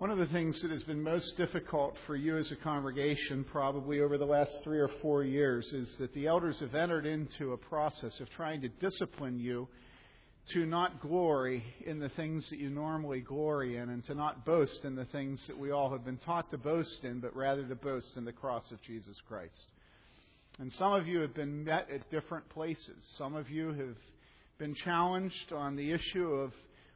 One 0.00 0.10
of 0.10 0.16
the 0.16 0.32
things 0.32 0.58
that 0.62 0.70
has 0.70 0.82
been 0.84 1.02
most 1.02 1.36
difficult 1.36 1.94
for 2.06 2.16
you 2.16 2.38
as 2.38 2.50
a 2.50 2.56
congregation, 2.56 3.44
probably 3.44 4.00
over 4.00 4.16
the 4.16 4.24
last 4.24 4.50
three 4.64 4.78
or 4.78 4.88
four 5.02 5.24
years, 5.24 5.70
is 5.74 5.94
that 5.98 6.14
the 6.14 6.26
elders 6.26 6.56
have 6.60 6.74
entered 6.74 7.04
into 7.04 7.52
a 7.52 7.58
process 7.58 8.18
of 8.18 8.30
trying 8.30 8.62
to 8.62 8.70
discipline 8.70 9.38
you 9.38 9.68
to 10.54 10.64
not 10.64 11.02
glory 11.02 11.62
in 11.84 11.98
the 11.98 12.08
things 12.16 12.48
that 12.48 12.58
you 12.58 12.70
normally 12.70 13.20
glory 13.20 13.76
in, 13.76 13.90
and 13.90 14.02
to 14.06 14.14
not 14.14 14.46
boast 14.46 14.84
in 14.84 14.96
the 14.96 15.04
things 15.04 15.38
that 15.48 15.58
we 15.58 15.70
all 15.70 15.90
have 15.90 16.06
been 16.06 16.16
taught 16.16 16.50
to 16.50 16.56
boast 16.56 17.04
in, 17.04 17.20
but 17.20 17.36
rather 17.36 17.68
to 17.68 17.74
boast 17.74 18.16
in 18.16 18.24
the 18.24 18.32
cross 18.32 18.64
of 18.72 18.80
Jesus 18.80 19.18
Christ. 19.28 19.66
And 20.58 20.72
some 20.78 20.94
of 20.94 21.06
you 21.06 21.20
have 21.20 21.34
been 21.34 21.62
met 21.62 21.88
at 21.94 22.10
different 22.10 22.48
places. 22.48 23.04
Some 23.18 23.34
of 23.34 23.50
you 23.50 23.74
have 23.74 23.96
been 24.56 24.74
challenged 24.76 25.52
on 25.52 25.76
the 25.76 25.92
issue 25.92 26.26
of 26.26 26.52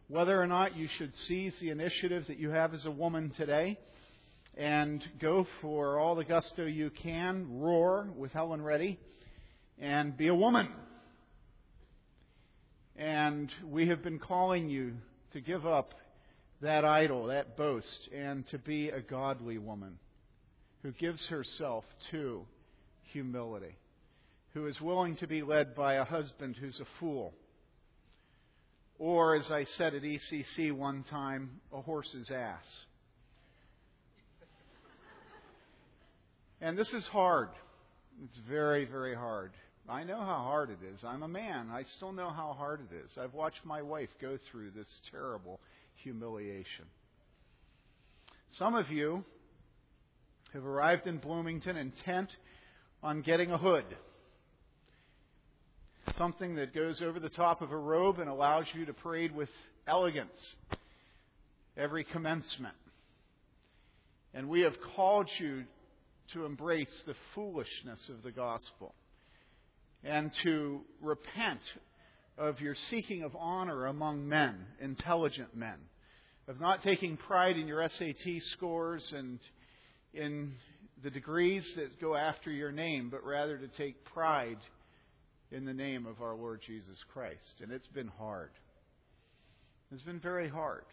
whether 0.08 0.40
or 0.40 0.46
not 0.46 0.76
you 0.76 0.88
should 0.98 1.12
seize 1.26 1.54
the 1.60 1.70
initiative 1.70 2.24
that 2.28 2.38
you 2.38 2.50
have 2.50 2.74
as 2.74 2.84
a 2.84 2.90
woman 2.90 3.32
today 3.36 3.78
and 4.56 5.02
go 5.20 5.46
for 5.60 5.98
all 5.98 6.14
the 6.14 6.24
gusto 6.24 6.64
you 6.64 6.90
can, 7.02 7.46
roar 7.60 8.08
with 8.16 8.30
Helen 8.32 8.62
Reddy, 8.62 8.98
and 9.78 10.16
be 10.16 10.28
a 10.28 10.34
woman. 10.34 10.68
And 12.96 13.50
we 13.64 13.88
have 13.88 14.02
been 14.02 14.18
calling 14.18 14.68
you 14.68 14.92
to 15.32 15.40
give 15.40 15.66
up 15.66 15.94
that 16.60 16.84
idol, 16.84 17.26
that 17.26 17.56
boast, 17.56 18.08
and 18.14 18.46
to 18.48 18.58
be 18.58 18.90
a 18.90 19.00
godly 19.00 19.58
woman 19.58 19.98
who 20.82 20.92
gives 20.92 21.26
herself 21.26 21.84
to 22.12 22.42
humility, 23.12 23.74
who 24.52 24.66
is 24.66 24.80
willing 24.80 25.16
to 25.16 25.26
be 25.26 25.42
led 25.42 25.74
by 25.74 25.94
a 25.94 26.04
husband 26.04 26.56
who's 26.60 26.78
a 26.78 27.00
fool 27.00 27.32
or, 28.98 29.36
as 29.36 29.50
I 29.50 29.64
said 29.76 29.94
at 29.94 30.02
ECC 30.02 30.72
one 30.72 31.04
time, 31.10 31.60
a 31.72 31.80
horse's 31.80 32.30
ass. 32.30 32.64
And 36.60 36.78
this 36.78 36.88
is 36.94 37.04
hard. 37.06 37.50
It's 38.24 38.38
very, 38.48 38.84
very 38.84 39.14
hard. 39.14 39.52
I 39.88 40.04
know 40.04 40.18
how 40.18 40.44
hard 40.44 40.70
it 40.70 40.78
is. 40.94 41.00
I'm 41.04 41.22
a 41.22 41.28
man. 41.28 41.68
I 41.70 41.84
still 41.96 42.12
know 42.12 42.30
how 42.30 42.54
hard 42.56 42.80
it 42.80 43.04
is. 43.04 43.10
I've 43.20 43.34
watched 43.34 43.64
my 43.64 43.82
wife 43.82 44.08
go 44.20 44.38
through 44.50 44.70
this 44.70 44.88
terrible 45.10 45.60
humiliation. 45.96 46.86
Some 48.56 48.74
of 48.74 48.90
you 48.90 49.24
have 50.54 50.64
arrived 50.64 51.06
in 51.06 51.18
Bloomington 51.18 51.76
intent 51.76 52.30
on 53.02 53.20
getting 53.20 53.50
a 53.50 53.58
hood 53.58 53.84
something 56.18 56.56
that 56.56 56.74
goes 56.74 57.02
over 57.02 57.18
the 57.18 57.28
top 57.28 57.62
of 57.62 57.72
a 57.72 57.76
robe 57.76 58.18
and 58.18 58.28
allows 58.28 58.66
you 58.74 58.86
to 58.86 58.92
parade 58.92 59.34
with 59.34 59.48
elegance 59.86 60.54
every 61.76 62.04
commencement. 62.04 62.74
And 64.32 64.48
we 64.48 64.60
have 64.60 64.76
called 64.96 65.28
you 65.38 65.64
to 66.32 66.44
embrace 66.44 67.02
the 67.06 67.14
foolishness 67.34 68.08
of 68.08 68.22
the 68.22 68.30
gospel 68.30 68.94
and 70.02 70.30
to 70.42 70.80
repent 71.00 71.60
of 72.36 72.60
your 72.60 72.74
seeking 72.74 73.22
of 73.22 73.36
honor 73.36 73.86
among 73.86 74.28
men, 74.28 74.56
intelligent 74.80 75.56
men, 75.56 75.76
of 76.48 76.60
not 76.60 76.82
taking 76.82 77.16
pride 77.16 77.56
in 77.56 77.66
your 77.66 77.88
SAT 77.88 78.42
scores 78.52 79.12
and 79.16 79.38
in 80.12 80.52
the 81.02 81.10
degrees 81.10 81.64
that 81.76 82.00
go 82.00 82.14
after 82.14 82.50
your 82.50 82.72
name, 82.72 83.08
but 83.10 83.24
rather 83.24 83.56
to 83.56 83.68
take 83.68 84.04
pride 84.04 84.58
in 85.54 85.64
the 85.64 85.72
name 85.72 86.04
of 86.04 86.20
our 86.20 86.34
Lord 86.34 86.60
Jesus 86.66 86.98
Christ. 87.12 87.60
And 87.62 87.70
it's 87.70 87.86
been 87.88 88.08
hard. 88.08 88.50
It's 89.92 90.02
been 90.02 90.20
very 90.20 90.48
hard. 90.48 90.84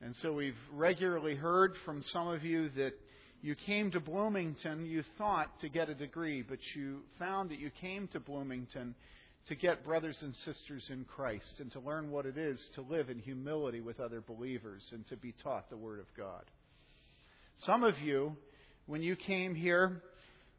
And 0.00 0.14
so 0.22 0.32
we've 0.32 0.54
regularly 0.72 1.34
heard 1.34 1.74
from 1.84 2.02
some 2.12 2.28
of 2.28 2.44
you 2.44 2.70
that 2.70 2.92
you 3.42 3.54
came 3.66 3.90
to 3.90 4.00
Bloomington, 4.00 4.86
you 4.86 5.04
thought 5.18 5.60
to 5.60 5.68
get 5.68 5.88
a 5.88 5.94
degree, 5.94 6.42
but 6.42 6.58
you 6.74 7.00
found 7.18 7.50
that 7.50 7.58
you 7.58 7.70
came 7.80 8.08
to 8.08 8.20
Bloomington 8.20 8.94
to 9.48 9.54
get 9.54 9.84
brothers 9.84 10.16
and 10.22 10.34
sisters 10.44 10.84
in 10.90 11.04
Christ 11.04 11.54
and 11.58 11.70
to 11.72 11.80
learn 11.80 12.10
what 12.10 12.26
it 12.26 12.38
is 12.38 12.60
to 12.74 12.82
live 12.82 13.10
in 13.10 13.18
humility 13.18 13.80
with 13.80 14.00
other 14.00 14.20
believers 14.20 14.82
and 14.92 15.06
to 15.08 15.16
be 15.16 15.34
taught 15.42 15.68
the 15.68 15.76
Word 15.76 16.00
of 16.00 16.06
God. 16.16 16.44
Some 17.66 17.84
of 17.84 17.98
you, 17.98 18.36
when 18.86 19.02
you 19.02 19.14
came 19.14 19.54
here, 19.54 20.02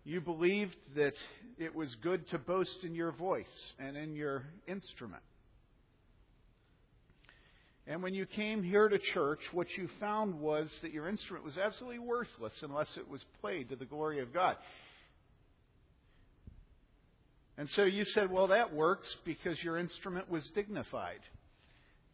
you 0.04 0.22
believed 0.22 0.76
that 0.96 1.14
it 1.58 1.76
was 1.76 1.94
good 2.02 2.28
to 2.30 2.38
boast 2.38 2.84
in 2.84 2.96
your 2.96 3.12
voice 3.12 3.46
and 3.78 3.98
in 3.98 4.16
your 4.16 4.44
instrument. 4.68 5.24
And 7.86 8.04
when 8.04 8.14
you 8.14 8.26
came 8.28 8.62
here 8.64 8.88
to 8.88 9.00
church, 9.00 9.40
what 9.52 9.68
you 9.76 9.90
found 10.00 10.40
was 10.40 10.70
that 10.84 10.94
your 10.94 11.10
instrument 11.10 11.44
was 11.44 11.58
absolutely 11.58 12.00
worthless 12.00 12.54
unless 12.62 12.96
it 12.98 13.10
was 13.10 13.26
played 13.42 13.70
to 13.70 13.76
the 13.76 13.86
glory 13.86 14.20
of 14.20 14.32
God. 14.32 14.58
And 17.58 17.68
so 17.72 17.84
you 17.84 18.06
said, 18.06 18.32
well, 18.32 18.48
that 18.48 18.74
works 18.74 19.08
because 19.26 19.62
your 19.64 19.78
instrument 19.78 20.30
was 20.30 20.48
dignified. 20.56 21.20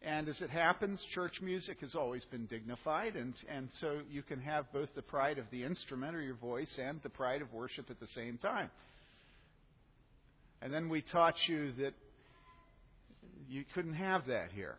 And 0.06 0.28
as 0.28 0.40
it 0.40 0.50
happens, 0.50 1.00
church 1.16 1.40
music 1.42 1.78
has 1.80 1.96
always 1.96 2.24
been 2.30 2.46
dignified, 2.46 3.16
and, 3.16 3.34
and 3.52 3.68
so 3.80 4.02
you 4.08 4.22
can 4.22 4.40
have 4.40 4.72
both 4.72 4.88
the 4.94 5.02
pride 5.02 5.36
of 5.36 5.46
the 5.50 5.64
instrument 5.64 6.14
or 6.14 6.22
your 6.22 6.36
voice 6.36 6.70
and 6.80 7.00
the 7.02 7.08
pride 7.08 7.42
of 7.42 7.52
worship 7.52 7.90
at 7.90 7.98
the 7.98 8.06
same 8.14 8.38
time. 8.38 8.70
And 10.62 10.72
then 10.72 10.88
we 10.88 11.02
taught 11.02 11.34
you 11.48 11.72
that 11.78 11.92
you 13.48 13.64
couldn't 13.74 13.94
have 13.94 14.28
that 14.28 14.52
here. 14.54 14.76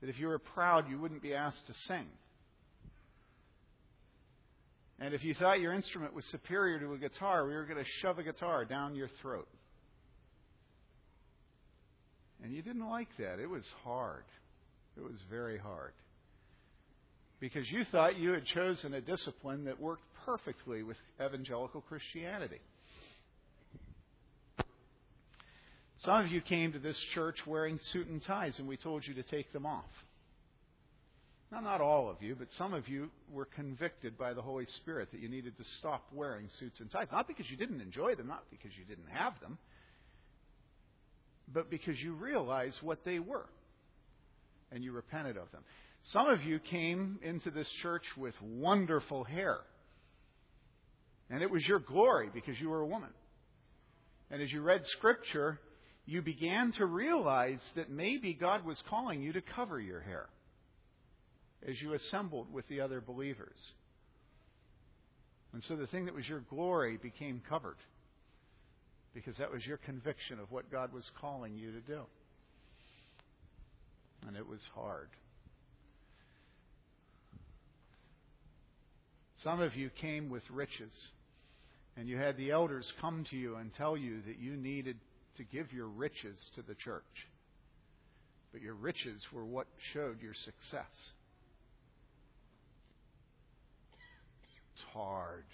That 0.00 0.08
if 0.08 0.20
you 0.20 0.28
were 0.28 0.38
proud, 0.38 0.88
you 0.88 1.00
wouldn't 1.00 1.22
be 1.22 1.34
asked 1.34 1.66
to 1.66 1.74
sing. 1.88 2.06
And 5.00 5.14
if 5.14 5.24
you 5.24 5.34
thought 5.34 5.58
your 5.58 5.72
instrument 5.72 6.14
was 6.14 6.24
superior 6.26 6.78
to 6.78 6.92
a 6.92 6.98
guitar, 6.98 7.44
we 7.44 7.54
were 7.54 7.64
going 7.64 7.82
to 7.82 7.90
shove 8.00 8.20
a 8.20 8.22
guitar 8.22 8.64
down 8.64 8.94
your 8.94 9.10
throat. 9.20 9.48
And 12.42 12.52
you 12.52 12.62
didn't 12.62 12.88
like 12.88 13.08
that. 13.18 13.38
It 13.38 13.48
was 13.48 13.64
hard. 13.84 14.24
It 14.96 15.02
was 15.02 15.18
very 15.30 15.58
hard. 15.58 15.92
Because 17.40 17.70
you 17.70 17.84
thought 17.90 18.18
you 18.18 18.30
had 18.30 18.44
chosen 18.46 18.94
a 18.94 19.00
discipline 19.00 19.64
that 19.64 19.80
worked 19.80 20.02
perfectly 20.24 20.82
with 20.82 20.96
evangelical 21.20 21.80
Christianity. 21.80 22.60
Some 26.04 26.24
of 26.24 26.28
you 26.28 26.40
came 26.40 26.72
to 26.72 26.80
this 26.80 26.96
church 27.14 27.36
wearing 27.46 27.78
suit 27.92 28.08
and 28.08 28.22
ties, 28.24 28.54
and 28.58 28.66
we 28.66 28.76
told 28.76 29.06
you 29.06 29.14
to 29.14 29.22
take 29.22 29.52
them 29.52 29.66
off. 29.66 29.84
Now, 31.52 31.60
not 31.60 31.80
all 31.80 32.08
of 32.08 32.22
you, 32.22 32.34
but 32.34 32.48
some 32.58 32.72
of 32.74 32.88
you 32.88 33.10
were 33.30 33.44
convicted 33.44 34.16
by 34.18 34.32
the 34.32 34.42
Holy 34.42 34.66
Spirit 34.80 35.10
that 35.12 35.20
you 35.20 35.28
needed 35.28 35.56
to 35.58 35.64
stop 35.78 36.04
wearing 36.12 36.48
suits 36.58 36.80
and 36.80 36.90
ties. 36.90 37.08
Not 37.12 37.28
because 37.28 37.48
you 37.50 37.56
didn't 37.56 37.80
enjoy 37.80 38.14
them, 38.14 38.26
not 38.26 38.44
because 38.50 38.70
you 38.76 38.84
didn't 38.84 39.10
have 39.12 39.34
them, 39.40 39.58
but 41.52 41.70
because 41.70 41.98
you 41.98 42.14
realized 42.14 42.76
what 42.82 43.04
they 43.04 43.18
were 43.18 43.46
and 44.70 44.82
you 44.82 44.92
repented 44.92 45.36
of 45.36 45.50
them. 45.52 45.62
Some 46.12 46.28
of 46.28 46.42
you 46.42 46.58
came 46.58 47.18
into 47.22 47.50
this 47.50 47.68
church 47.82 48.04
with 48.16 48.34
wonderful 48.42 49.24
hair. 49.24 49.58
And 51.30 51.42
it 51.42 51.50
was 51.50 51.62
your 51.66 51.78
glory 51.78 52.30
because 52.32 52.58
you 52.60 52.68
were 52.68 52.80
a 52.80 52.86
woman. 52.86 53.10
And 54.30 54.42
as 54.42 54.50
you 54.50 54.62
read 54.62 54.82
Scripture, 54.98 55.60
you 56.06 56.22
began 56.22 56.72
to 56.78 56.86
realize 56.86 57.60
that 57.76 57.90
maybe 57.90 58.34
God 58.34 58.64
was 58.64 58.76
calling 58.90 59.22
you 59.22 59.32
to 59.34 59.42
cover 59.54 59.78
your 59.78 60.00
hair 60.00 60.26
as 61.68 61.80
you 61.80 61.94
assembled 61.94 62.52
with 62.52 62.66
the 62.68 62.80
other 62.80 63.00
believers. 63.00 63.56
And 65.52 65.62
so 65.68 65.76
the 65.76 65.86
thing 65.86 66.06
that 66.06 66.14
was 66.14 66.26
your 66.26 66.40
glory 66.40 66.96
became 66.96 67.42
covered 67.48 67.76
because 69.14 69.36
that 69.36 69.52
was 69.52 69.64
your 69.66 69.76
conviction 69.78 70.38
of 70.38 70.50
what 70.50 70.70
God 70.70 70.92
was 70.92 71.04
calling 71.20 71.56
you 71.56 71.72
to 71.72 71.80
do. 71.80 72.00
And 74.26 74.36
it 74.36 74.46
was 74.46 74.60
hard. 74.74 75.08
Some 79.42 79.60
of 79.60 79.74
you 79.74 79.90
came 80.00 80.30
with 80.30 80.42
riches, 80.50 80.92
and 81.96 82.08
you 82.08 82.16
had 82.16 82.36
the 82.36 82.52
elders 82.52 82.86
come 83.00 83.26
to 83.30 83.36
you 83.36 83.56
and 83.56 83.74
tell 83.74 83.96
you 83.96 84.22
that 84.26 84.38
you 84.38 84.56
needed 84.56 84.96
to 85.36 85.44
give 85.44 85.72
your 85.72 85.88
riches 85.88 86.38
to 86.54 86.62
the 86.62 86.74
church. 86.74 87.02
But 88.52 88.60
your 88.60 88.74
riches 88.74 89.20
were 89.32 89.44
what 89.44 89.66
showed 89.92 90.22
your 90.22 90.34
success. 90.34 90.92
It's 94.74 94.84
hard. 94.92 95.44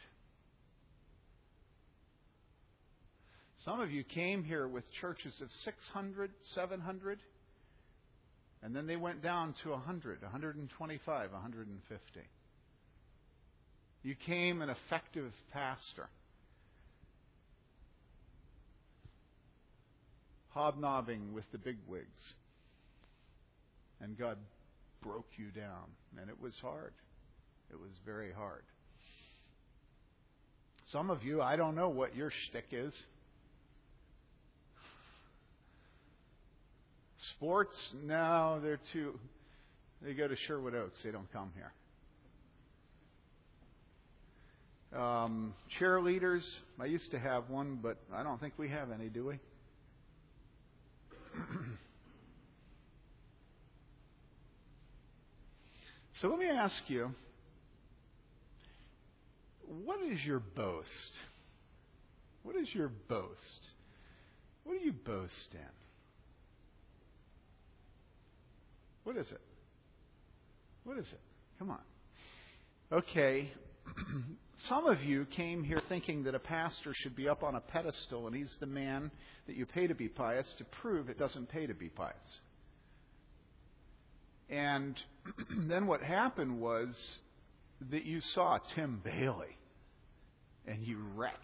Some 3.68 3.80
of 3.80 3.90
you 3.90 4.02
came 4.02 4.44
here 4.44 4.66
with 4.66 4.90
churches 4.98 5.34
of 5.42 5.48
600, 5.66 6.30
700, 6.54 7.18
and 8.62 8.74
then 8.74 8.86
they 8.86 8.96
went 8.96 9.22
down 9.22 9.54
to 9.62 9.72
100, 9.72 10.22
125, 10.22 11.32
150. 11.32 12.20
You 14.02 14.14
came 14.24 14.62
an 14.62 14.70
effective 14.70 15.30
pastor. 15.52 16.08
Hobnobbing 20.54 21.34
with 21.34 21.44
the 21.52 21.58
bigwigs. 21.58 22.06
And 24.00 24.18
God 24.18 24.38
broke 25.02 25.28
you 25.36 25.50
down. 25.50 25.90
And 26.18 26.30
it 26.30 26.40
was 26.40 26.54
hard. 26.62 26.94
It 27.70 27.78
was 27.78 27.90
very 28.06 28.32
hard. 28.32 28.62
Some 30.90 31.10
of 31.10 31.22
you, 31.22 31.42
I 31.42 31.56
don't 31.56 31.74
know 31.74 31.90
what 31.90 32.16
your 32.16 32.32
shtick 32.46 32.68
is. 32.72 32.94
Sports? 37.38 37.76
No, 38.04 38.58
they're 38.60 38.80
too. 38.92 39.18
They 40.02 40.12
go 40.12 40.26
to 40.26 40.34
Sherwood 40.48 40.74
Oaks. 40.74 40.96
They 41.04 41.12
don't 41.12 41.32
come 41.32 41.52
here. 41.54 41.72
Um, 45.00 45.54
cheerleaders. 45.78 46.42
I 46.80 46.86
used 46.86 47.12
to 47.12 47.18
have 47.18 47.48
one, 47.48 47.78
but 47.80 47.98
I 48.12 48.24
don't 48.24 48.40
think 48.40 48.54
we 48.56 48.68
have 48.70 48.90
any, 48.90 49.08
do 49.08 49.26
we? 49.26 49.38
so 56.20 56.26
let 56.26 56.40
me 56.40 56.48
ask 56.48 56.74
you 56.88 57.14
what 59.84 60.00
is 60.02 60.18
your 60.24 60.40
boast? 60.40 60.88
What 62.42 62.56
is 62.56 62.66
your 62.72 62.88
boast? 63.08 63.68
What 64.64 64.76
do 64.76 64.84
you 64.84 64.92
boast 64.92 65.52
in? 65.52 65.77
What 69.08 69.16
is 69.16 69.30
it? 69.30 69.40
What 70.84 70.98
is 70.98 71.06
it? 71.06 71.20
Come 71.58 71.70
on. 71.70 71.78
Okay. 72.92 73.50
Some 74.68 74.84
of 74.84 75.02
you 75.02 75.24
came 75.34 75.64
here 75.64 75.80
thinking 75.88 76.24
that 76.24 76.34
a 76.34 76.38
pastor 76.38 76.92
should 76.94 77.16
be 77.16 77.26
up 77.26 77.42
on 77.42 77.54
a 77.54 77.60
pedestal 77.60 78.26
and 78.26 78.36
he's 78.36 78.54
the 78.60 78.66
man 78.66 79.10
that 79.46 79.56
you 79.56 79.64
pay 79.64 79.86
to 79.86 79.94
be 79.94 80.08
pious 80.08 80.46
to 80.58 80.64
prove 80.82 81.08
it 81.08 81.18
doesn't 81.18 81.48
pay 81.48 81.66
to 81.66 81.72
be 81.72 81.88
pious. 81.88 82.12
And 84.50 84.94
then 85.70 85.86
what 85.86 86.02
happened 86.02 86.60
was 86.60 86.88
that 87.90 88.04
you 88.04 88.20
saw 88.34 88.58
Tim 88.74 89.00
Bayly 89.02 89.56
and 90.66 90.86
you 90.86 90.98
retched. 91.16 91.38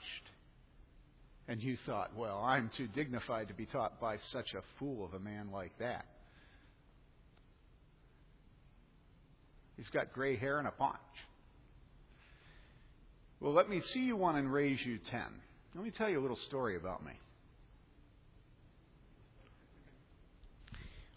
And 1.48 1.62
you 1.62 1.78
thought, 1.86 2.14
well, 2.14 2.42
I'm 2.44 2.70
too 2.76 2.88
dignified 2.88 3.48
to 3.48 3.54
be 3.54 3.64
taught 3.64 4.02
by 4.02 4.18
such 4.32 4.52
a 4.52 4.60
fool 4.78 5.02
of 5.02 5.14
a 5.14 5.18
man 5.18 5.48
like 5.50 5.72
that. 5.78 6.04
He's 9.76 9.88
got 9.88 10.12
gray 10.12 10.36
hair 10.36 10.58
and 10.58 10.68
a 10.68 10.70
paunch. 10.70 10.96
Well, 13.40 13.52
let 13.52 13.68
me 13.68 13.82
see 13.92 14.00
you 14.00 14.16
one 14.16 14.36
and 14.36 14.52
raise 14.52 14.78
you 14.84 14.98
ten. 15.10 15.26
Let 15.74 15.84
me 15.84 15.90
tell 15.90 16.08
you 16.08 16.20
a 16.20 16.22
little 16.22 16.38
story 16.48 16.76
about 16.76 17.04
me. 17.04 17.12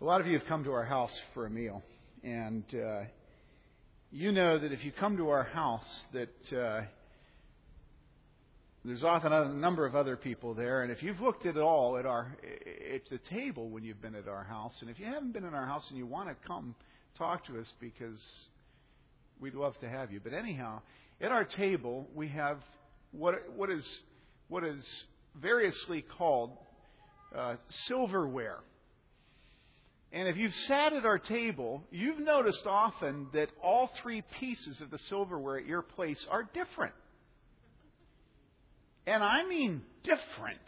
A 0.01 0.05
lot 0.05 0.21
of 0.21 0.27
you 0.27 0.37
have 0.37 0.47
come 0.47 0.63
to 0.63 0.71
our 0.73 0.85
house 0.85 1.17
for 1.33 1.45
a 1.45 1.49
meal, 1.49 1.83
and 2.23 2.63
uh, 2.73 3.01
you 4.11 4.31
know 4.31 4.57
that 4.59 4.71
if 4.71 4.83
you 4.83 4.91
come 4.91 5.17
to 5.17 5.29
our 5.29 5.43
house, 5.43 6.03
that 6.13 6.57
uh, 6.57 6.81
there's 8.85 9.03
often 9.03 9.33
a 9.33 9.49
number 9.49 9.85
of 9.85 9.95
other 9.95 10.15
people 10.15 10.53
there, 10.53 10.83
and 10.83 10.91
if 10.91 11.01
you've 11.01 11.19
looked 11.19 11.45
at 11.45 11.57
all 11.57 11.97
at 11.97 12.05
our 12.05 12.35
at 12.93 13.01
the 13.09 13.17
table 13.29 13.69
when 13.69 13.83
you've 13.83 14.01
been 14.01 14.15
at 14.15 14.27
our 14.27 14.43
house, 14.43 14.73
and 14.81 14.89
if 14.89 14.99
you 14.99 15.05
haven't 15.05 15.33
been 15.33 15.45
in 15.45 15.53
our 15.53 15.65
house 15.65 15.85
and 15.89 15.97
you 15.97 16.05
want 16.05 16.29
to 16.29 16.35
come 16.47 16.75
talk 17.15 17.45
to 17.45 17.59
us 17.59 17.71
because 17.79 18.21
we'd 19.39 19.55
love 19.55 19.79
to 19.79 19.89
have 19.89 20.11
you. 20.11 20.19
But 20.23 20.33
anyhow, 20.33 20.81
at 21.21 21.31
our 21.31 21.45
table 21.45 22.07
we 22.13 22.29
have 22.29 22.57
what 23.11 23.35
what 23.55 23.69
is 23.69 23.85
what 24.47 24.63
is 24.63 24.85
variously 25.35 26.03
called 26.17 26.51
uh, 27.35 27.55
silverware. 27.87 28.59
And 30.11 30.29
if 30.29 30.37
you've 30.37 30.55
sat 30.55 30.93
at 30.93 31.05
our 31.05 31.19
table, 31.19 31.83
you've 31.91 32.19
noticed 32.19 32.65
often 32.65 33.27
that 33.33 33.49
all 33.61 33.89
three 34.01 34.23
pieces 34.39 34.79
of 34.79 34.89
the 34.89 34.97
silverware 35.09 35.57
at 35.57 35.65
your 35.65 35.81
place 35.81 36.25
are 36.31 36.43
different. 36.53 36.93
And 39.05 39.21
I 39.21 39.45
mean 39.45 39.81
different. 40.03 40.59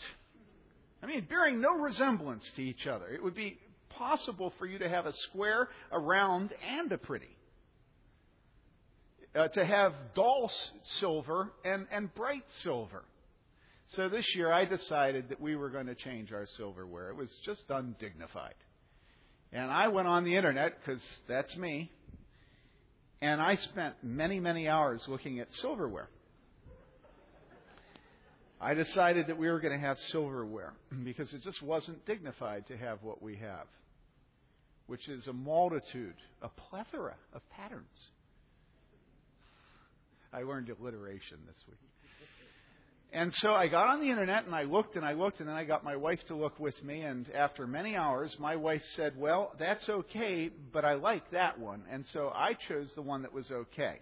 I 1.02 1.06
mean, 1.06 1.26
bearing 1.30 1.62
no 1.62 1.78
resemblance 1.78 2.44
to 2.58 2.62
each 2.62 2.86
other. 2.86 3.08
It 3.08 3.24
would 3.24 3.36
be 3.36 3.58
possible 4.00 4.52
for 4.58 4.66
you 4.66 4.80
to 4.80 4.90
have 4.90 5.06
a 5.06 5.14
square, 5.30 5.70
a 5.92 6.00
round, 6.00 6.52
and 6.68 6.92
a 6.92 6.98
pretty 6.98 7.30
uh, 9.36 9.48
to 9.50 9.66
have 9.66 9.94
dull 10.16 10.52
silver 11.00 11.52
and, 11.64 11.88
and 11.92 12.14
bright 12.16 12.44
silver. 12.64 13.04
So 13.96 14.10
this 14.10 14.26
year 14.36 14.52
I 14.52 14.66
decided 14.66 15.30
that 15.30 15.42
we 15.42 15.56
were 15.56 15.70
going 15.70 15.88
to 15.88 15.96
change 15.96 16.32
our 16.32 16.48
silverware. 16.58 17.10
It 17.10 17.16
was 17.16 17.30
just 17.46 17.64
undignified. 17.70 18.56
And 19.52 19.72
I 19.72 19.88
went 19.88 20.08
on 20.08 20.24
the 20.26 20.36
internet, 20.36 20.74
because 20.80 21.02
that's 21.28 21.56
me, 21.58 21.92
and 23.22 23.42
I 23.42 23.56
spent 23.56 23.96
many, 24.04 24.40
many 24.40 24.68
hours 24.68 25.02
looking 25.08 25.40
at 25.40 25.48
silverware. 25.62 26.08
I 28.62 28.74
decided 28.74 29.28
that 29.28 29.38
we 29.38 29.48
were 29.50 29.60
going 29.60 29.74
to 29.74 29.86
have 29.86 29.98
silverware 30.12 30.74
because 31.04 31.34
it 31.34 31.44
just 31.44 31.62
wasn't 31.62 32.06
dignified 32.06 32.68
to 32.68 32.78
have 32.78 33.00
what 33.02 33.24
we 33.24 33.38
have, 33.38 33.66
which 34.90 35.08
is 35.08 35.28
a 35.28 35.34
multitude, 35.34 36.16
a 36.42 36.50
plethora 36.50 37.16
of 37.34 37.48
patterns. 37.52 37.86
I 40.34 40.42
learned 40.42 40.70
alliteration 40.70 41.38
this 41.46 41.56
week. 41.68 41.78
And 43.14 43.32
so 43.36 43.52
I 43.52 43.68
got 43.68 43.88
on 43.88 44.02
the 44.02 44.10
internet 44.10 44.46
and 44.46 44.56
I 44.56 44.64
looked 44.64 44.96
and 44.96 45.06
I 45.06 45.14
looked 45.14 45.42
and 45.42 45.50
then 45.50 45.56
I 45.56 45.64
got 45.64 45.84
my 45.84 45.96
wife 45.96 46.20
to 46.28 46.36
look 46.36 46.60
with 46.60 46.74
me 46.84 47.02
and 47.02 47.30
after 47.36 47.68
many 47.68 47.96
hours 47.96 48.36
my 48.40 48.56
wife 48.56 48.82
said, 48.96 49.16
"Well, 49.16 49.54
that's 49.60 49.88
okay, 49.88 50.50
but 50.74 50.86
I 50.86 50.96
like 50.96 51.30
that 51.32 51.60
one." 51.60 51.84
And 51.92 52.04
so 52.08 52.32
I 52.34 52.56
chose 52.68 52.92
the 52.96 53.04
one 53.04 53.22
that 53.22 53.34
was 53.34 53.50
okay. 53.52 54.00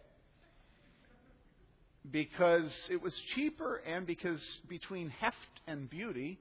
Because 2.09 2.73
it 2.89 3.01
was 3.01 3.13
cheaper 3.35 3.77
and 3.85 4.07
because 4.07 4.41
between 4.69 5.09
heft 5.09 5.61
and 5.67 5.89
beauty, 5.89 6.39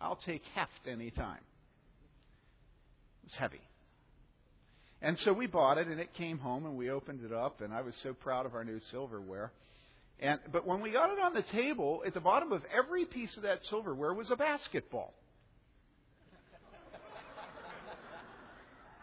I'll 0.00 0.16
take 0.16 0.42
heft 0.54 0.86
any 0.86 1.10
time. 1.10 1.44
It 3.22 3.26
was 3.26 3.34
heavy. 3.34 3.60
And 5.02 5.18
so 5.24 5.32
we 5.32 5.48
bought 5.48 5.78
it, 5.78 5.88
and 5.88 5.98
it 5.98 6.14
came 6.14 6.38
home, 6.38 6.64
and 6.64 6.76
we 6.76 6.88
opened 6.88 7.24
it 7.24 7.32
up, 7.32 7.60
and 7.60 7.74
I 7.74 7.82
was 7.82 7.92
so 8.04 8.14
proud 8.14 8.46
of 8.46 8.54
our 8.54 8.64
new 8.64 8.78
silverware. 8.92 9.50
And 10.20 10.38
but 10.52 10.64
when 10.64 10.80
we 10.80 10.92
got 10.92 11.10
it 11.10 11.18
on 11.18 11.34
the 11.34 11.42
table, 11.42 12.04
at 12.06 12.14
the 12.14 12.20
bottom 12.20 12.52
of 12.52 12.62
every 12.72 13.04
piece 13.04 13.36
of 13.36 13.42
that 13.42 13.64
silverware 13.64 14.14
was 14.14 14.30
a 14.30 14.36
basketball. 14.36 15.12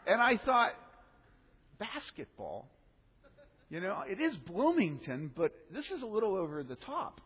and 0.07 0.21
I 0.21 0.37
thought, 0.37 0.71
basketball? 1.77 2.69
You 3.69 3.81
know, 3.81 4.03
it 4.07 4.21
is 4.21 4.33
Bloomington, 4.47 5.31
but 5.35 5.53
this 5.71 5.85
is 5.91 6.01
a 6.01 6.07
little 6.07 6.35
over 6.35 6.63
the 6.63 6.77
top 6.77 7.19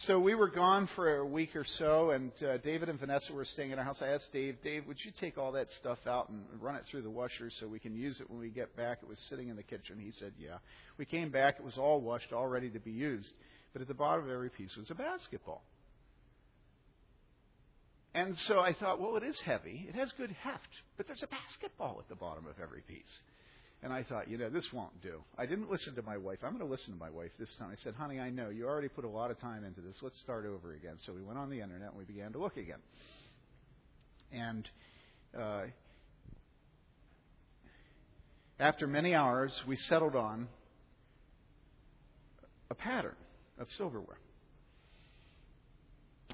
so 0.00 0.18
we 0.18 0.34
were 0.34 0.50
gone 0.50 0.88
for 0.94 1.16
a 1.16 1.26
week 1.26 1.56
or 1.56 1.64
so, 1.78 2.10
and 2.10 2.30
uh, 2.42 2.58
David 2.58 2.90
and 2.90 3.00
Vanessa 3.00 3.32
were 3.32 3.46
staying 3.46 3.72
at 3.72 3.78
our 3.78 3.84
house. 3.84 3.96
I 4.02 4.08
asked 4.08 4.30
Dave, 4.30 4.56
Dave, 4.62 4.86
would 4.86 4.98
you 5.02 5.10
take 5.18 5.38
all 5.38 5.52
that 5.52 5.68
stuff 5.80 5.98
out 6.06 6.28
and 6.28 6.44
run 6.60 6.74
it 6.76 6.82
through 6.90 7.00
the 7.00 7.10
washer 7.10 7.50
so 7.58 7.66
we 7.66 7.78
can 7.78 7.96
use 7.96 8.20
it 8.20 8.28
when 8.28 8.38
we 8.38 8.50
get 8.50 8.76
back? 8.76 8.98
It 9.02 9.08
was 9.08 9.18
sitting 9.30 9.48
in 9.48 9.56
the 9.56 9.62
kitchen. 9.62 9.98
He 9.98 10.12
said, 10.18 10.32
yeah. 10.38 10.58
We 10.98 11.06
came 11.06 11.30
back. 11.30 11.56
It 11.58 11.64
was 11.64 11.78
all 11.78 12.02
washed, 12.02 12.32
all 12.32 12.46
ready 12.46 12.68
to 12.70 12.78
be 12.78 12.90
used. 12.90 13.32
But 13.72 13.80
at 13.80 13.88
the 13.88 13.94
bottom 13.94 14.24
of 14.24 14.30
every 14.30 14.50
piece 14.50 14.76
was 14.76 14.90
a 14.90 14.94
basketball. 14.94 15.62
And 18.14 18.36
so 18.48 18.60
I 18.60 18.74
thought, 18.74 19.00
well, 19.00 19.16
it 19.16 19.22
is 19.22 19.38
heavy. 19.44 19.86
It 19.88 19.94
has 19.94 20.10
good 20.18 20.34
heft, 20.42 20.68
but 20.96 21.06
there's 21.06 21.22
a 21.22 21.26
basketball 21.26 21.98
at 22.00 22.08
the 22.08 22.14
bottom 22.16 22.46
of 22.46 22.54
every 22.62 22.82
piece. 22.82 23.02
And 23.82 23.92
I 23.92 24.02
thought, 24.02 24.28
you 24.28 24.38
know, 24.38 24.48
this 24.48 24.66
won't 24.72 25.00
do. 25.02 25.20
I 25.38 25.46
didn't 25.46 25.70
listen 25.70 25.94
to 25.96 26.02
my 26.02 26.16
wife. 26.16 26.38
I'm 26.42 26.56
going 26.56 26.64
to 26.64 26.70
listen 26.70 26.92
to 26.92 26.98
my 26.98 27.10
wife 27.10 27.30
this 27.38 27.50
time. 27.58 27.68
I 27.70 27.76
said, 27.84 27.94
honey, 27.94 28.18
I 28.18 28.30
know 28.30 28.48
you 28.48 28.66
already 28.66 28.88
put 28.88 29.04
a 29.04 29.08
lot 29.08 29.30
of 29.30 29.38
time 29.38 29.64
into 29.64 29.80
this. 29.80 29.94
Let's 30.02 30.18
start 30.20 30.46
over 30.46 30.72
again. 30.72 30.96
So 31.04 31.12
we 31.12 31.22
went 31.22 31.38
on 31.38 31.50
the 31.50 31.60
internet 31.60 31.90
and 31.90 31.98
we 31.98 32.04
began 32.04 32.32
to 32.32 32.38
look 32.38 32.56
again. 32.56 32.78
And 34.32 34.68
uh, 35.38 35.62
after 38.58 38.86
many 38.86 39.14
hours, 39.14 39.52
we 39.68 39.76
settled 39.88 40.16
on 40.16 40.48
a 42.70 42.74
pattern 42.74 43.16
of 43.58 43.68
silverware. 43.76 44.18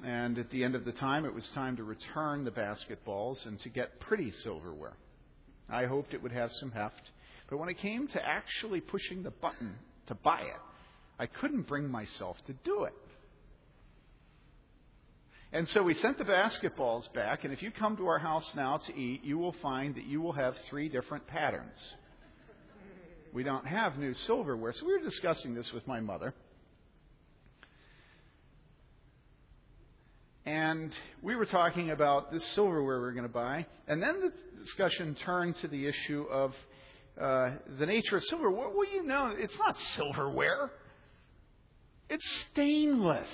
And 0.03 0.37
at 0.37 0.49
the 0.49 0.63
end 0.63 0.75
of 0.75 0.85
the 0.85 0.91
time, 0.91 1.25
it 1.25 1.33
was 1.33 1.47
time 1.53 1.77
to 1.77 1.83
return 1.83 2.43
the 2.43 2.51
basketballs 2.51 3.45
and 3.45 3.59
to 3.61 3.69
get 3.69 3.99
pretty 3.99 4.31
silverware. 4.43 4.97
I 5.69 5.85
hoped 5.85 6.13
it 6.13 6.21
would 6.21 6.31
have 6.31 6.49
some 6.59 6.71
heft 6.71 7.11
but 7.53 7.59
when 7.59 7.69
it 7.69 7.77
came 7.77 8.07
to 8.07 8.27
actually 8.27 8.81
pushing 8.81 9.21
the 9.21 9.29
button 9.29 9.75
to 10.07 10.15
buy 10.15 10.39
it, 10.39 10.59
I 11.19 11.27
couldn't 11.27 11.67
bring 11.67 11.87
myself 11.87 12.35
to 12.47 12.53
do 12.63 12.85
it. 12.85 12.95
And 15.51 15.69
so 15.69 15.83
we 15.83 15.93
sent 15.93 16.17
the 16.17 16.23
basketballs 16.23 17.13
back, 17.13 17.43
and 17.43 17.53
if 17.53 17.61
you 17.61 17.69
come 17.69 17.95
to 17.97 18.07
our 18.07 18.17
house 18.17 18.51
now 18.55 18.77
to 18.77 18.97
eat, 18.97 19.23
you 19.23 19.37
will 19.37 19.53
find 19.61 19.93
that 19.93 20.05
you 20.05 20.19
will 20.19 20.31
have 20.31 20.55
three 20.67 20.89
different 20.89 21.27
patterns. 21.27 21.77
We 23.33 23.43
don't 23.43 23.67
have 23.67 23.99
new 23.99 24.15
silverware. 24.15 24.73
So 24.73 24.87
we 24.87 24.93
were 24.93 25.07
discussing 25.07 25.53
this 25.53 25.71
with 25.73 25.85
my 25.85 25.99
mother. 25.99 26.33
And 30.47 30.91
we 31.21 31.35
were 31.35 31.45
talking 31.45 31.91
about 31.91 32.31
this 32.31 32.43
silverware 32.55 32.99
we 32.99 33.09
are 33.09 33.11
going 33.11 33.27
to 33.27 33.29
buy. 33.31 33.67
And 33.87 34.01
then 34.01 34.21
the 34.21 34.63
discussion 34.63 35.15
turned 35.23 35.55
to 35.57 35.67
the 35.67 35.85
issue 35.85 36.25
of 36.31 36.55
uh, 37.19 37.51
the 37.79 37.85
nature 37.85 38.17
of 38.17 38.23
silver. 38.25 38.49
Well, 38.49 38.71
well, 38.75 38.91
you 38.91 39.03
know, 39.03 39.33
it's 39.37 39.57
not 39.57 39.77
silverware, 39.95 40.71
it's 42.09 42.25
stainless. 42.51 43.27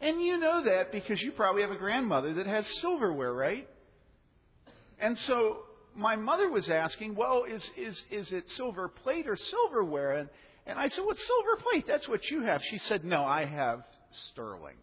And 0.00 0.20
you 0.20 0.38
know 0.38 0.64
that 0.64 0.92
because 0.92 1.20
you 1.22 1.32
probably 1.32 1.62
have 1.62 1.70
a 1.70 1.78
grandmother 1.78 2.34
that 2.34 2.46
has 2.46 2.66
silverware, 2.80 3.32
right? 3.32 3.66
And 4.98 5.18
so 5.20 5.60
my 5.96 6.16
mother 6.16 6.50
was 6.50 6.68
asking, 6.68 7.14
well, 7.14 7.44
is, 7.44 7.66
is, 7.76 8.02
is 8.10 8.30
it 8.30 8.50
silver 8.50 8.88
plate 8.88 9.26
or 9.26 9.36
silverware? 9.36 10.18
And, 10.18 10.28
and 10.66 10.78
I 10.78 10.88
said, 10.88 11.04
it's 11.08 11.26
silver 11.26 11.62
plate. 11.70 11.86
That's 11.86 12.06
what 12.06 12.22
you 12.30 12.42
have. 12.42 12.60
She 12.70 12.78
said, 12.78 13.04
no, 13.04 13.24
I 13.24 13.46
have 13.46 13.82
sterling. 14.30 14.76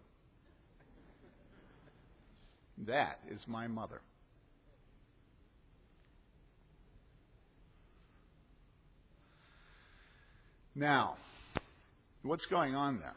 That 2.87 3.19
is 3.29 3.41
my 3.47 3.67
mother. 3.67 4.01
Now, 10.75 11.15
what's 12.23 12.45
going 12.45 12.75
on 12.75 12.99
there? 12.99 13.15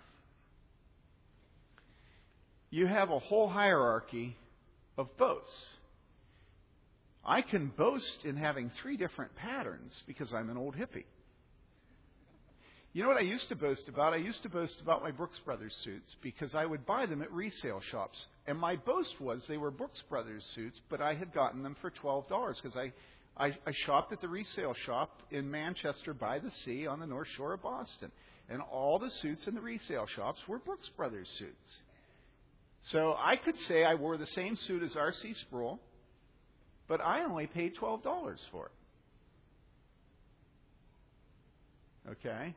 You 2.70 2.86
have 2.86 3.10
a 3.10 3.18
whole 3.18 3.48
hierarchy 3.48 4.36
of 4.98 5.16
boats. 5.16 5.50
I 7.24 7.42
can 7.42 7.68
boast 7.68 8.24
in 8.24 8.36
having 8.36 8.70
three 8.82 8.96
different 8.96 9.34
patterns 9.36 9.92
because 10.06 10.32
I'm 10.34 10.50
an 10.50 10.56
old 10.56 10.74
hippie. 10.74 11.04
You 12.92 13.02
know 13.02 13.08
what 13.08 13.18
I 13.18 13.22
used 13.22 13.48
to 13.48 13.56
boast 13.56 13.88
about? 13.88 14.12
I 14.12 14.18
used 14.18 14.42
to 14.44 14.48
boast 14.48 14.80
about 14.80 15.02
my 15.02 15.10
Brooks 15.10 15.38
Brothers 15.44 15.74
suits 15.82 16.14
because 16.22 16.54
I 16.54 16.64
would 16.64 16.86
buy 16.86 17.06
them 17.06 17.22
at 17.22 17.32
resale 17.32 17.80
shops. 17.90 18.16
And 18.46 18.56
my 18.56 18.76
boast 18.76 19.20
was 19.20 19.42
they 19.48 19.56
were 19.56 19.72
Brooks 19.72 20.00
Brothers 20.08 20.44
suits, 20.54 20.80
but 20.88 21.00
I 21.00 21.14
had 21.14 21.32
gotten 21.32 21.64
them 21.64 21.76
for 21.80 21.90
$12 21.90 22.28
because 22.62 22.76
I, 22.76 22.92
I, 23.36 23.46
I 23.66 23.72
shopped 23.86 24.12
at 24.12 24.20
the 24.20 24.28
resale 24.28 24.74
shop 24.86 25.22
in 25.30 25.50
Manchester 25.50 26.14
by 26.14 26.38
the 26.38 26.50
sea 26.64 26.86
on 26.86 27.00
the 27.00 27.06
North 27.06 27.28
Shore 27.36 27.54
of 27.54 27.62
Boston. 27.62 28.12
And 28.48 28.60
all 28.60 28.98
the 28.98 29.10
suits 29.10 29.46
in 29.46 29.54
the 29.54 29.60
resale 29.60 30.06
shops 30.06 30.40
were 30.46 30.58
Brooks 30.58 30.88
Brothers 30.96 31.28
suits. 31.38 31.78
So 32.90 33.16
I 33.18 33.36
could 33.36 33.58
say 33.60 33.84
I 33.84 33.94
wore 33.94 34.18
the 34.18 34.26
same 34.26 34.56
suit 34.56 34.82
as 34.82 34.94
R.C. 34.94 35.34
Sproul 35.42 35.80
but 36.86 37.00
I 37.00 37.24
only 37.24 37.46
paid 37.46 37.76
$12 37.76 38.36
for 38.50 38.66
it. 38.66 38.72
Okay? 42.10 42.54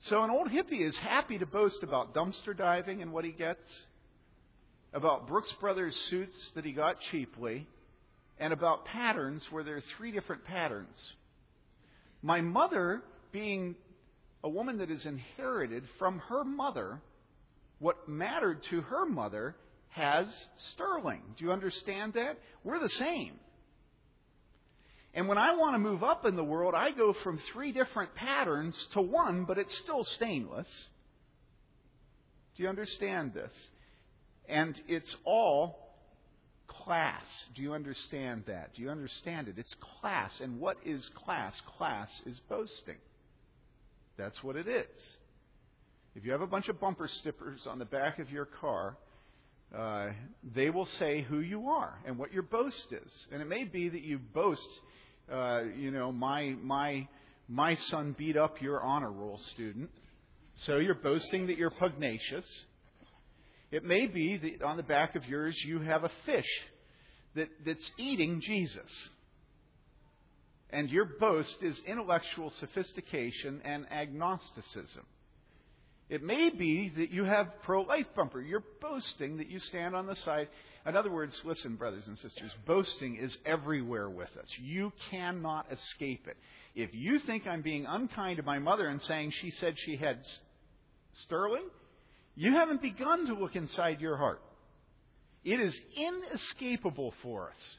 So 0.00 0.22
an 0.22 0.30
old 0.30 0.48
hippie 0.48 0.86
is 0.86 0.96
happy 0.96 1.38
to 1.38 1.46
boast 1.46 1.82
about 1.82 2.14
dumpster 2.14 2.56
diving 2.56 3.02
and 3.02 3.12
what 3.12 3.24
he 3.24 3.32
gets, 3.32 3.60
about 4.92 5.26
Brooks 5.28 5.52
Brothers 5.60 5.96
suits 6.08 6.36
that 6.54 6.64
he 6.64 6.72
got 6.72 6.96
cheaply, 7.10 7.66
and 8.40 8.52
about 8.52 8.86
patterns 8.86 9.44
where 9.50 9.62
there 9.62 9.76
are 9.76 9.84
three 9.96 10.10
different 10.10 10.44
patterns. 10.44 10.96
My 12.22 12.40
mother, 12.40 13.02
being 13.30 13.76
a 14.42 14.48
woman 14.48 14.78
that 14.78 14.90
is 14.90 15.04
inherited 15.04 15.84
from 15.98 16.18
her 16.28 16.42
mother, 16.42 17.00
what 17.78 18.08
mattered 18.08 18.62
to 18.70 18.80
her 18.80 19.06
mother 19.06 19.54
has 19.90 20.26
sterling. 20.72 21.20
Do 21.36 21.44
you 21.44 21.52
understand 21.52 22.14
that? 22.14 22.38
We're 22.64 22.80
the 22.80 22.88
same. 22.88 23.34
And 25.12 25.28
when 25.28 25.38
I 25.38 25.56
want 25.56 25.74
to 25.74 25.78
move 25.78 26.02
up 26.02 26.24
in 26.24 26.36
the 26.36 26.44
world, 26.44 26.74
I 26.74 26.92
go 26.92 27.14
from 27.24 27.40
three 27.52 27.72
different 27.72 28.14
patterns 28.14 28.76
to 28.94 29.00
one, 29.00 29.44
but 29.44 29.58
it's 29.58 29.76
still 29.82 30.04
stainless. 30.04 30.68
Do 32.56 32.62
you 32.62 32.68
understand 32.68 33.34
this? 33.34 33.50
And 34.48 34.80
it's 34.86 35.14
all 35.24 35.79
class. 36.84 37.22
Do 37.54 37.62
you 37.62 37.72
understand 37.72 38.44
that? 38.46 38.74
Do 38.74 38.82
you 38.82 38.90
understand 38.90 39.48
it? 39.48 39.54
It's 39.58 39.74
class. 40.00 40.32
And 40.40 40.60
what 40.60 40.76
is 40.84 41.08
class? 41.24 41.54
Class 41.78 42.08
is 42.26 42.38
boasting. 42.48 42.96
That's 44.16 44.42
what 44.42 44.56
it 44.56 44.68
is. 44.68 44.86
If 46.14 46.24
you 46.24 46.32
have 46.32 46.40
a 46.40 46.46
bunch 46.46 46.68
of 46.68 46.80
bumper 46.80 47.08
stickers 47.08 47.66
on 47.66 47.78
the 47.78 47.84
back 47.84 48.18
of 48.18 48.30
your 48.30 48.44
car, 48.44 48.96
uh, 49.76 50.08
they 50.54 50.70
will 50.70 50.88
say 50.98 51.22
who 51.22 51.38
you 51.40 51.68
are 51.68 51.98
and 52.04 52.18
what 52.18 52.32
your 52.32 52.42
boast 52.42 52.86
is. 52.90 53.12
And 53.30 53.40
it 53.40 53.48
may 53.48 53.64
be 53.64 53.88
that 53.88 54.02
you 54.02 54.18
boast, 54.18 54.68
uh, 55.32 55.62
you 55.76 55.90
know, 55.90 56.10
my 56.10 56.56
my 56.60 57.06
my 57.48 57.76
son 57.76 58.14
beat 58.18 58.36
up 58.36 58.60
your 58.60 58.82
honor 58.82 59.10
roll 59.10 59.38
student, 59.52 59.90
so 60.66 60.78
you're 60.78 60.94
boasting 60.94 61.46
that 61.46 61.56
you're 61.56 61.70
pugnacious. 61.70 62.46
It 63.70 63.84
may 63.84 64.06
be 64.06 64.36
that 64.36 64.66
on 64.66 64.76
the 64.76 64.82
back 64.82 65.14
of 65.14 65.24
yours 65.26 65.56
you 65.64 65.80
have 65.80 66.02
a 66.02 66.10
fish 66.26 66.48
that, 67.34 67.48
that's 67.64 67.90
eating 67.98 68.40
Jesus. 68.40 68.90
And 70.70 70.88
your 70.88 71.04
boast 71.04 71.56
is 71.62 71.80
intellectual 71.86 72.50
sophistication 72.60 73.60
and 73.64 73.90
agnosticism. 73.90 75.04
It 76.08 76.22
may 76.22 76.50
be 76.50 76.88
that 76.96 77.10
you 77.10 77.24
have 77.24 77.62
pro 77.62 77.82
life 77.82 78.06
bumper. 78.16 78.40
You're 78.40 78.64
boasting 78.80 79.36
that 79.38 79.48
you 79.48 79.60
stand 79.60 79.94
on 79.94 80.06
the 80.06 80.16
side. 80.16 80.48
In 80.84 80.96
other 80.96 81.10
words, 81.10 81.40
listen, 81.44 81.76
brothers 81.76 82.06
and 82.06 82.18
sisters, 82.18 82.50
boasting 82.66 83.16
is 83.16 83.36
everywhere 83.46 84.08
with 84.10 84.30
us. 84.36 84.48
You 84.60 84.92
cannot 85.10 85.66
escape 85.70 86.26
it. 86.26 86.36
If 86.74 86.90
you 86.94 87.20
think 87.20 87.46
I'm 87.46 87.62
being 87.62 87.86
unkind 87.86 88.38
to 88.38 88.42
my 88.42 88.58
mother 88.58 88.88
and 88.88 89.00
saying 89.02 89.32
she 89.40 89.50
said 89.50 89.74
she 89.78 89.96
had 89.96 90.18
sterling, 91.24 91.68
you 92.34 92.52
haven't 92.52 92.82
begun 92.82 93.26
to 93.26 93.34
look 93.34 93.54
inside 93.54 94.00
your 94.00 94.16
heart. 94.16 94.40
It 95.44 95.60
is 95.60 95.74
inescapable 95.96 97.14
for 97.22 97.48
us. 97.48 97.78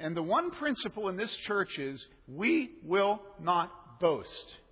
And 0.00 0.16
the 0.16 0.22
one 0.22 0.52
principle 0.52 1.08
in 1.08 1.16
this 1.16 1.34
church 1.46 1.78
is 1.78 2.04
we 2.28 2.70
will 2.84 3.20
not 3.40 4.00
boast 4.00 4.28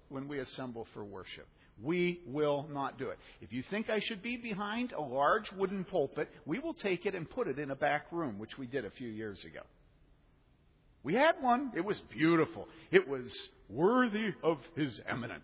when 0.08 0.28
we 0.28 0.38
assemble 0.38 0.86
for 0.94 1.04
worship. 1.04 1.48
We 1.82 2.20
will 2.26 2.68
not 2.72 2.98
do 2.98 3.10
it. 3.10 3.18
If 3.40 3.52
you 3.52 3.62
think 3.70 3.90
I 3.90 4.00
should 4.00 4.22
be 4.22 4.36
behind 4.36 4.92
a 4.92 5.00
large 5.00 5.50
wooden 5.52 5.84
pulpit, 5.84 6.30
we 6.46 6.58
will 6.58 6.74
take 6.74 7.04
it 7.04 7.14
and 7.14 7.28
put 7.28 7.48
it 7.48 7.58
in 7.58 7.70
a 7.70 7.76
back 7.76 8.06
room, 8.12 8.38
which 8.38 8.56
we 8.56 8.66
did 8.66 8.84
a 8.84 8.90
few 8.90 9.08
years 9.08 9.38
ago. 9.44 9.60
We 11.02 11.14
had 11.14 11.34
one. 11.40 11.72
It 11.76 11.84
was 11.84 12.00
beautiful. 12.10 12.66
It 12.90 13.06
was 13.06 13.26
worthy 13.68 14.30
of 14.42 14.58
His 14.74 14.98
eminence. 15.08 15.42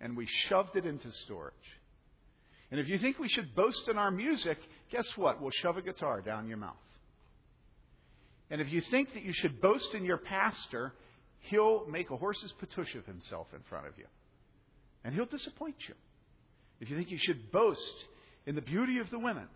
And 0.00 0.16
we 0.16 0.28
shoved 0.48 0.76
it 0.76 0.86
into 0.86 1.10
storage. 1.24 1.54
And 2.70 2.78
if 2.78 2.88
you 2.88 2.98
think 2.98 3.18
we 3.18 3.28
should 3.28 3.54
boast 3.54 3.88
in 3.88 3.98
our 3.98 4.10
music, 4.10 4.58
guess 4.92 5.06
what? 5.16 5.40
We'll 5.40 5.50
shove 5.50 5.76
a 5.76 5.82
guitar 5.82 6.20
down 6.20 6.48
your 6.48 6.56
mouth. 6.56 6.76
And 8.50 8.60
if 8.60 8.70
you 8.70 8.80
think 8.90 9.14
that 9.14 9.22
you 9.24 9.32
should 9.32 9.60
boast 9.60 9.94
in 9.94 10.04
your 10.04 10.18
pastor, 10.18 10.92
he'll 11.40 11.86
make 11.86 12.10
a 12.10 12.16
horse's 12.16 12.52
patouche 12.60 12.96
of 12.96 13.06
himself 13.06 13.48
in 13.52 13.60
front 13.68 13.86
of 13.86 13.98
you. 13.98 14.06
And 15.04 15.14
he'll 15.14 15.26
disappoint 15.26 15.76
you. 15.88 15.94
If 16.80 16.90
you 16.90 16.96
think 16.96 17.10
you 17.10 17.18
should 17.18 17.50
boast 17.50 17.94
in 18.46 18.54
the 18.54 18.60
beauty 18.60 18.98
of 18.98 19.10
the 19.10 19.18
women, 19.18 19.46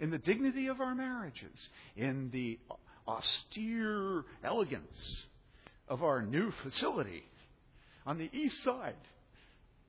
in 0.00 0.10
the 0.10 0.18
dignity 0.18 0.68
of 0.68 0.80
our 0.80 0.94
marriages, 0.94 1.68
in 1.96 2.30
the 2.32 2.58
austere 3.06 4.24
elegance 4.44 5.16
of 5.88 6.02
our 6.02 6.22
new 6.22 6.52
facility 6.62 7.24
on 8.06 8.18
the 8.18 8.30
east 8.32 8.62
side 8.62 8.94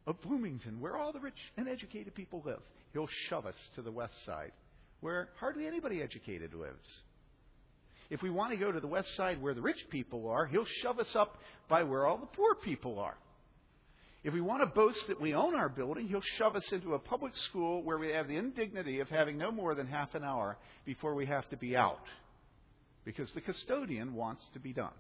of 0.10 0.20
Bloomington, 0.22 0.80
where 0.80 0.98
all 0.98 1.14
the 1.14 1.20
rich 1.20 1.38
and 1.56 1.68
educated 1.70 2.16
people 2.16 2.42
live, 2.46 2.62
he'll 2.94 3.10
shove 3.30 3.46
us 3.46 3.56
to 3.76 3.82
the 3.82 3.92
west 3.92 4.14
side, 4.26 4.52
where 5.02 5.30
hardly 5.40 5.68
anybody 5.68 6.02
educated 6.02 6.54
lives. 6.54 6.88
If 8.10 8.24
we 8.24 8.32
want 8.32 8.52
to 8.52 8.58
go 8.58 8.72
to 8.72 8.80
the 8.80 8.88
west 8.88 9.16
side 9.16 9.40
where 9.40 9.54
the 9.54 9.62
rich 9.62 9.86
people 9.92 10.28
are, 10.30 10.48
he'll 10.48 10.66
shove 10.82 11.00
us 11.00 11.16
up 11.16 11.38
by 11.70 11.84
where 11.84 12.08
all 12.08 12.18
the 12.18 12.26
poor 12.26 12.56
people 12.56 13.00
are. 13.00 13.16
If 14.24 14.34
we 14.34 14.42
want 14.42 14.62
to 14.64 14.66
boast 14.66 15.08
that 15.08 15.22
we 15.22 15.34
own 15.34 15.56
our 15.56 15.70
building, 15.70 16.08
he'll 16.08 16.22
shove 16.38 16.56
us 16.56 16.70
into 16.72 16.96
a 16.96 17.00
public 17.00 17.34
school 17.50 17.84
where 17.84 17.98
we 17.98 18.10
have 18.10 18.28
the 18.28 18.36
indignity 18.36 19.00
of 19.00 19.10
having 19.10 19.38
no 19.38 19.52
more 19.52 19.76
than 19.76 19.88
half 19.88 20.16
an 20.16 20.24
hour 20.24 20.58
before 20.86 21.14
we 21.14 21.28
have 21.28 21.48
to 21.52 21.58
be 21.58 21.78
out 21.78 22.04
because 23.06 23.30
the 23.34 23.42
custodian 23.42 24.14
wants 24.14 24.44
to 24.54 24.60
be 24.60 24.74
done. 24.74 24.92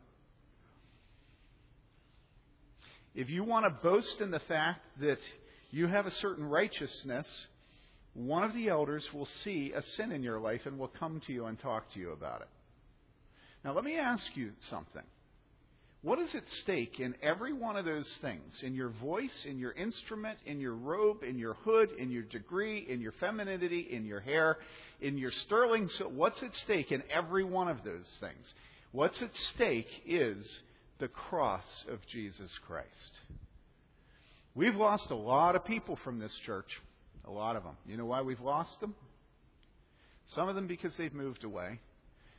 If 3.15 3.29
you 3.29 3.43
want 3.43 3.65
to 3.65 3.69
boast 3.69 4.21
in 4.21 4.31
the 4.31 4.39
fact 4.39 4.81
that 5.01 5.19
you 5.71 5.87
have 5.87 6.05
a 6.05 6.11
certain 6.11 6.45
righteousness, 6.45 7.27
one 8.13 8.43
of 8.43 8.53
the 8.53 8.69
elders 8.69 9.07
will 9.13 9.27
see 9.43 9.73
a 9.75 9.81
sin 9.81 10.11
in 10.11 10.23
your 10.23 10.39
life 10.39 10.61
and 10.65 10.77
will 10.77 10.91
come 10.99 11.21
to 11.27 11.33
you 11.33 11.45
and 11.45 11.59
talk 11.59 11.91
to 11.93 11.99
you 11.99 12.11
about 12.11 12.41
it. 12.41 12.47
Now, 13.63 13.73
let 13.73 13.83
me 13.83 13.97
ask 13.97 14.25
you 14.35 14.51
something. 14.69 15.03
What 16.01 16.19
is 16.19 16.33
at 16.33 16.43
stake 16.61 16.99
in 17.01 17.13
every 17.21 17.51
one 17.51 17.75
of 17.75 17.83
those 17.83 18.09
things? 18.21 18.53
In 18.63 18.73
your 18.73 18.89
voice, 18.89 19.45
in 19.45 19.59
your 19.59 19.73
instrument, 19.73 20.39
in 20.45 20.61
your 20.61 20.75
robe, 20.75 21.23
in 21.23 21.37
your 21.37 21.55
hood, 21.55 21.89
in 21.97 22.09
your 22.09 22.23
degree, 22.23 22.85
in 22.87 23.01
your 23.01 23.11
femininity, 23.19 23.87
in 23.91 24.05
your 24.05 24.21
hair, 24.21 24.59
in 25.01 25.17
your 25.17 25.31
sterling. 25.45 25.89
So 25.97 26.07
what's 26.07 26.41
at 26.41 26.55
stake 26.63 26.93
in 26.93 27.03
every 27.09 27.43
one 27.43 27.67
of 27.67 27.83
those 27.83 28.07
things? 28.21 28.53
What's 28.93 29.21
at 29.21 29.35
stake 29.53 29.89
is 30.05 30.37
the 30.99 31.07
cross 31.07 31.85
of 31.89 31.99
Jesus 32.11 32.51
Christ. 32.67 33.11
We've 34.53 34.75
lost 34.75 35.09
a 35.11 35.15
lot 35.15 35.55
of 35.55 35.65
people 35.65 35.97
from 36.03 36.19
this 36.19 36.33
church. 36.45 36.69
A 37.25 37.31
lot 37.31 37.55
of 37.55 37.63
them. 37.63 37.77
You 37.85 37.97
know 37.97 38.05
why 38.05 38.21
we've 38.21 38.41
lost 38.41 38.79
them? 38.81 38.95
Some 40.35 40.49
of 40.49 40.55
them 40.55 40.67
because 40.67 40.95
they've 40.97 41.13
moved 41.13 41.43
away. 41.43 41.79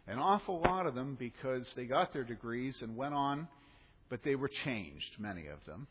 An 0.06 0.18
awful 0.18 0.60
lot 0.60 0.86
of 0.86 0.94
them 0.94 1.16
because 1.18 1.66
they 1.76 1.84
got 1.84 2.12
their 2.12 2.24
degrees 2.24 2.76
and 2.82 2.96
went 2.96 3.14
on, 3.14 3.48
but 4.08 4.22
they 4.24 4.34
were 4.34 4.50
changed, 4.64 5.16
many 5.18 5.46
of 5.46 5.64
them. 5.66 5.86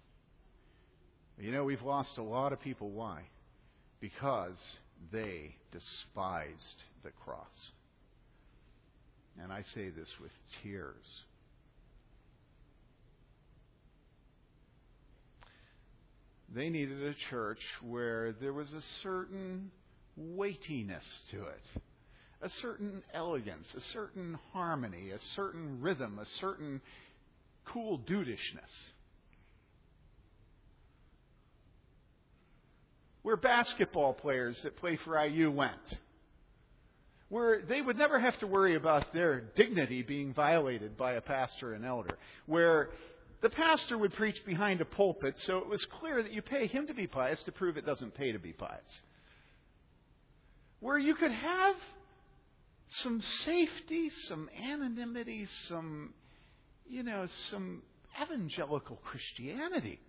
You 1.40 1.52
know, 1.52 1.64
we've 1.64 1.82
lost 1.82 2.18
a 2.18 2.24
lot 2.24 2.52
of 2.52 2.60
people. 2.60 2.90
Why? 2.90 3.22
Because 4.02 4.58
they 5.12 5.56
despised 5.72 6.84
the 7.04 7.12
cross. 7.24 7.48
And 9.42 9.54
I 9.54 9.64
say 9.74 9.90
this 9.90 10.10
with 10.22 10.32
tears. 10.62 11.06
They 16.56 16.70
needed 16.70 17.04
a 17.04 17.14
church 17.30 17.60
where 17.84 18.34
there 18.34 18.54
was 18.54 18.72
a 18.74 18.82
certain 19.04 19.72
weightiness 20.18 21.04
to 21.32 21.44
it, 21.44 21.82
a 22.42 22.50
certain 22.62 23.04
elegance, 23.14 23.68
a 23.76 23.82
certain 23.94 24.38
harmony, 24.52 25.12
a 25.12 25.20
certain 25.36 25.80
rhythm, 25.80 26.18
a 26.20 26.26
certain 26.42 26.82
cool 27.66 28.00
dudishness. 28.00 28.74
Where 33.22 33.38
basketball 33.38 34.14
players 34.14 34.58
that 34.64 34.78
play 34.78 34.98
for 35.06 35.24
IU 35.24 35.52
went. 35.52 35.74
Where 37.28 37.62
they 37.62 37.80
would 37.80 37.98
never 37.98 38.20
have 38.20 38.40
to 38.40 38.48
worry 38.48 38.76
about 38.76 39.14
their 39.14 39.42
dignity 39.56 40.02
being 40.02 40.34
violated 40.34 40.98
by 40.98 41.12
a 41.12 41.22
pastor 41.22 41.74
and 41.74 41.86
elder. 41.86 42.18
Where 42.48 42.90
the 43.42 43.50
pastor 43.50 43.98
would 43.98 44.14
preach 44.14 44.44
behind 44.46 44.82
a 44.82 44.86
pulpit, 44.86 45.36
so 45.46 45.60
it 45.60 45.68
was 45.68 45.86
clear 46.00 46.22
that 46.22 46.34
you 46.34 46.42
pay 46.42 46.68
him 46.68 46.88
to 46.88 46.94
be 46.94 47.08
pious 47.08 47.42
to 47.44 47.52
prove 47.52 47.78
it 47.78 47.86
doesn't 47.86 48.16
pay 48.16 48.32
to 48.32 48.40
be 48.40 48.52
pious. 48.52 49.02
Where 50.82 50.98
you 50.98 51.16
could 51.16 51.32
have 51.32 51.76
some 53.04 53.22
safety, 53.46 54.12
some 54.28 54.50
anonymity, 54.62 55.48
some, 55.68 56.14
you 56.88 57.04
know, 57.04 57.28
some 57.50 57.84
evangelical 58.22 58.98
Christianity. 58.98 60.00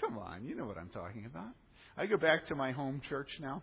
Come 0.00 0.18
on, 0.18 0.44
you 0.44 0.54
know 0.54 0.64
what 0.64 0.78
I'm 0.78 0.90
talking 0.90 1.24
about. 1.24 1.54
I 1.96 2.06
go 2.06 2.16
back 2.16 2.46
to 2.48 2.54
my 2.54 2.72
home 2.72 3.00
church 3.08 3.28
now. 3.40 3.62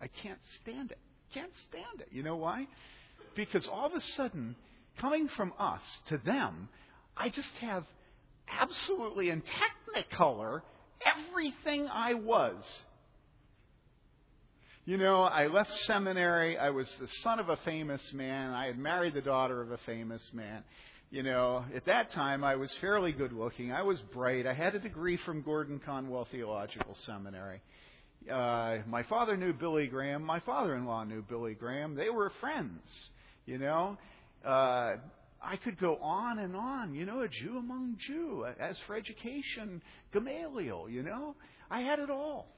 I 0.00 0.08
can't 0.22 0.40
stand 0.62 0.90
it. 0.90 0.98
Can't 1.32 1.52
stand 1.68 2.00
it. 2.00 2.08
You 2.10 2.22
know 2.22 2.36
why? 2.36 2.66
Because 3.34 3.66
all 3.66 3.86
of 3.86 3.94
a 3.94 4.00
sudden, 4.16 4.56
coming 5.00 5.28
from 5.36 5.52
us 5.58 5.82
to 6.08 6.18
them, 6.18 6.68
I 7.16 7.28
just 7.28 7.48
have 7.60 7.84
absolutely 8.48 9.30
in 9.30 9.42
technicolor 9.42 10.62
everything 11.04 11.88
I 11.88 12.14
was. 12.14 12.56
You 14.84 14.96
know, 14.96 15.22
I 15.22 15.48
left 15.48 15.70
seminary. 15.84 16.56
I 16.56 16.70
was 16.70 16.86
the 16.98 17.08
son 17.22 17.38
of 17.40 17.50
a 17.50 17.58
famous 17.64 18.00
man. 18.14 18.52
I 18.52 18.66
had 18.66 18.78
married 18.78 19.12
the 19.12 19.20
daughter 19.20 19.60
of 19.60 19.70
a 19.70 19.78
famous 19.84 20.22
man. 20.32 20.64
You 21.10 21.22
know, 21.22 21.64
at 21.74 21.86
that 21.86 22.12
time 22.12 22.42
I 22.42 22.56
was 22.56 22.72
fairly 22.80 23.12
good 23.12 23.32
looking. 23.32 23.72
I 23.72 23.82
was 23.82 23.98
bright. 24.12 24.46
I 24.46 24.54
had 24.54 24.74
a 24.74 24.78
degree 24.78 25.18
from 25.24 25.42
Gordon 25.42 25.80
Conwell 25.84 26.26
Theological 26.30 26.96
Seminary. 27.04 27.60
Uh, 28.30 28.78
my 28.86 29.02
father 29.04 29.36
knew 29.36 29.52
Billy 29.52 29.86
Graham. 29.86 30.22
My 30.22 30.40
father 30.40 30.74
in 30.74 30.84
law 30.84 31.04
knew 31.04 31.22
Billy 31.22 31.54
Graham. 31.54 31.94
They 31.94 32.10
were 32.10 32.32
friends, 32.40 32.80
you 33.46 33.58
know. 33.58 33.96
Uh, 34.44 34.96
I 35.42 35.56
could 35.62 35.78
go 35.78 35.96
on 35.96 36.38
and 36.38 36.56
on, 36.56 36.94
you 36.94 37.06
know, 37.06 37.20
a 37.20 37.28
Jew 37.28 37.58
among 37.58 37.96
Jew. 38.06 38.46
As 38.58 38.76
for 38.86 38.96
education, 38.96 39.82
Gamaliel, 40.12 40.88
you 40.90 41.02
know. 41.02 41.34
I 41.70 41.80
had 41.80 41.98
it 41.98 42.10
all. 42.10 42.48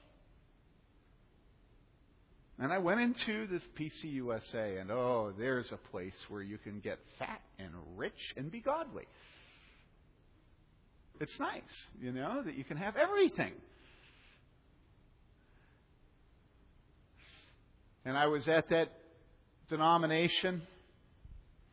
And 2.58 2.72
I 2.72 2.78
went 2.78 3.00
into 3.00 3.46
the 3.46 3.60
PCUSA, 3.78 4.80
and 4.80 4.90
oh, 4.90 5.32
there's 5.38 5.70
a 5.72 5.90
place 5.90 6.14
where 6.28 6.42
you 6.42 6.58
can 6.58 6.80
get 6.80 6.98
fat 7.18 7.40
and 7.58 7.70
rich 7.96 8.12
and 8.36 8.50
be 8.50 8.60
godly. 8.60 9.04
It's 11.20 11.32
nice, 11.38 11.62
you 12.00 12.12
know, 12.12 12.42
that 12.44 12.54
you 12.54 12.64
can 12.64 12.76
have 12.76 12.96
everything. 12.96 13.52
And 18.04 18.16
I 18.16 18.26
was 18.26 18.46
at 18.48 18.68
that 18.70 18.88
denomination 19.68 20.62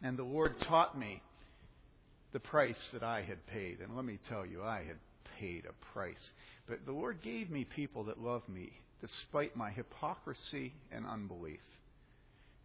and 0.01 0.17
the 0.17 0.23
Lord 0.23 0.55
taught 0.67 0.97
me 0.97 1.21
the 2.33 2.39
price 2.39 2.75
that 2.93 3.03
I 3.03 3.21
had 3.21 3.45
paid. 3.47 3.79
And 3.81 3.95
let 3.95 4.05
me 4.05 4.19
tell 4.29 4.45
you, 4.45 4.63
I 4.63 4.83
had 4.87 4.97
paid 5.39 5.65
a 5.65 5.93
price. 5.93 6.15
But 6.67 6.85
the 6.85 6.91
Lord 6.91 7.21
gave 7.23 7.49
me 7.49 7.65
people 7.65 8.05
that 8.05 8.19
loved 8.19 8.49
me 8.49 8.71
despite 9.01 9.55
my 9.55 9.71
hypocrisy 9.71 10.73
and 10.91 11.05
unbelief. 11.05 11.59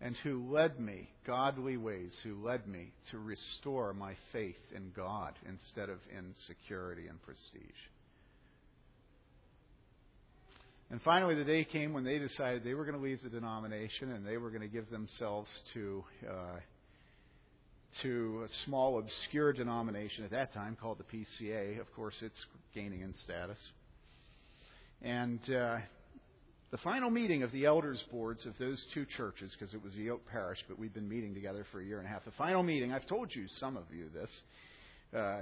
And 0.01 0.17
who 0.25 0.53
led 0.53 0.81
me 0.81 1.09
godly 1.27 1.77
ways, 1.77 2.13
who 2.25 2.45
led 2.45 2.67
me 2.67 2.93
to 3.13 3.19
restore 3.19 3.95
my 3.95 4.15
faith 4.33 4.57
in 4.75 4.91
God 4.97 5.35
instead 5.49 5.89
of 5.89 5.99
in 6.17 6.35
security 6.49 7.07
and 7.07 7.23
prestige. 7.23 7.79
And 10.91 11.01
finally, 11.03 11.37
the 11.37 11.45
day 11.45 11.65
came 11.65 11.93
when 11.93 12.05
they 12.05 12.19
decided 12.19 12.65
they 12.65 12.75
were 12.75 12.85
going 12.85 12.99
to 12.99 13.03
leave 13.03 13.23
the 13.23 13.31
denomination 13.31 14.11
and 14.11 14.27
they 14.27 14.37
were 14.37 14.51
going 14.51 14.63
to 14.63 14.69
give 14.69 14.91
themselves 14.91 15.49
to 15.73 16.05
uh, 16.29 16.59
to 18.03 18.47
a 18.47 18.49
small, 18.65 18.99
obscure 18.99 19.53
denomination 19.53 20.25
at 20.25 20.31
that 20.31 20.53
time 20.55 20.77
called 20.81 20.99
the 20.99 21.05
PCA. 21.05 21.81
Of 21.81 21.93
course, 21.95 22.15
it's 22.23 22.47
gaining 22.75 23.03
in 23.03 23.15
status. 23.25 23.59
And 25.03 25.41
uh, 25.51 25.79
the 26.71 26.79
final 26.79 27.11
meeting 27.11 27.43
of 27.43 27.53
the 27.53 27.67
elders' 27.67 28.03
boards 28.11 28.47
of 28.47 28.55
those 28.59 28.83
two 28.95 29.05
churches, 29.17 29.53
because 29.59 29.75
it 29.75 29.83
was 29.83 29.93
the 29.95 30.11
Oak 30.11 30.23
Parish, 30.31 30.59
but 30.69 30.79
we've 30.79 30.95
been 30.95 31.09
meeting 31.09 31.35
together 31.35 31.67
for 31.71 31.81
a 31.81 31.85
year 31.85 31.99
and 31.99 32.07
a 32.07 32.11
half. 32.11 32.25
The 32.25 32.31
final 32.33 32.63
meeting, 32.63 32.93
I've 32.93 33.07
told 33.07 33.35
you, 33.35 33.47
some 33.61 33.77
of 33.77 33.85
you, 33.95 34.07
this. 34.15 34.31
Uh, 35.15 35.41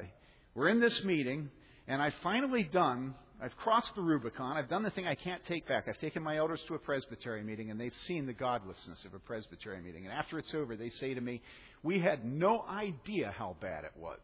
we're 0.55 0.69
in 0.69 0.81
this 0.81 1.05
meeting, 1.05 1.51
and 1.87 2.03
I've 2.03 2.15
finally 2.23 2.65
done, 2.65 3.15
I've 3.43 3.57
crossed 3.57 3.95
the 3.95 4.03
Rubicon. 4.03 4.59
I've 4.59 4.69
done 4.69 4.83
the 4.83 4.91
thing 4.91 5.07
I 5.07 5.15
can't 5.15 5.43
take 5.47 5.67
back. 5.67 5.89
I've 5.89 5.99
taken 5.99 6.23
my 6.23 6.37
elders 6.37 6.61
to 6.69 6.75
a 6.75 6.79
presbytery 6.79 7.43
meeting, 7.43 7.71
and 7.71 7.81
they've 7.81 7.95
seen 8.07 8.27
the 8.27 8.35
godlessness 8.35 9.03
of 9.07 9.15
a 9.15 9.19
presbytery 9.19 9.81
meeting. 9.81 10.05
And 10.05 10.13
after 10.13 10.39
it's 10.39 10.53
over, 10.55 10.77
they 10.77 10.91
say 10.91 11.15
to 11.15 11.21
me, 11.21 11.41
we 11.83 12.01
had 12.01 12.25
no 12.25 12.63
idea 12.69 13.35
how 13.37 13.57
bad 13.61 13.85
it 13.85 13.93
was. 13.97 14.19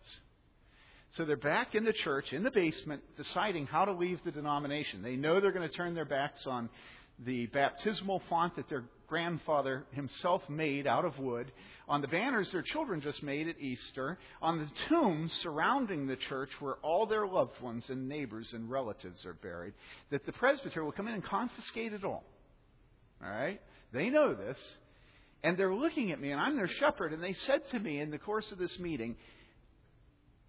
So 1.13 1.25
they're 1.25 1.37
back 1.37 1.75
in 1.75 1.85
the 1.85 1.95
church, 1.95 2.35
in 2.35 2.43
the 2.43 2.51
basement, 2.51 3.03
deciding 3.17 3.67
how 3.67 3.87
to 3.87 3.93
leave 3.93 4.21
the 4.25 4.33
denomination. 4.33 5.03
They 5.03 5.17
know 5.17 5.41
they're 5.41 5.53
going 5.53 5.69
to 5.69 5.75
turn 5.75 5.95
their 5.95 6.05
backs 6.05 6.47
on 6.47 6.69
the 7.25 7.47
baptismal 7.47 8.23
font 8.29 8.57
that 8.57 8.69
their 8.69 8.85
grandfather 9.07 9.85
himself 9.93 10.43
made 10.49 10.87
out 10.87 11.05
of 11.05 11.19
wood, 11.19 11.51
on 11.89 12.01
the 12.01 12.09
banners 12.09 12.51
their 12.53 12.63
children 12.63 13.01
just 13.01 13.23
made 13.23 13.49
at 13.49 13.61
Easter, 13.61 14.19
on 14.43 14.59
the 14.59 14.69
tombs 14.89 15.33
surrounding 15.43 16.07
the 16.07 16.17
church 16.29 16.51
where 16.61 16.75
all 16.83 17.07
their 17.07 17.27
loved 17.27 17.61
ones 17.61 17.85
and 17.89 18.09
neighbors 18.09 18.49
and 18.53 18.71
relatives 18.71 19.25
are 19.25 19.35
buried, 19.35 19.75
that 20.11 20.27
the 20.27 20.33
presbyter 20.33 20.85
will 20.85 20.93
come 20.93 21.09
in 21.09 21.15
and 21.15 21.25
confiscate 21.25 21.93
it 21.93 22.05
all. 22.05 22.25
All 23.23 23.31
right? 23.31 23.61
They 23.93 24.11
know 24.11 24.35
this. 24.35 24.59
And 25.43 25.57
they're 25.57 25.75
looking 25.75 26.11
at 26.11 26.21
me, 26.21 26.33
and 26.33 26.41
I'm 26.41 26.57
their 26.57 26.71
shepherd, 26.81 27.13
and 27.13 27.23
they 27.23 27.37
said 27.47 27.61
to 27.71 27.79
me 27.79 28.01
in 28.01 28.11
the 28.11 28.19
course 28.19 28.51
of 28.51 28.59
this 28.59 28.77
meeting, 28.81 29.17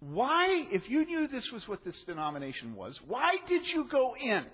Why, 0.00 0.66
if 0.72 0.88
you 0.88 1.06
knew 1.06 1.28
this 1.28 1.48
was 1.52 1.66
what 1.68 1.84
this 1.84 1.96
denomination 2.06 2.74
was, 2.74 2.98
why 3.06 3.36
did 3.46 3.66
you 3.68 3.86
go 3.88 4.16
in? 4.20 4.44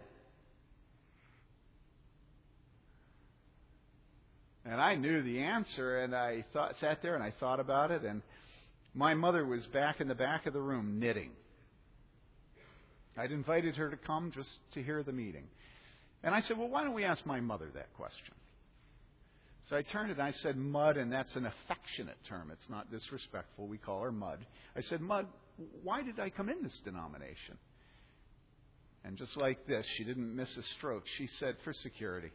And 4.64 4.80
I 4.80 4.94
knew 4.94 5.22
the 5.22 5.40
answer, 5.40 6.00
and 6.00 6.14
I 6.14 6.44
thought, 6.52 6.74
sat 6.80 7.02
there 7.02 7.14
and 7.14 7.22
I 7.22 7.32
thought 7.38 7.60
about 7.60 7.90
it, 7.90 8.02
and 8.02 8.22
my 8.94 9.14
mother 9.14 9.44
was 9.44 9.64
back 9.66 10.00
in 10.00 10.08
the 10.08 10.14
back 10.14 10.46
of 10.46 10.52
the 10.52 10.60
room 10.60 10.98
knitting. 10.98 11.30
I'd 13.16 13.30
invited 13.30 13.76
her 13.76 13.90
to 13.90 13.96
come 13.96 14.32
just 14.34 14.48
to 14.72 14.82
hear 14.82 15.02
the 15.02 15.12
meeting. 15.12 15.44
And 16.22 16.34
I 16.34 16.40
said, 16.40 16.58
Well, 16.58 16.68
why 16.68 16.82
don't 16.84 16.94
we 16.94 17.04
ask 17.04 17.24
my 17.26 17.40
mother 17.40 17.68
that 17.74 17.92
question? 17.94 18.34
So 19.68 19.76
I 19.76 19.82
turned 19.82 20.10
it 20.10 20.18
and 20.18 20.22
I 20.22 20.32
said, 20.42 20.56
Mud, 20.56 20.96
and 20.96 21.12
that's 21.12 21.34
an 21.36 21.46
affectionate 21.46 22.18
term. 22.28 22.50
It's 22.50 22.68
not 22.68 22.90
disrespectful. 22.90 23.66
We 23.66 23.78
call 23.78 24.02
her 24.02 24.12
Mud. 24.12 24.44
I 24.76 24.82
said, 24.82 25.00
Mud, 25.00 25.26
why 25.82 26.02
did 26.02 26.20
I 26.20 26.30
come 26.30 26.48
in 26.48 26.62
this 26.62 26.78
denomination? 26.84 27.56
And 29.04 29.16
just 29.16 29.36
like 29.36 29.66
this, 29.66 29.84
she 29.96 30.04
didn't 30.04 30.34
miss 30.34 30.48
a 30.56 30.62
stroke. 30.76 31.04
She 31.18 31.28
said, 31.38 31.56
For 31.64 31.72
security. 31.82 32.30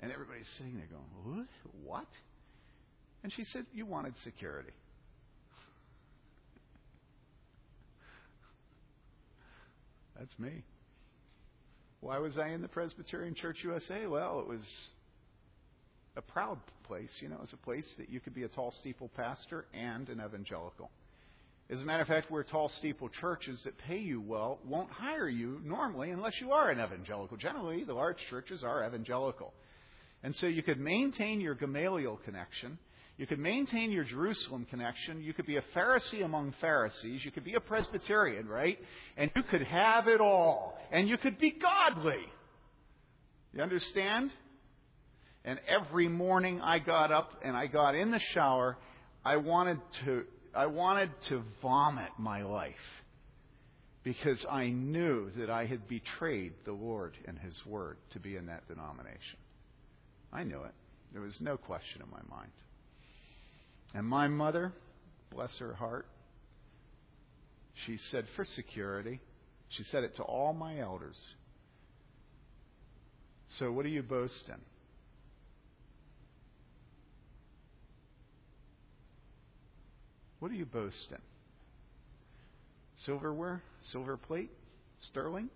And 0.00 0.12
everybody's 0.12 0.46
sitting 0.56 0.76
there 0.76 0.86
going, 0.86 1.46
What? 1.84 2.06
And 3.22 3.32
she 3.34 3.44
said, 3.52 3.66
You 3.72 3.86
wanted 3.86 4.14
security. 4.24 4.72
That's 10.18 10.36
me. 10.38 10.64
Why 12.00 12.18
was 12.18 12.38
I 12.38 12.48
in 12.48 12.62
the 12.62 12.68
Presbyterian 12.68 13.34
Church 13.34 13.58
USA? 13.62 14.06
Well, 14.06 14.40
it 14.40 14.48
was 14.48 14.60
a 16.16 16.22
proud 16.22 16.58
place. 16.84 17.10
You 17.20 17.28
know, 17.28 17.36
it 17.36 17.42
was 17.42 17.52
a 17.52 17.64
place 17.64 17.86
that 17.98 18.08
you 18.08 18.20
could 18.20 18.34
be 18.34 18.42
a 18.42 18.48
tall 18.48 18.72
steeple 18.80 19.10
pastor 19.16 19.66
and 19.72 20.08
an 20.08 20.20
evangelical. 20.24 20.90
As 21.70 21.80
a 21.80 21.84
matter 21.84 22.02
of 22.02 22.08
fact, 22.08 22.30
we're 22.30 22.44
tall 22.44 22.70
steeple 22.78 23.10
churches 23.20 23.60
that 23.64 23.76
pay 23.78 23.98
you 23.98 24.20
well 24.20 24.58
won't 24.66 24.90
hire 24.90 25.28
you 25.28 25.60
normally 25.64 26.10
unless 26.10 26.32
you 26.40 26.52
are 26.52 26.70
an 26.70 26.80
evangelical. 26.80 27.36
Generally, 27.36 27.84
the 27.84 27.92
large 27.92 28.16
churches 28.30 28.62
are 28.62 28.86
evangelical. 28.86 29.52
And 30.22 30.34
so 30.36 30.46
you 30.46 30.62
could 30.62 30.80
maintain 30.80 31.40
your 31.40 31.54
Gamaliel 31.54 32.20
connection. 32.24 32.78
You 33.16 33.26
could 33.26 33.38
maintain 33.38 33.90
your 33.90 34.04
Jerusalem 34.04 34.66
connection. 34.70 35.22
You 35.22 35.34
could 35.34 35.46
be 35.46 35.56
a 35.56 35.62
Pharisee 35.74 36.24
among 36.24 36.54
Pharisees. 36.60 37.24
You 37.24 37.32
could 37.32 37.44
be 37.44 37.54
a 37.54 37.60
Presbyterian, 37.60 38.46
right? 38.46 38.78
And 39.16 39.30
you 39.34 39.42
could 39.42 39.62
have 39.62 40.06
it 40.06 40.20
all. 40.20 40.78
And 40.92 41.08
you 41.08 41.18
could 41.18 41.38
be 41.38 41.50
godly. 41.50 42.24
You 43.52 43.62
understand? 43.62 44.30
And 45.44 45.58
every 45.66 46.08
morning 46.08 46.60
I 46.60 46.78
got 46.78 47.10
up 47.10 47.40
and 47.44 47.56
I 47.56 47.66
got 47.66 47.94
in 47.94 48.10
the 48.10 48.20
shower, 48.34 48.76
I 49.24 49.36
wanted 49.36 49.80
to 50.04 50.24
I 50.54 50.66
wanted 50.66 51.10
to 51.28 51.42
vomit 51.60 52.10
my 52.18 52.42
life 52.42 52.74
because 54.02 54.44
I 54.50 54.68
knew 54.68 55.30
that 55.36 55.50
I 55.50 55.66
had 55.66 55.86
betrayed 55.88 56.54
the 56.64 56.72
Lord 56.72 57.14
and 57.26 57.38
His 57.38 57.54
Word 57.66 57.98
to 58.12 58.20
be 58.20 58.36
in 58.36 58.46
that 58.46 58.66
denomination. 58.66 59.38
I 60.32 60.44
knew 60.44 60.62
it. 60.62 60.74
There 61.12 61.22
was 61.22 61.34
no 61.40 61.56
question 61.56 62.02
in 62.02 62.10
my 62.10 62.36
mind. 62.36 62.52
And 63.94 64.06
my 64.06 64.28
mother, 64.28 64.72
bless 65.30 65.50
her 65.58 65.74
heart, 65.74 66.06
she 67.86 67.98
said, 68.10 68.24
for 68.36 68.44
security, 68.56 69.20
she 69.70 69.84
said 69.84 70.04
it 70.04 70.16
to 70.16 70.22
all 70.22 70.52
my 70.52 70.80
elders. 70.80 71.16
So, 73.58 73.72
what 73.72 73.84
do 73.84 73.88
you 73.88 74.02
boast 74.02 74.44
in? 74.48 74.60
What 80.40 80.50
do 80.50 80.56
you 80.56 80.66
boast 80.66 81.06
in? 81.10 81.18
Silverware? 83.06 83.62
Silver 83.92 84.16
plate? 84.16 84.50
Sterling? 85.10 85.48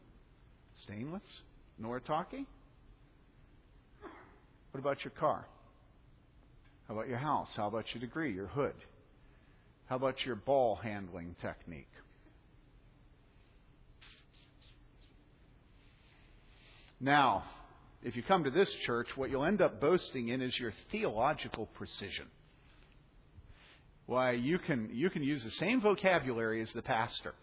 Stainless? 0.85 1.23
Noritake? 1.81 2.47
What 4.73 4.81
about 4.81 5.05
your 5.05 5.13
car? 5.13 5.47
How 6.89 6.95
about 6.95 7.09
your 7.09 7.19
house? 7.19 7.49
How 7.57 7.69
about 7.69 7.85
your 7.95 8.01
degree, 8.01 8.35
your 8.35 8.49
hood? 8.49 8.75
How 9.87 9.97
about 9.97 10.25
your 10.25 10.35
ball 10.35 10.77
handling 10.83 11.37
technique? 11.41 11.89
Now, 17.01 17.45
if 18.03 18.17
you 18.17 18.23
come 18.23 18.45
to 18.45 18.51
this 18.51 18.69
church, 18.87 19.09
what 19.17 19.31
you'll 19.31 19.45
end 19.45 19.61
up 19.61 19.81
boasting 19.81 20.29
in 20.29 20.41
is 20.41 20.59
your 20.59 20.73
theological 20.91 21.67
precision. 21.75 22.27
Why, 24.07 24.33
you 24.33 24.59
can, 24.59 24.91
you 24.93 25.11
can 25.11 25.23
use 25.23 25.43
the 25.45 25.51
same 25.53 25.81
vocabulary 25.81 26.63
as 26.63 26.69
the 26.75 26.83
pastor. 26.83 27.35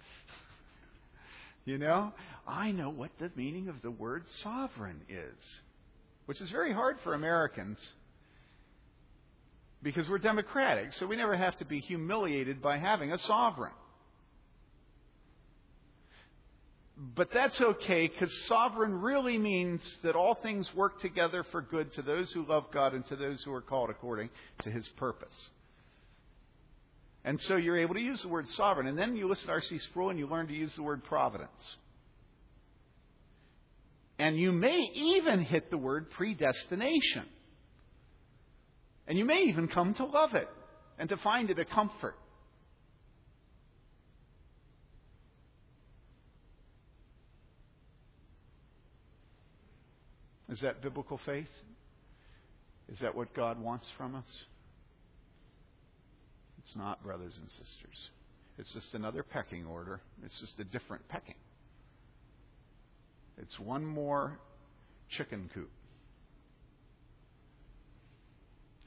you 1.66 1.78
know? 1.78 2.12
I 2.48 2.72
know 2.72 2.90
what 2.90 3.12
the 3.20 3.32
meaning 3.36 3.68
of 3.68 3.82
the 3.82 3.92
word 3.92 4.24
sovereign 4.44 5.02
is, 5.08 5.38
which 6.30 6.42
is 6.42 6.50
very 6.52 6.72
hard 6.72 6.96
for 7.04 7.16
Americans 7.16 7.80
because 9.82 10.08
we're 10.08 10.20
democratic, 10.20 10.94
so 11.00 11.08
we 11.08 11.16
never 11.16 11.36
have 11.36 11.58
to 11.58 11.66
be 11.66 11.80
humiliated 11.80 12.62
by 12.62 12.78
having 12.78 13.12
a 13.12 13.18
sovereign. 13.18 13.74
But 17.16 17.30
that's 17.34 17.60
okay 17.60 18.06
because 18.06 18.32
sovereign 18.48 19.02
really 19.02 19.40
means 19.40 19.82
that 20.04 20.16
all 20.16 20.36
things 20.36 20.70
work 20.76 21.02
together 21.02 21.44
for 21.52 21.64
good 21.64 21.92
to 21.94 22.04
those 22.04 22.32
who 22.34 22.46
love 22.46 22.66
God 22.72 22.94
and 22.94 23.04
to 23.08 23.16
those 23.16 23.42
who 23.42 23.52
are 23.52 23.62
called 23.62 23.90
according 23.90 24.30
to 24.62 24.70
his 24.70 24.88
purpose. 24.98 25.34
And 27.26 27.42
so 27.48 27.56
you're 27.56 27.80
able 27.80 27.96
to 27.96 28.02
use 28.02 28.22
the 28.22 28.28
word 28.28 28.48
sovereign. 28.50 28.86
And 28.86 29.00
then 29.00 29.16
you 29.16 29.28
listen 29.28 29.48
to 29.48 29.54
R.C. 29.54 29.80
Sproul 29.80 30.12
and 30.12 30.20
you 30.20 30.28
learn 30.28 30.46
to 30.46 30.54
use 30.54 30.74
the 30.76 30.84
word 30.84 31.04
providence. 31.06 31.50
And 34.20 34.38
you 34.38 34.52
may 34.52 34.78
even 34.94 35.42
hit 35.44 35.72
the 35.72 35.78
word 35.78 36.12
predestination. 36.12 37.26
And 39.08 39.18
you 39.18 39.26
may 39.26 39.46
even 39.48 39.70
come 39.70 39.94
to 39.96 40.06
love 40.06 40.36
it 40.36 40.48
and 41.00 41.08
to 41.10 41.18
find 41.18 41.50
it 41.50 41.58
a 41.58 41.66
comfort. 41.66 42.16
Is 50.50 50.60
that 50.62 50.82
biblical 50.82 51.20
faith? 51.26 51.48
Is 52.92 53.00
that 53.00 53.16
what 53.16 53.34
God 53.34 53.60
wants 53.62 53.88
from 53.98 54.16
us? 54.16 54.28
It's 56.64 56.76
not, 56.76 57.02
brothers 57.04 57.34
and 57.40 57.50
sisters. 57.52 58.10
It's 58.58 58.74
just 58.74 58.94
another 58.94 59.24
pecking 59.24 59.66
order. 59.66 60.02
It's 60.26 60.38
just 60.40 60.60
a 60.60 60.64
different 60.66 61.08
pecking. 61.08 61.36
It's 63.50 63.60
one 63.60 63.84
more 63.84 64.40
chicken 65.18 65.50
coop. 65.54 65.72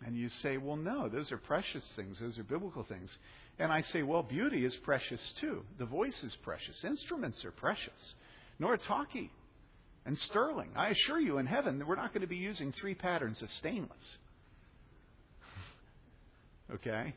And 0.05 0.16
you 0.16 0.29
say, 0.42 0.57
well, 0.57 0.77
no, 0.77 1.09
those 1.09 1.31
are 1.33 1.38
precious 1.38 1.85
things. 1.96 2.18
Those 2.20 2.38
are 2.38 2.44
biblical 2.44 2.85
things. 2.85 3.11
And 3.59 3.72
I 3.72 3.83
say, 3.92 4.03
well, 4.03 4.22
beauty 4.22 4.64
is 4.64 4.75
precious 4.85 5.20
too. 5.40 5.62
The 5.79 5.85
voice 5.85 6.20
is 6.22 6.37
precious. 6.42 6.77
Instruments 6.85 7.44
are 7.44 7.51
precious. 7.51 8.14
Noritake 8.61 9.31
and 10.07 10.18
sterling. 10.31 10.70
I 10.77 10.88
assure 10.88 11.20
you, 11.20 11.38
in 11.38 11.46
heaven, 11.46 11.83
we're 11.87 11.96
not 11.96 12.12
going 12.12 12.22
to 12.22 12.29
be 12.29 12.37
using 12.37 12.72
three 12.81 12.94
patterns 12.94 13.40
of 13.42 13.48
stainless. 13.59 13.90
okay? 16.75 17.14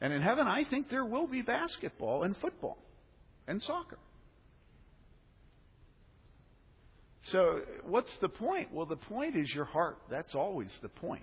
And 0.00 0.12
in 0.12 0.22
heaven, 0.22 0.46
I 0.46 0.64
think 0.64 0.90
there 0.90 1.04
will 1.04 1.26
be 1.26 1.42
basketball 1.42 2.24
and 2.24 2.36
football 2.36 2.78
and 3.46 3.62
soccer. 3.62 3.98
So, 7.30 7.60
what's 7.84 8.12
the 8.20 8.28
point? 8.28 8.72
Well, 8.72 8.86
the 8.86 8.96
point 8.96 9.36
is 9.36 9.48
your 9.54 9.64
heart. 9.64 9.98
That's 10.10 10.34
always 10.34 10.70
the 10.82 10.88
point. 10.88 11.22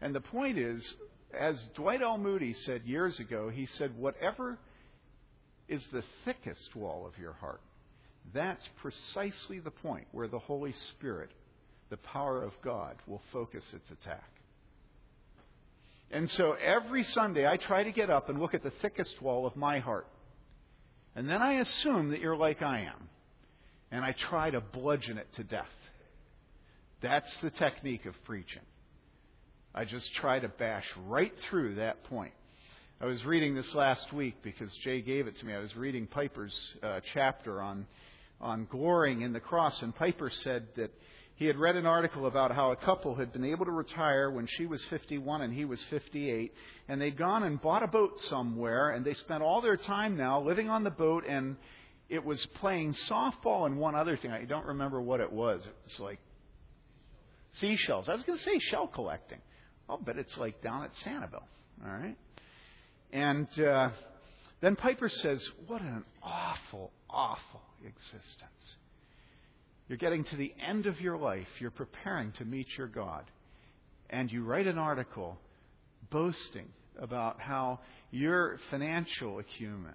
And 0.00 0.14
the 0.14 0.20
point 0.20 0.58
is, 0.58 0.82
as 1.38 1.56
Dwight 1.74 2.02
L. 2.02 2.18
Moody 2.18 2.54
said 2.64 2.82
years 2.84 3.18
ago, 3.18 3.48
he 3.48 3.66
said, 3.66 3.96
whatever 3.96 4.58
is 5.68 5.84
the 5.92 6.04
thickest 6.24 6.74
wall 6.76 7.06
of 7.06 7.18
your 7.18 7.32
heart, 7.32 7.60
that's 8.32 8.66
precisely 8.80 9.60
the 9.60 9.70
point 9.70 10.06
where 10.12 10.28
the 10.28 10.38
Holy 10.38 10.74
Spirit, 10.90 11.30
the 11.90 11.96
power 11.96 12.42
of 12.42 12.52
God, 12.62 12.96
will 13.06 13.22
focus 13.32 13.64
its 13.72 13.90
attack. 13.90 14.30
And 16.10 16.30
so 16.30 16.52
every 16.52 17.04
Sunday 17.04 17.46
I 17.46 17.56
try 17.56 17.84
to 17.84 17.92
get 17.92 18.10
up 18.10 18.28
and 18.28 18.38
look 18.38 18.54
at 18.54 18.62
the 18.62 18.72
thickest 18.82 19.20
wall 19.20 19.46
of 19.46 19.56
my 19.56 19.78
heart. 19.78 20.06
And 21.16 21.28
then 21.28 21.42
I 21.42 21.54
assume 21.54 22.10
that 22.10 22.20
you're 22.20 22.36
like 22.36 22.62
I 22.62 22.80
am. 22.80 23.08
And 23.94 24.04
I 24.04 24.10
try 24.28 24.50
to 24.50 24.60
bludgeon 24.60 25.18
it 25.18 25.28
to 25.36 25.44
death. 25.44 25.70
That's 27.00 27.30
the 27.44 27.50
technique 27.50 28.06
of 28.06 28.14
preaching. 28.24 28.62
I 29.72 29.84
just 29.84 30.12
try 30.16 30.40
to 30.40 30.48
bash 30.48 30.84
right 31.06 31.32
through 31.48 31.76
that 31.76 32.02
point. 32.02 32.32
I 33.00 33.04
was 33.04 33.24
reading 33.24 33.54
this 33.54 33.72
last 33.72 34.12
week 34.12 34.34
because 34.42 34.68
Jay 34.82 35.00
gave 35.00 35.28
it 35.28 35.38
to 35.38 35.46
me. 35.46 35.54
I 35.54 35.60
was 35.60 35.76
reading 35.76 36.08
Piper's 36.08 36.52
uh, 36.82 37.02
chapter 37.12 37.62
on 37.62 37.86
on 38.40 38.66
glorying 38.68 39.20
in 39.20 39.32
the 39.32 39.38
cross, 39.38 39.80
and 39.80 39.94
Piper 39.94 40.28
said 40.42 40.66
that 40.74 40.90
he 41.36 41.46
had 41.46 41.56
read 41.56 41.76
an 41.76 41.86
article 41.86 42.26
about 42.26 42.50
how 42.50 42.72
a 42.72 42.76
couple 42.76 43.14
had 43.14 43.32
been 43.32 43.44
able 43.44 43.64
to 43.64 43.70
retire 43.70 44.28
when 44.28 44.48
she 44.56 44.66
was 44.66 44.82
51 44.90 45.42
and 45.42 45.54
he 45.54 45.64
was 45.64 45.78
58, 45.88 46.52
and 46.88 47.00
they'd 47.00 47.16
gone 47.16 47.44
and 47.44 47.62
bought 47.62 47.84
a 47.84 47.86
boat 47.86 48.18
somewhere, 48.22 48.90
and 48.90 49.04
they 49.04 49.14
spent 49.14 49.44
all 49.44 49.60
their 49.60 49.76
time 49.76 50.16
now 50.16 50.40
living 50.40 50.68
on 50.68 50.82
the 50.82 50.90
boat, 50.90 51.22
and 51.28 51.54
it 52.08 52.24
was 52.24 52.44
playing 52.60 52.94
softball 53.08 53.66
and 53.66 53.78
one 53.78 53.94
other 53.94 54.16
thing. 54.16 54.30
I 54.30 54.44
don't 54.44 54.66
remember 54.66 55.00
what 55.00 55.20
it 55.20 55.32
was. 55.32 55.62
It 55.64 55.74
was 55.84 56.00
like 56.00 56.18
seashells. 57.60 58.08
I 58.08 58.14
was 58.14 58.22
going 58.24 58.38
to 58.38 58.44
say 58.44 58.58
shell 58.70 58.86
collecting. 58.86 59.38
I'll 59.88 59.98
bet 59.98 60.18
it's 60.18 60.36
like 60.36 60.62
down 60.62 60.84
at 60.84 60.90
Sanibel. 61.04 61.42
All 61.84 61.90
right. 61.90 62.16
And 63.12 63.48
uh, 63.58 63.90
then 64.60 64.76
Piper 64.76 65.08
says, 65.08 65.42
What 65.66 65.80
an 65.80 66.04
awful, 66.22 66.90
awful 67.08 67.62
existence. 67.84 68.76
You're 69.88 69.98
getting 69.98 70.24
to 70.24 70.36
the 70.36 70.54
end 70.66 70.86
of 70.86 71.00
your 71.00 71.18
life. 71.18 71.46
You're 71.60 71.70
preparing 71.70 72.32
to 72.32 72.44
meet 72.44 72.66
your 72.78 72.86
God. 72.86 73.24
And 74.08 74.30
you 74.30 74.44
write 74.44 74.66
an 74.66 74.78
article 74.78 75.38
boasting 76.10 76.68
about 76.98 77.40
how 77.40 77.80
your 78.10 78.58
financial 78.70 79.38
acumen 79.38 79.94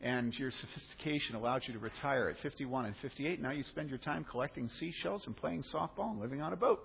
and 0.00 0.32
your 0.34 0.50
sophistication 0.50 1.34
allowed 1.34 1.62
you 1.66 1.72
to 1.72 1.78
retire 1.78 2.28
at 2.28 2.40
51 2.42 2.86
and 2.86 2.94
58. 3.02 3.40
Now 3.40 3.50
you 3.50 3.64
spend 3.64 3.88
your 3.88 3.98
time 3.98 4.24
collecting 4.30 4.70
seashells 4.78 5.22
and 5.26 5.36
playing 5.36 5.64
softball 5.74 6.10
and 6.10 6.20
living 6.20 6.40
on 6.40 6.52
a 6.52 6.56
boat. 6.56 6.80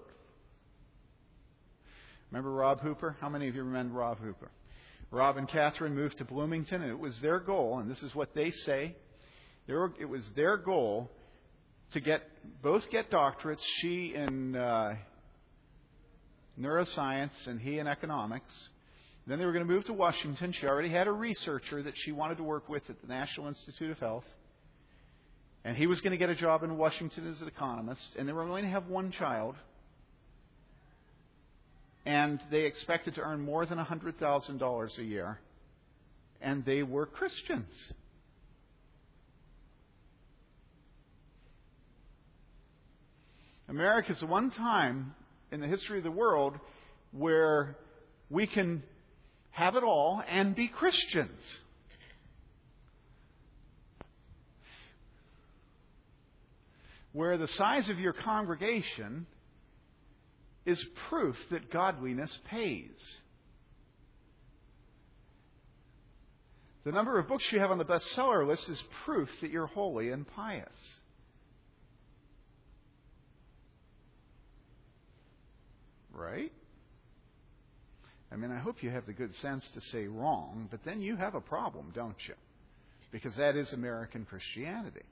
Remember 2.31 2.51
Rob 2.51 2.81
Hooper? 2.81 3.15
How 3.21 3.29
many 3.29 3.47
of 3.47 3.55
you 3.55 3.63
remember 3.63 3.99
Rob 3.99 4.19
Hooper? 4.19 4.49
Rob 5.11 5.37
and 5.37 5.47
Catherine 5.47 5.93
moved 5.93 6.17
to 6.17 6.25
Bloomington, 6.25 6.81
and 6.81 6.89
it 6.89 6.97
was 6.97 7.13
their 7.21 7.39
goal, 7.39 7.77
and 7.77 7.91
this 7.91 8.01
is 8.01 8.15
what 8.15 8.33
they 8.33 8.51
say. 8.65 8.95
It 9.67 10.09
was 10.09 10.23
their 10.35 10.57
goal 10.57 11.11
to 11.93 11.99
get 11.99 12.23
both 12.63 12.83
get 12.91 13.11
doctorates. 13.11 13.61
She 13.81 14.13
in 14.15 14.55
uh, 14.55 14.95
neuroscience 16.59 17.31
and 17.45 17.59
he 17.59 17.79
in 17.79 17.87
economics, 17.87 18.51
Then 19.25 19.39
they 19.39 19.45
were 19.45 19.53
going 19.53 19.65
to 19.65 19.71
move 19.71 19.85
to 19.85 19.93
Washington. 19.93 20.53
She 20.59 20.67
already 20.67 20.89
had 20.89 21.07
a 21.07 21.11
researcher 21.11 21.81
that 21.83 21.93
she 22.03 22.11
wanted 22.11 22.37
to 22.37 22.43
work 22.43 22.67
with 22.67 22.83
at 22.89 23.01
the 23.01 23.07
National 23.07 23.47
Institute 23.47 23.91
of 23.91 23.99
Health. 23.99 24.25
And 25.63 25.77
he 25.77 25.87
was 25.87 26.01
going 26.01 26.11
to 26.11 26.17
get 26.17 26.29
a 26.29 26.35
job 26.35 26.63
in 26.63 26.77
Washington 26.77 27.31
as 27.31 27.39
an 27.41 27.47
economist. 27.47 28.01
And 28.19 28.27
they 28.27 28.33
were 28.33 28.45
going 28.45 28.65
to 28.65 28.69
have 28.69 28.87
one 28.87 29.13
child. 29.17 29.55
And 32.05 32.39
they 32.51 32.65
expected 32.65 33.15
to 33.15 33.21
earn 33.21 33.39
more 33.39 33.65
than 33.65 33.77
$100,000 33.77 34.97
a 34.97 35.03
year. 35.03 35.39
And 36.41 36.65
they 36.65 36.83
were 36.83 37.05
Christians. 37.05 37.73
America 43.69 44.11
is 44.11 44.19
the 44.19 44.25
one 44.25 44.51
time 44.51 45.15
in 45.53 45.61
the 45.61 45.67
history 45.67 45.97
of 45.97 46.03
the 46.03 46.11
world 46.11 46.55
where 47.13 47.77
we 48.29 48.45
can 48.45 48.83
have 49.53 49.75
it 49.75 49.83
all 49.83 50.21
and 50.27 50.55
be 50.55 50.67
Christians. 50.67 51.39
Where 57.11 57.37
the 57.37 57.47
size 57.47 57.87
of 57.89 57.99
your 57.99 58.13
congregation 58.13 59.27
is 60.65 60.83
proof 61.07 61.37
that 61.51 61.71
godliness 61.71 62.35
pays. 62.49 62.89
The 66.83 66.91
number 66.91 67.19
of 67.19 67.27
books 67.27 67.43
you 67.51 67.59
have 67.59 67.69
on 67.69 67.77
the 67.77 67.85
bestseller 67.85 68.47
list 68.47 68.67
is 68.67 68.81
proof 69.05 69.29
that 69.41 69.51
you're 69.51 69.67
holy 69.67 70.09
and 70.09 70.27
pious. 70.27 70.67
Right? 76.11 76.51
I 78.33 78.35
mean, 78.35 78.51
I 78.51 78.57
hope 78.57 78.81
you 78.81 78.89
have 78.89 79.05
the 79.05 79.13
good 79.13 79.33
sense 79.41 79.63
to 79.75 79.81
say 79.91 80.07
wrong, 80.07 80.67
but 80.71 80.79
then 80.83 81.01
you 81.01 81.15
have 81.15 81.35
a 81.35 81.41
problem, 81.41 81.91
don't 81.93 82.15
you? 82.27 82.33
Because 83.11 83.35
that 83.37 83.55
is 83.55 83.71
American 83.73 84.25
Christianity. 84.25 85.03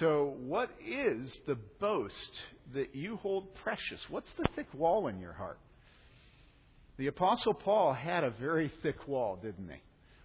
So, 0.00 0.34
what 0.40 0.70
is 0.84 1.30
the 1.46 1.58
boast 1.78 2.14
that 2.72 2.94
you 2.96 3.16
hold 3.16 3.54
precious? 3.56 4.00
What's 4.08 4.30
the 4.38 4.46
thick 4.56 4.66
wall 4.72 5.08
in 5.08 5.20
your 5.20 5.34
heart? 5.34 5.58
The 6.96 7.08
Apostle 7.08 7.54
Paul 7.54 7.92
had 7.92 8.24
a 8.24 8.30
very 8.30 8.72
thick 8.82 9.06
wall, 9.06 9.38
didn't 9.40 9.68
he? 9.68 9.80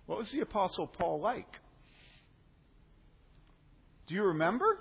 What 0.05 0.19
was 0.19 0.31
the 0.31 0.41
Apostle 0.41 0.87
Paul 0.87 1.19
like? 1.19 1.51
Do 4.07 4.15
you 4.15 4.23
remember? 4.23 4.79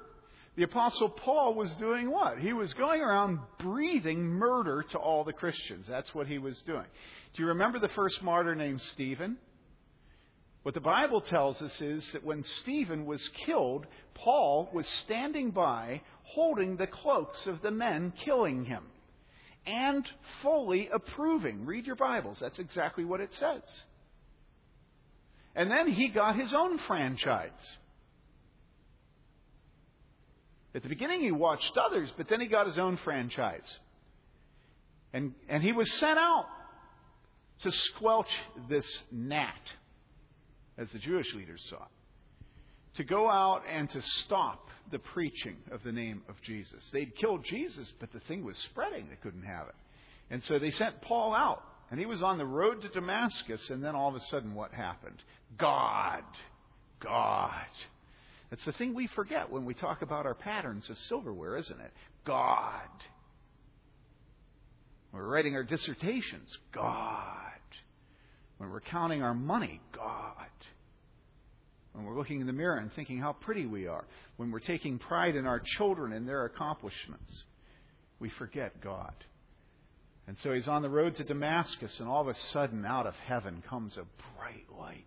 The 0.59 0.65
Apostle 0.65 1.11
Paul 1.11 1.55
was 1.55 1.71
doing 1.75 2.11
what? 2.11 2.41
He 2.41 2.53
was 2.53 2.75
going 2.75 3.01
around 3.01 3.39
breathing 3.61 4.25
murder 4.25 4.85
to 4.91 4.99
all 4.99 5.23
the 5.23 5.33
Christians. 5.33 5.87
That's 5.89 6.13
what 6.17 6.27
he 6.27 6.39
was 6.39 6.61
doing. 6.67 6.85
Do 7.35 7.43
you 7.43 7.49
remember 7.51 7.79
the 7.79 7.89
first 7.91 8.21
martyr 8.25 8.57
named 8.57 8.83
Stephen? 8.93 9.37
What 10.65 10.75
the 10.75 10.81
Bible 10.81 11.21
tells 11.21 11.63
us 11.63 11.81
is 11.81 12.05
that 12.13 12.25
when 12.25 12.43
Stephen 12.43 13.07
was 13.07 13.23
killed, 13.47 13.87
Paul 14.15 14.69
was 14.75 14.89
standing 15.05 15.53
by 15.53 16.03
holding 16.25 16.77
the 16.77 16.89
cloaks 16.89 17.47
of 17.47 17.63
the 17.63 17.71
men 17.71 18.13
killing 18.25 18.65
him 18.65 18.83
and 19.65 20.05
fully 20.43 20.89
approving. 20.93 21.67
Read 21.67 21.87
your 21.87 21.95
Bibles. 21.95 22.39
That's 22.41 22.59
exactly 22.59 23.05
what 23.05 23.21
it 23.21 23.31
says. 23.39 23.63
And 25.55 25.71
then 25.71 25.93
he 25.93 26.09
got 26.09 26.35
his 26.35 26.53
own 26.53 26.79
franchise. 26.79 27.53
At 30.79 30.85
the 30.85 30.89
beginning, 30.89 31.23
he 31.23 31.33
watched 31.33 31.77
others, 31.77 32.09
but 32.17 32.29
then 32.29 32.41
he 32.41 32.47
got 32.47 32.69
his 32.69 32.79
own 32.79 32.99
franchise. 32.99 33.67
And, 35.13 35.35
and 35.49 35.61
he 35.61 35.73
was 35.73 35.93
sent 35.95 36.21
out 36.21 36.47
to 37.65 37.73
squelch 37.73 38.29
this 38.69 38.87
gnat, 39.11 39.61
as 40.79 40.89
the 40.93 41.01
Jewish 41.01 41.35
leaders 41.35 41.67
saw 41.69 41.79
it, 41.79 42.97
to 42.99 43.03
go 43.03 43.29
out 43.29 43.65
and 43.69 43.91
to 43.91 44.01
stop 44.23 44.69
the 44.93 45.01
preaching 45.01 45.57
of 45.73 45.83
the 45.83 45.91
name 45.91 46.23
of 46.29 46.37
Jesus. 46.43 46.85
They'd 46.93 47.17
killed 47.17 47.45
Jesus, 47.45 47.93
but 47.99 48.13
the 48.13 48.21
thing 48.21 48.45
was 48.45 48.57
spreading. 48.71 49.09
They 49.11 49.17
couldn't 49.17 49.43
have 49.43 49.67
it. 49.67 49.75
And 50.31 50.45
so 50.45 50.61
they 50.61 50.71
sent 50.71 51.03
Paul 51.03 51.35
out, 51.35 51.65
and 51.91 51.99
he 51.99 52.07
was 52.07 52.23
on 52.23 52.39
the 52.39 52.47
road 52.47 52.83
to 52.83 52.89
Damascus, 52.89 53.69
and 53.71 53.83
then 53.83 53.97
all 53.97 54.11
of 54.11 54.15
a 54.15 54.25
sudden, 54.27 54.55
what 54.55 54.73
happened? 54.73 55.21
God. 55.59 56.23
God 57.01 57.67
it's 58.51 58.65
the 58.65 58.73
thing 58.73 58.95
we 58.95 59.07
forget 59.09 59.51
when 59.51 59.65
we 59.65 59.75
talk 59.75 60.03
about 60.03 60.27
our 60.27 60.35
patterns 60.35 60.89
of 60.89 60.97
silverware, 61.09 61.57
isn't 61.57 61.81
it? 61.81 61.93
God. 62.25 62.89
When 65.11 65.23
we're 65.23 65.29
writing 65.29 65.55
our 65.55 65.65
dissertations, 65.65 66.49
God. 66.73 67.35
When 68.57 68.71
we're 68.71 68.81
counting 68.81 69.23
our 69.23 69.35
money, 69.35 69.81
God. 69.95 70.47
When 71.93 72.05
we're 72.05 72.17
looking 72.17 72.41
in 72.41 72.47
the 72.47 72.53
mirror 72.53 72.77
and 72.77 72.93
thinking 72.93 73.19
how 73.19 73.33
pretty 73.33 73.67
we 73.67 73.87
are. 73.87 74.05
When 74.37 74.51
we're 74.51 74.61
taking 74.61 74.99
pride 74.99 75.37
in 75.37 75.47
our 75.47 75.61
children 75.77 76.13
and 76.13 76.29
their 76.29 76.45
accomplishments, 76.45 77.45
we 78.19 78.31
forget 78.31 78.81
God. 78.81 79.13
And 80.27 80.37
so 80.43 80.53
he's 80.53 80.69
on 80.69 80.83
the 80.83 80.91
road 80.91 81.17
to 81.17 81.25
Damascus, 81.25 81.99
and 81.99 82.09
all 82.09 82.21
of 82.21 82.29
a 82.29 82.39
sudden, 82.53 82.85
out 82.85 83.07
of 83.07 83.15
heaven 83.27 83.63
comes 83.69 83.97
a 83.97 84.05
bright 84.37 84.67
light. 84.79 85.07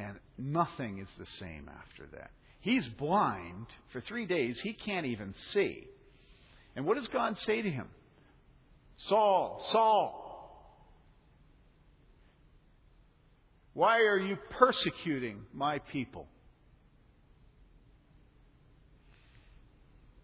And 0.00 0.18
nothing 0.38 0.98
is 0.98 1.08
the 1.18 1.26
same 1.38 1.68
after 1.82 2.06
that. 2.16 2.30
He's 2.60 2.86
blind 2.86 3.66
for 3.92 4.00
three 4.00 4.26
days. 4.26 4.58
He 4.60 4.72
can't 4.72 5.06
even 5.06 5.34
see. 5.52 5.86
And 6.76 6.86
what 6.86 6.96
does 6.96 7.08
God 7.08 7.38
say 7.40 7.62
to 7.62 7.70
him? 7.70 7.88
Saul, 9.08 9.62
Saul, 9.72 10.30
why 13.74 14.00
are 14.00 14.18
you 14.18 14.36
persecuting 14.50 15.40
my 15.52 15.78
people? 15.78 16.26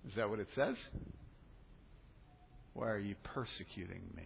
Is 0.09 0.15
that 0.17 0.29
what 0.29 0.39
it 0.39 0.49
says? 0.55 0.77
Why 2.75 2.91
are 2.91 2.99
you 2.99 3.17
persecuting 3.25 4.03
me? 4.15 4.25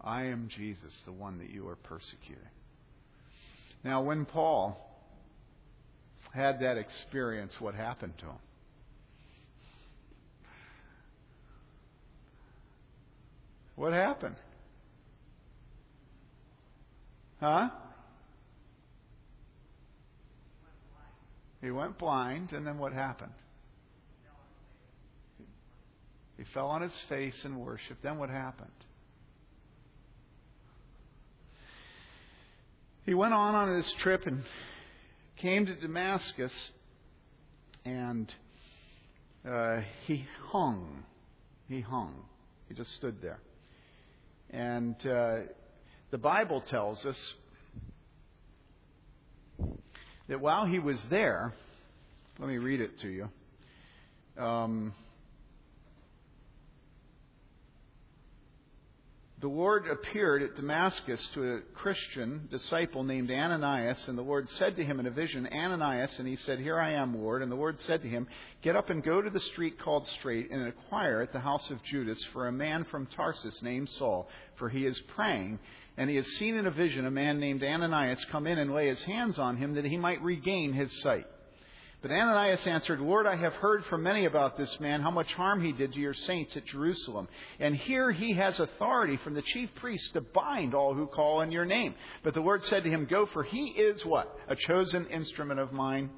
I 0.00 0.24
am 0.24 0.48
Jesus, 0.56 0.92
the 1.04 1.12
one 1.12 1.38
that 1.38 1.50
you 1.50 1.68
are 1.68 1.76
persecuting. 1.76 2.42
Now, 3.82 4.02
when 4.02 4.24
Paul 4.24 4.82
had 6.32 6.60
that 6.60 6.76
experience, 6.76 7.52
what 7.58 7.74
happened 7.74 8.14
to 8.18 8.26
him? 8.26 8.38
What 13.74 13.92
happened? 13.92 14.36
Huh? 17.40 17.68
He 21.60 21.70
went 21.70 21.98
blind, 21.98 22.52
and 22.52 22.66
then 22.66 22.78
what 22.78 22.92
happened? 22.92 23.32
He 26.36 26.44
fell 26.54 26.68
on 26.68 26.82
his 26.82 26.92
face 27.08 27.34
in 27.44 27.58
worship. 27.58 27.98
Then 28.02 28.18
what 28.18 28.30
happened? 28.30 28.70
He 33.06 33.14
went 33.14 33.34
on 33.34 33.54
on 33.54 33.76
this 33.76 33.92
trip 34.00 34.26
and 34.26 34.42
came 35.36 35.64
to 35.66 35.76
Damascus, 35.76 36.52
and 37.84 38.34
uh, 39.48 39.82
he 40.08 40.26
hung. 40.46 41.04
He 41.68 41.80
hung. 41.80 42.16
He 42.68 42.74
just 42.74 42.92
stood 42.96 43.22
there. 43.22 43.38
And 44.50 44.96
uh, 45.06 45.36
the 46.10 46.18
Bible 46.18 46.62
tells 46.62 47.04
us 47.04 47.16
that 50.28 50.40
while 50.40 50.66
he 50.66 50.80
was 50.80 50.98
there, 51.08 51.54
let 52.40 52.48
me 52.48 52.58
read 52.58 52.80
it 52.80 52.98
to 53.02 53.08
you. 53.08 53.28
Um, 54.36 54.92
the 59.46 59.52
Lord 59.52 59.86
appeared 59.86 60.42
at 60.42 60.56
Damascus 60.56 61.24
to 61.34 61.54
a 61.54 61.60
Christian 61.72 62.48
disciple 62.50 63.04
named 63.04 63.30
Ananias, 63.30 64.08
and 64.08 64.18
the 64.18 64.22
Lord 64.22 64.50
said 64.58 64.74
to 64.74 64.84
him 64.84 64.98
in 64.98 65.06
a 65.06 65.10
vision, 65.12 65.46
Ananias, 65.46 66.18
and 66.18 66.26
he 66.26 66.34
said, 66.34 66.58
Here 66.58 66.80
I 66.80 66.94
am, 66.94 67.22
Lord. 67.22 67.42
And 67.42 67.52
the 67.52 67.56
Lord 67.56 67.78
said 67.82 68.02
to 68.02 68.08
him, 68.08 68.26
Get 68.62 68.74
up 68.74 68.90
and 68.90 69.04
go 69.04 69.22
to 69.22 69.30
the 69.30 69.38
street 69.38 69.78
called 69.78 70.04
Straight, 70.18 70.50
and 70.50 70.62
inquire 70.62 71.20
at 71.20 71.32
the 71.32 71.38
house 71.38 71.70
of 71.70 71.80
Judas 71.84 72.18
for 72.32 72.48
a 72.48 72.52
man 72.52 72.86
from 72.90 73.06
Tarsus 73.06 73.62
named 73.62 73.88
Saul, 73.90 74.28
for 74.56 74.68
he 74.68 74.84
is 74.84 75.00
praying, 75.14 75.60
and 75.96 76.10
he 76.10 76.16
has 76.16 76.26
seen 76.38 76.56
in 76.56 76.66
a 76.66 76.72
vision 76.72 77.06
a 77.06 77.10
man 77.12 77.38
named 77.38 77.62
Ananias 77.62 78.26
come 78.32 78.48
in 78.48 78.58
and 78.58 78.74
lay 78.74 78.88
his 78.88 79.02
hands 79.04 79.38
on 79.38 79.58
him 79.58 79.74
that 79.74 79.84
he 79.84 79.96
might 79.96 80.20
regain 80.22 80.72
his 80.72 80.90
sight. 81.02 81.28
But 82.06 82.14
Ananias 82.14 82.64
answered, 82.68 83.00
Lord, 83.00 83.26
I 83.26 83.34
have 83.34 83.54
heard 83.54 83.84
from 83.86 84.04
many 84.04 84.26
about 84.26 84.56
this 84.56 84.78
man, 84.78 85.00
how 85.00 85.10
much 85.10 85.26
harm 85.32 85.60
he 85.60 85.72
did 85.72 85.92
to 85.92 85.98
your 85.98 86.14
saints 86.14 86.56
at 86.56 86.64
Jerusalem. 86.64 87.26
And 87.58 87.74
here 87.74 88.12
he 88.12 88.34
has 88.34 88.60
authority 88.60 89.16
from 89.16 89.34
the 89.34 89.42
chief 89.42 89.70
priests 89.74 90.12
to 90.12 90.20
bind 90.20 90.72
all 90.72 90.94
who 90.94 91.08
call 91.08 91.40
on 91.40 91.50
your 91.50 91.64
name. 91.64 91.96
But 92.22 92.34
the 92.34 92.40
Lord 92.40 92.62
said 92.62 92.84
to 92.84 92.90
him, 92.90 93.06
Go, 93.06 93.26
for 93.26 93.42
he 93.42 93.70
is 93.70 94.04
what? 94.04 94.32
A 94.46 94.54
chosen 94.54 95.06
instrument 95.06 95.58
of 95.58 95.72
mine 95.72 96.10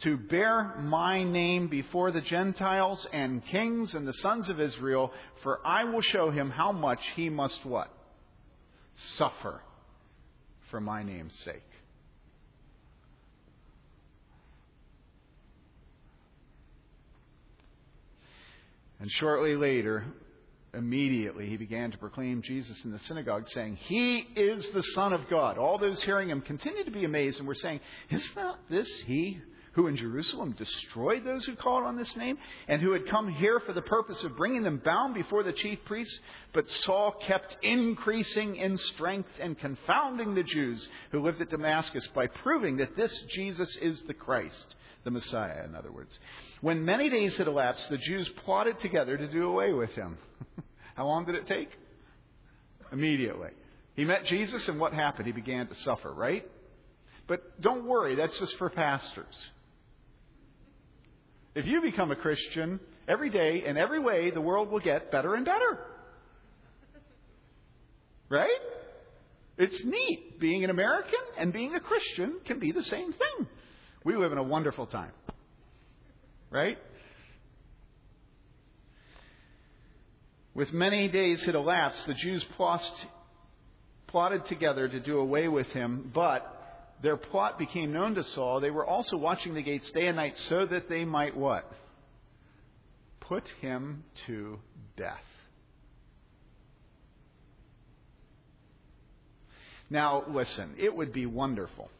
to 0.00 0.16
bear 0.16 0.74
my 0.80 1.22
name 1.22 1.68
before 1.68 2.10
the 2.10 2.20
Gentiles 2.20 3.06
and 3.12 3.46
kings 3.46 3.94
and 3.94 4.08
the 4.08 4.14
sons 4.14 4.48
of 4.48 4.60
Israel, 4.60 5.12
for 5.44 5.64
I 5.64 5.84
will 5.84 6.02
show 6.02 6.32
him 6.32 6.50
how 6.50 6.72
much 6.72 6.98
he 7.14 7.28
must 7.28 7.64
what? 7.64 7.94
Suffer 9.18 9.60
for 10.68 10.80
my 10.80 11.04
name's 11.04 11.38
sake. 11.44 11.62
And 19.00 19.10
shortly 19.12 19.56
later, 19.56 20.04
immediately 20.74 21.48
he 21.48 21.56
began 21.56 21.90
to 21.90 21.98
proclaim 21.98 22.42
Jesus 22.42 22.76
in 22.84 22.92
the 22.92 23.00
synagogue, 23.00 23.48
saying, 23.48 23.76
He 23.76 24.18
is 24.36 24.66
the 24.74 24.82
Son 24.94 25.12
of 25.12 25.28
God. 25.28 25.58
All 25.58 25.78
those 25.78 26.02
hearing 26.02 26.28
him 26.28 26.42
continued 26.42 26.84
to 26.84 26.92
be 26.92 27.04
amazed 27.04 27.38
and 27.38 27.48
were 27.48 27.54
saying, 27.54 27.80
Is 28.10 28.28
not 28.36 28.58
this 28.68 28.88
he 29.06 29.40
who 29.80 29.86
in 29.86 29.96
Jerusalem 29.96 30.54
destroyed 30.58 31.24
those 31.24 31.44
who 31.46 31.56
called 31.56 31.84
on 31.84 31.96
this 31.96 32.14
name, 32.16 32.36
and 32.68 32.82
who 32.82 32.92
had 32.92 33.08
come 33.08 33.28
here 33.28 33.60
for 33.60 33.72
the 33.72 33.80
purpose 33.80 34.22
of 34.24 34.36
bringing 34.36 34.62
them 34.62 34.80
bound 34.84 35.14
before 35.14 35.42
the 35.42 35.52
chief 35.52 35.78
priests? 35.86 36.18
But 36.52 36.68
Saul 36.84 37.14
kept 37.26 37.56
increasing 37.62 38.56
in 38.56 38.76
strength 38.76 39.30
and 39.40 39.58
confounding 39.58 40.34
the 40.34 40.42
Jews 40.42 40.86
who 41.12 41.22
lived 41.22 41.40
at 41.40 41.50
Damascus 41.50 42.06
by 42.14 42.26
proving 42.26 42.76
that 42.76 42.94
this 42.94 43.16
Jesus 43.34 43.74
is 43.80 44.02
the 44.06 44.14
Christ 44.14 44.74
the 45.02 45.10
Messiah, 45.10 45.64
in 45.64 45.74
other 45.74 45.90
words. 45.90 46.18
When 46.60 46.84
many 46.84 47.08
days 47.08 47.34
had 47.38 47.46
elapsed, 47.46 47.88
the 47.88 47.96
Jews 47.96 48.28
plotted 48.44 48.78
together 48.80 49.16
to 49.16 49.28
do 49.28 49.48
away 49.48 49.72
with 49.72 49.90
him. 49.92 50.18
How 50.94 51.06
long 51.06 51.24
did 51.24 51.36
it 51.36 51.46
take? 51.46 51.70
Immediately. 52.92 53.48
He 53.96 54.04
met 54.04 54.26
Jesus, 54.26 54.68
and 54.68 54.78
what 54.78 54.92
happened? 54.92 55.24
He 55.24 55.32
began 55.32 55.68
to 55.68 55.74
suffer, 55.76 56.12
right? 56.12 56.46
But 57.26 57.62
don't 57.62 57.86
worry, 57.86 58.14
that's 58.14 58.38
just 58.38 58.58
for 58.58 58.68
pastors. 58.68 59.34
If 61.54 61.66
you 61.66 61.80
become 61.82 62.10
a 62.10 62.16
Christian, 62.16 62.80
every 63.08 63.30
day, 63.30 63.64
and 63.66 63.76
every 63.76 63.98
way, 63.98 64.30
the 64.30 64.40
world 64.40 64.70
will 64.70 64.80
get 64.80 65.10
better 65.10 65.34
and 65.34 65.44
better. 65.44 65.78
Right? 68.28 68.48
It's 69.58 69.84
neat. 69.84 70.38
Being 70.38 70.62
an 70.64 70.70
American 70.70 71.18
and 71.36 71.52
being 71.52 71.74
a 71.74 71.80
Christian 71.80 72.36
can 72.46 72.60
be 72.60 72.72
the 72.72 72.84
same 72.84 73.12
thing. 73.12 73.48
We 74.04 74.16
live 74.16 74.32
in 74.32 74.38
a 74.38 74.42
wonderful 74.42 74.86
time. 74.86 75.12
Right? 76.50 76.78
With 80.54 80.72
many 80.72 81.08
days 81.08 81.44
had 81.44 81.54
elapsed, 81.54 82.06
the 82.06 82.14
Jews 82.14 82.44
plotted 84.06 84.46
together 84.46 84.88
to 84.88 85.00
do 85.00 85.18
away 85.18 85.48
with 85.48 85.66
him, 85.68 86.10
but 86.14 86.59
their 87.02 87.16
plot 87.16 87.58
became 87.58 87.92
known 87.92 88.14
to 88.14 88.24
Saul. 88.24 88.60
They 88.60 88.70
were 88.70 88.86
also 88.86 89.16
watching 89.16 89.54
the 89.54 89.62
gates 89.62 89.90
day 89.92 90.06
and 90.06 90.16
night 90.16 90.36
so 90.48 90.66
that 90.66 90.88
they 90.88 91.04
might 91.04 91.36
what? 91.36 91.70
Put 93.20 93.44
him 93.60 94.04
to 94.26 94.58
death. 94.96 95.18
Now, 99.88 100.24
listen, 100.28 100.74
it 100.78 100.94
would 100.94 101.12
be 101.12 101.26
wonderful 101.26 101.90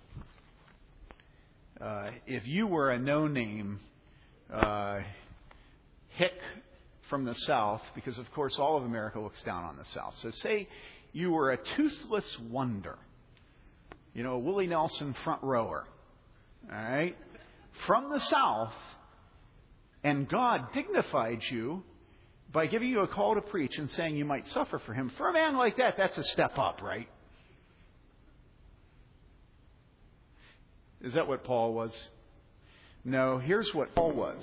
uh, 1.80 2.10
if 2.26 2.46
you 2.46 2.66
were 2.66 2.90
a 2.90 2.98
no 2.98 3.26
name 3.26 3.80
uh, 4.52 5.00
hick 6.10 6.38
from 7.08 7.24
the 7.24 7.34
South, 7.34 7.82
because 7.94 8.18
of 8.18 8.30
course 8.32 8.56
all 8.58 8.76
of 8.76 8.84
America 8.84 9.18
looks 9.18 9.42
down 9.42 9.64
on 9.64 9.76
the 9.76 9.84
South. 9.94 10.14
So 10.22 10.30
say 10.30 10.68
you 11.12 11.32
were 11.32 11.52
a 11.52 11.56
toothless 11.76 12.38
wonder, 12.50 12.96
you 14.14 14.22
know, 14.22 14.32
a 14.32 14.38
Willie 14.38 14.66
Nelson 14.66 15.14
front 15.24 15.42
rower, 15.42 15.84
all 16.70 16.76
right, 16.76 17.16
from 17.86 18.10
the 18.10 18.20
South, 18.20 18.72
and 20.02 20.28
God 20.28 20.72
dignified 20.72 21.40
you 21.50 21.82
by 22.52 22.66
giving 22.66 22.88
you 22.88 23.00
a 23.00 23.08
call 23.08 23.34
to 23.36 23.40
preach 23.40 23.78
and 23.78 23.88
saying 23.90 24.16
you 24.16 24.24
might 24.24 24.48
suffer 24.48 24.80
for 24.84 24.92
him. 24.92 25.12
For 25.16 25.28
a 25.28 25.32
man 25.32 25.56
like 25.56 25.76
that, 25.76 25.96
that's 25.96 26.16
a 26.18 26.24
step 26.24 26.58
up, 26.58 26.82
right? 26.82 27.08
Is 31.02 31.14
that 31.14 31.28
what 31.28 31.44
Paul 31.44 31.72
was? 31.72 31.92
No, 33.04 33.38
here's 33.38 33.72
what 33.72 33.94
Paul 33.94 34.12
was. 34.12 34.42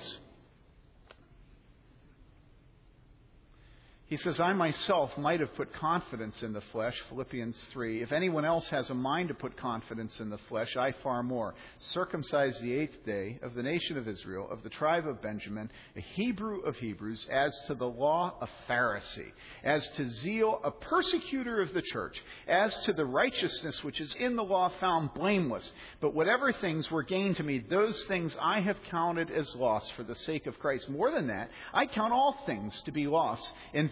He 4.08 4.16
says, 4.16 4.40
I 4.40 4.54
myself 4.54 5.10
might 5.18 5.40
have 5.40 5.54
put 5.54 5.70
confidence 5.74 6.42
in 6.42 6.54
the 6.54 6.62
flesh, 6.72 6.94
Philippians 7.10 7.62
3. 7.72 8.00
If 8.02 8.10
anyone 8.10 8.46
else 8.46 8.66
has 8.68 8.88
a 8.88 8.94
mind 8.94 9.28
to 9.28 9.34
put 9.34 9.58
confidence 9.58 10.18
in 10.18 10.30
the 10.30 10.38
flesh, 10.48 10.78
I 10.78 10.92
far 11.02 11.22
more. 11.22 11.54
Circumcised 11.78 12.62
the 12.62 12.72
eighth 12.72 13.04
day 13.04 13.38
of 13.42 13.52
the 13.52 13.62
nation 13.62 13.98
of 13.98 14.08
Israel, 14.08 14.48
of 14.50 14.62
the 14.62 14.70
tribe 14.70 15.06
of 15.06 15.20
Benjamin, 15.20 15.70
a 15.94 16.00
Hebrew 16.00 16.60
of 16.60 16.76
Hebrews, 16.76 17.26
as 17.30 17.54
to 17.66 17.74
the 17.74 17.86
law, 17.86 18.32
a 18.40 18.48
Pharisee, 18.66 19.30
as 19.62 19.86
to 19.96 20.08
zeal, 20.08 20.62
a 20.64 20.70
persecutor 20.70 21.60
of 21.60 21.74
the 21.74 21.82
church, 21.92 22.16
as 22.46 22.74
to 22.84 22.94
the 22.94 23.04
righteousness 23.04 23.84
which 23.84 24.00
is 24.00 24.14
in 24.18 24.36
the 24.36 24.42
law 24.42 24.72
found 24.80 25.12
blameless. 25.12 25.70
But 26.00 26.14
whatever 26.14 26.50
things 26.50 26.90
were 26.90 27.02
gained 27.02 27.36
to 27.36 27.42
me, 27.42 27.58
those 27.58 28.02
things 28.04 28.34
I 28.40 28.60
have 28.60 28.78
counted 28.90 29.30
as 29.30 29.54
loss 29.54 29.86
for 29.98 30.02
the 30.02 30.14
sake 30.14 30.46
of 30.46 30.58
Christ. 30.58 30.88
More 30.88 31.10
than 31.10 31.26
that, 31.26 31.50
I 31.74 31.84
count 31.84 32.14
all 32.14 32.38
things 32.46 32.72
to 32.86 32.90
be 32.90 33.06
loss 33.06 33.40
in 33.74 33.90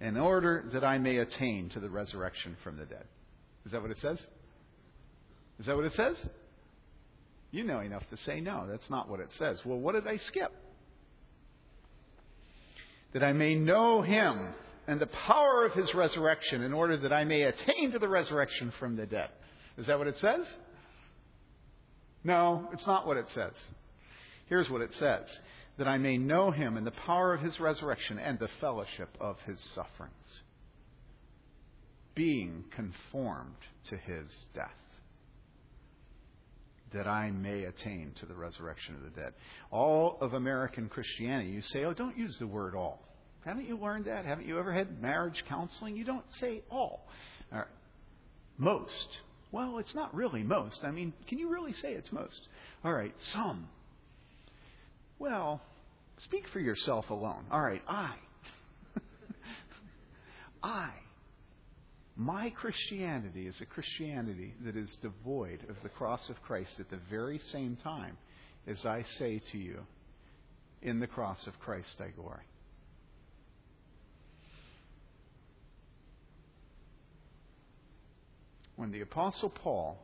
in 0.00 0.16
order 0.16 0.68
that 0.72 0.84
I 0.84 0.98
may 0.98 1.16
attain 1.16 1.70
to 1.70 1.80
the 1.80 1.90
resurrection 1.90 2.56
from 2.62 2.76
the 2.76 2.84
dead. 2.84 3.04
Is 3.66 3.72
that 3.72 3.82
what 3.82 3.90
it 3.90 3.98
says? 4.00 4.18
Is 5.58 5.66
that 5.66 5.76
what 5.76 5.84
it 5.84 5.94
says? 5.94 6.16
You 7.50 7.64
know 7.64 7.80
enough 7.80 8.04
to 8.10 8.16
say 8.24 8.40
no, 8.40 8.66
that's 8.70 8.88
not 8.90 9.08
what 9.08 9.20
it 9.20 9.30
says. 9.38 9.58
Well, 9.64 9.78
what 9.78 9.94
did 9.94 10.06
I 10.06 10.18
skip? 10.28 10.52
That 13.14 13.24
I 13.24 13.32
may 13.32 13.54
know 13.54 14.02
him 14.02 14.54
and 14.86 15.00
the 15.00 15.06
power 15.06 15.64
of 15.64 15.72
his 15.72 15.92
resurrection 15.94 16.62
in 16.62 16.72
order 16.72 16.96
that 16.98 17.12
I 17.12 17.24
may 17.24 17.42
attain 17.42 17.92
to 17.92 17.98
the 17.98 18.08
resurrection 18.08 18.72
from 18.78 18.96
the 18.96 19.06
dead. 19.06 19.30
Is 19.78 19.86
that 19.86 19.98
what 19.98 20.08
it 20.08 20.16
says? 20.20 20.40
No, 22.24 22.68
it's 22.72 22.86
not 22.86 23.06
what 23.06 23.16
it 23.16 23.26
says. 23.34 23.52
Here's 24.46 24.68
what 24.70 24.80
it 24.80 24.90
says 24.98 25.24
that 25.78 25.88
I 25.88 25.96
may 25.96 26.18
know 26.18 26.50
him 26.50 26.76
and 26.76 26.86
the 26.86 26.90
power 26.90 27.32
of 27.32 27.40
his 27.40 27.58
resurrection 27.60 28.18
and 28.18 28.38
the 28.38 28.48
fellowship 28.60 29.16
of 29.20 29.36
his 29.46 29.58
sufferings, 29.74 30.12
being 32.14 32.64
conformed 32.74 33.54
to 33.90 33.96
his 33.96 34.26
death, 34.54 34.70
that 36.92 37.06
I 37.06 37.30
may 37.30 37.64
attain 37.64 38.12
to 38.18 38.26
the 38.26 38.34
resurrection 38.34 38.96
of 38.96 39.02
the 39.02 39.20
dead. 39.20 39.34
All 39.70 40.18
of 40.20 40.34
American 40.34 40.88
Christianity, 40.88 41.50
you 41.50 41.62
say, 41.62 41.84
oh, 41.84 41.94
don't 41.94 42.18
use 42.18 42.36
the 42.40 42.46
word 42.46 42.74
all. 42.74 43.00
Haven't 43.44 43.68
you 43.68 43.78
learned 43.78 44.06
that? 44.06 44.24
Haven't 44.24 44.48
you 44.48 44.58
ever 44.58 44.72
had 44.72 45.00
marriage 45.00 45.44
counseling? 45.48 45.96
You 45.96 46.04
don't 46.04 46.24
say 46.40 46.62
all. 46.70 47.06
all 47.52 47.58
right. 47.58 47.68
Most. 48.56 49.08
Well, 49.52 49.78
it's 49.78 49.94
not 49.94 50.14
really 50.14 50.42
most. 50.42 50.80
I 50.82 50.90
mean, 50.90 51.12
can 51.28 51.38
you 51.38 51.48
really 51.48 51.72
say 51.74 51.92
it's 51.92 52.10
most? 52.10 52.48
All 52.84 52.92
right, 52.92 53.14
some. 53.32 53.68
Well, 55.18 55.60
speak 56.18 56.44
for 56.52 56.60
yourself 56.60 57.10
alone. 57.10 57.46
All 57.50 57.60
right, 57.60 57.82
I. 57.88 58.14
I. 60.62 60.90
My 62.16 62.50
Christianity 62.50 63.46
is 63.46 63.54
a 63.60 63.66
Christianity 63.66 64.54
that 64.64 64.76
is 64.76 64.94
devoid 65.02 65.60
of 65.68 65.76
the 65.82 65.88
cross 65.88 66.28
of 66.28 66.42
Christ 66.42 66.72
at 66.80 66.90
the 66.90 67.00
very 67.10 67.40
same 67.52 67.76
time 67.82 68.16
as 68.68 68.84
I 68.84 69.04
say 69.18 69.40
to 69.52 69.58
you, 69.58 69.80
in 70.82 71.00
the 71.00 71.06
cross 71.06 71.38
of 71.46 71.58
Christ 71.58 71.94
I 72.00 72.08
glory. 72.08 72.44
When 78.76 78.92
the 78.92 79.00
Apostle 79.00 79.50
Paul 79.50 79.98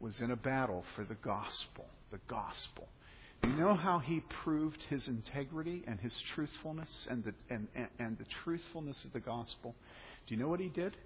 was 0.00 0.20
in 0.20 0.30
a 0.30 0.36
battle 0.36 0.84
for 0.96 1.04
the 1.04 1.14
gospel, 1.16 1.86
the 2.10 2.20
gospel, 2.28 2.88
you 3.44 3.50
know 3.50 3.74
how 3.74 3.98
he 4.00 4.22
proved 4.42 4.78
his 4.88 5.06
integrity 5.06 5.84
and 5.86 6.00
his 6.00 6.12
truthfulness 6.34 6.88
and 7.08 7.24
the, 7.24 7.32
and, 7.50 7.68
and, 7.74 7.88
and 7.98 8.18
the 8.18 8.26
truthfulness 8.44 8.96
of 9.04 9.12
the 9.12 9.20
gospel? 9.20 9.74
Do 10.26 10.34
you 10.34 10.40
know 10.40 10.48
what 10.48 10.60
he 10.60 10.68
did? 10.68 10.96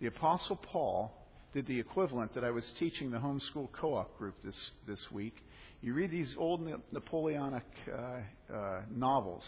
The 0.00 0.06
Apostle 0.06 0.56
Paul 0.56 1.12
did 1.52 1.66
the 1.66 1.78
equivalent 1.78 2.34
that 2.34 2.44
I 2.44 2.50
was 2.50 2.64
teaching 2.78 3.10
the 3.10 3.18
homeschool 3.18 3.68
co-op 3.72 4.18
group 4.18 4.34
this 4.44 4.56
this 4.86 4.98
week. 5.12 5.34
You 5.82 5.94
read 5.94 6.10
these 6.10 6.34
old 6.38 6.66
Napoleonic 6.92 7.64
uh, 7.92 8.54
uh, 8.54 8.80
novels, 8.90 9.42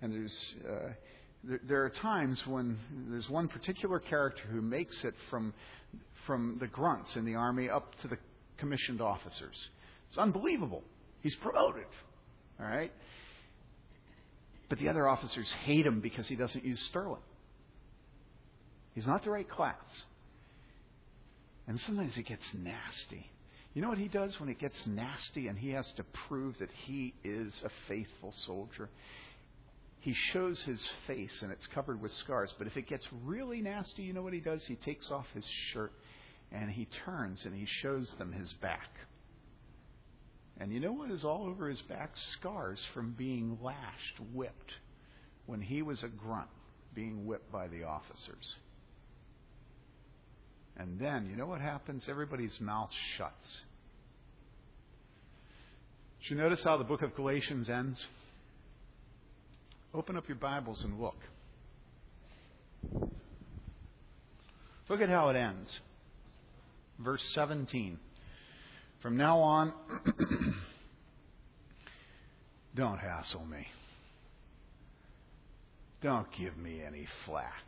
and 0.00 0.12
there's 0.12 0.36
uh, 0.68 1.58
there 1.68 1.84
are 1.84 1.90
times 1.90 2.38
when 2.46 2.78
there's 3.10 3.28
one 3.28 3.48
particular 3.48 3.98
character 3.98 4.42
who 4.50 4.60
makes 4.60 4.96
it 5.04 5.14
from 5.30 5.52
from 6.26 6.58
the 6.60 6.66
grunts 6.66 7.10
in 7.16 7.24
the 7.24 7.34
army 7.34 7.68
up 7.68 7.94
to 8.02 8.08
the 8.08 8.18
commissioned 8.58 9.00
officers. 9.00 9.56
It's 10.08 10.18
unbelievable. 10.18 10.82
He's 11.22 11.34
promoted. 11.36 11.86
All 12.60 12.66
right? 12.66 12.92
But 14.68 14.78
the 14.78 14.88
other 14.88 15.08
officers 15.08 15.50
hate 15.64 15.86
him 15.86 16.00
because 16.00 16.26
he 16.26 16.36
doesn't 16.36 16.64
use 16.64 16.80
sterling. 16.90 17.22
He's 18.94 19.06
not 19.06 19.24
the 19.24 19.30
right 19.30 19.48
class. 19.48 19.76
And 21.66 21.78
sometimes 21.86 22.16
it 22.16 22.26
gets 22.26 22.44
nasty. 22.54 23.30
You 23.74 23.82
know 23.82 23.90
what 23.90 23.98
he 23.98 24.08
does 24.08 24.38
when 24.40 24.48
it 24.48 24.58
gets 24.58 24.76
nasty 24.86 25.48
and 25.48 25.58
he 25.58 25.70
has 25.70 25.86
to 25.96 26.04
prove 26.28 26.58
that 26.58 26.70
he 26.86 27.14
is 27.22 27.52
a 27.64 27.70
faithful 27.86 28.34
soldier? 28.46 28.88
He 30.00 30.14
shows 30.32 30.60
his 30.62 30.80
face 31.06 31.32
and 31.42 31.52
it's 31.52 31.66
covered 31.74 32.00
with 32.00 32.12
scars. 32.24 32.52
But 32.56 32.66
if 32.66 32.76
it 32.76 32.88
gets 32.88 33.06
really 33.24 33.60
nasty, 33.60 34.02
you 34.02 34.12
know 34.12 34.22
what 34.22 34.32
he 34.32 34.40
does? 34.40 34.64
He 34.66 34.76
takes 34.76 35.10
off 35.10 35.26
his 35.34 35.44
shirt 35.72 35.92
and 36.50 36.70
he 36.70 36.88
turns 37.04 37.42
and 37.44 37.54
he 37.54 37.66
shows 37.82 38.10
them 38.18 38.32
his 38.32 38.52
back. 38.54 38.88
And 40.60 40.72
you 40.72 40.80
know 40.80 40.92
what 40.92 41.10
is 41.10 41.24
all 41.24 41.46
over 41.46 41.68
his 41.68 41.80
back? 41.82 42.10
Scars 42.38 42.78
from 42.92 43.14
being 43.16 43.58
lashed, 43.62 44.20
whipped, 44.34 44.72
when 45.46 45.60
he 45.60 45.82
was 45.82 46.02
a 46.02 46.08
grunt, 46.08 46.48
being 46.94 47.26
whipped 47.26 47.52
by 47.52 47.68
the 47.68 47.84
officers. 47.84 48.54
And 50.76 50.98
then, 50.98 51.26
you 51.30 51.36
know 51.36 51.46
what 51.46 51.60
happens? 51.60 52.04
Everybody's 52.08 52.58
mouth 52.60 52.90
shuts. 53.16 53.52
Did 56.22 56.30
you 56.30 56.36
notice 56.36 56.60
how 56.64 56.76
the 56.76 56.84
book 56.84 57.02
of 57.02 57.14
Galatians 57.14 57.68
ends? 57.68 58.00
Open 59.94 60.16
up 60.16 60.28
your 60.28 60.36
Bibles 60.36 60.82
and 60.84 61.00
look. 61.00 61.16
Look 64.88 65.00
at 65.00 65.08
how 65.08 65.28
it 65.28 65.36
ends. 65.36 65.70
Verse 66.98 67.22
17. 67.34 67.98
From 69.00 69.16
now 69.16 69.38
on, 69.38 69.72
don't 72.74 72.98
hassle 72.98 73.44
me. 73.46 73.66
Don't 76.02 76.26
give 76.36 76.56
me 76.56 76.82
any 76.84 77.06
flack. 77.24 77.64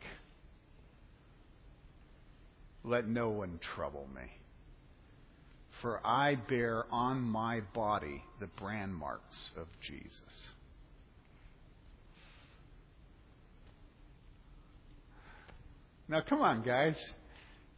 Let 2.83 3.07
no 3.07 3.29
one 3.29 3.59
trouble 3.75 4.07
me. 4.13 4.23
For 5.81 6.05
I 6.05 6.35
bear 6.35 6.85
on 6.91 7.21
my 7.21 7.61
body 7.73 8.23
the 8.39 8.47
brand 8.47 8.93
marks 8.93 9.35
of 9.57 9.67
Jesus. 9.85 10.49
Now, 16.07 16.21
come 16.27 16.41
on, 16.41 16.61
guys. 16.61 16.95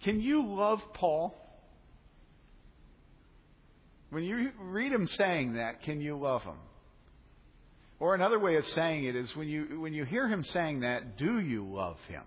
Can 0.04 0.20
you 0.20 0.44
love 0.46 0.80
Paul? 0.96 1.43
When 4.14 4.24
you 4.24 4.52
read 4.60 4.92
him 4.92 5.08
saying 5.08 5.54
that, 5.54 5.82
can 5.82 6.00
you 6.00 6.16
love 6.16 6.44
him? 6.44 6.60
Or 8.00 8.14
another 8.14 8.38
way 8.38 8.58
of 8.58 8.68
saying 8.68 9.06
it 9.06 9.16
is 9.16 9.36
when 9.36 9.48
you, 9.48 9.80
when 9.80 9.94
you 9.94 10.06
hear 10.06 10.28
him 10.28 10.44
saying 10.44 10.82
that, 10.82 11.18
do 11.18 11.40
you 11.40 11.66
love 11.66 11.98
him? 12.08 12.22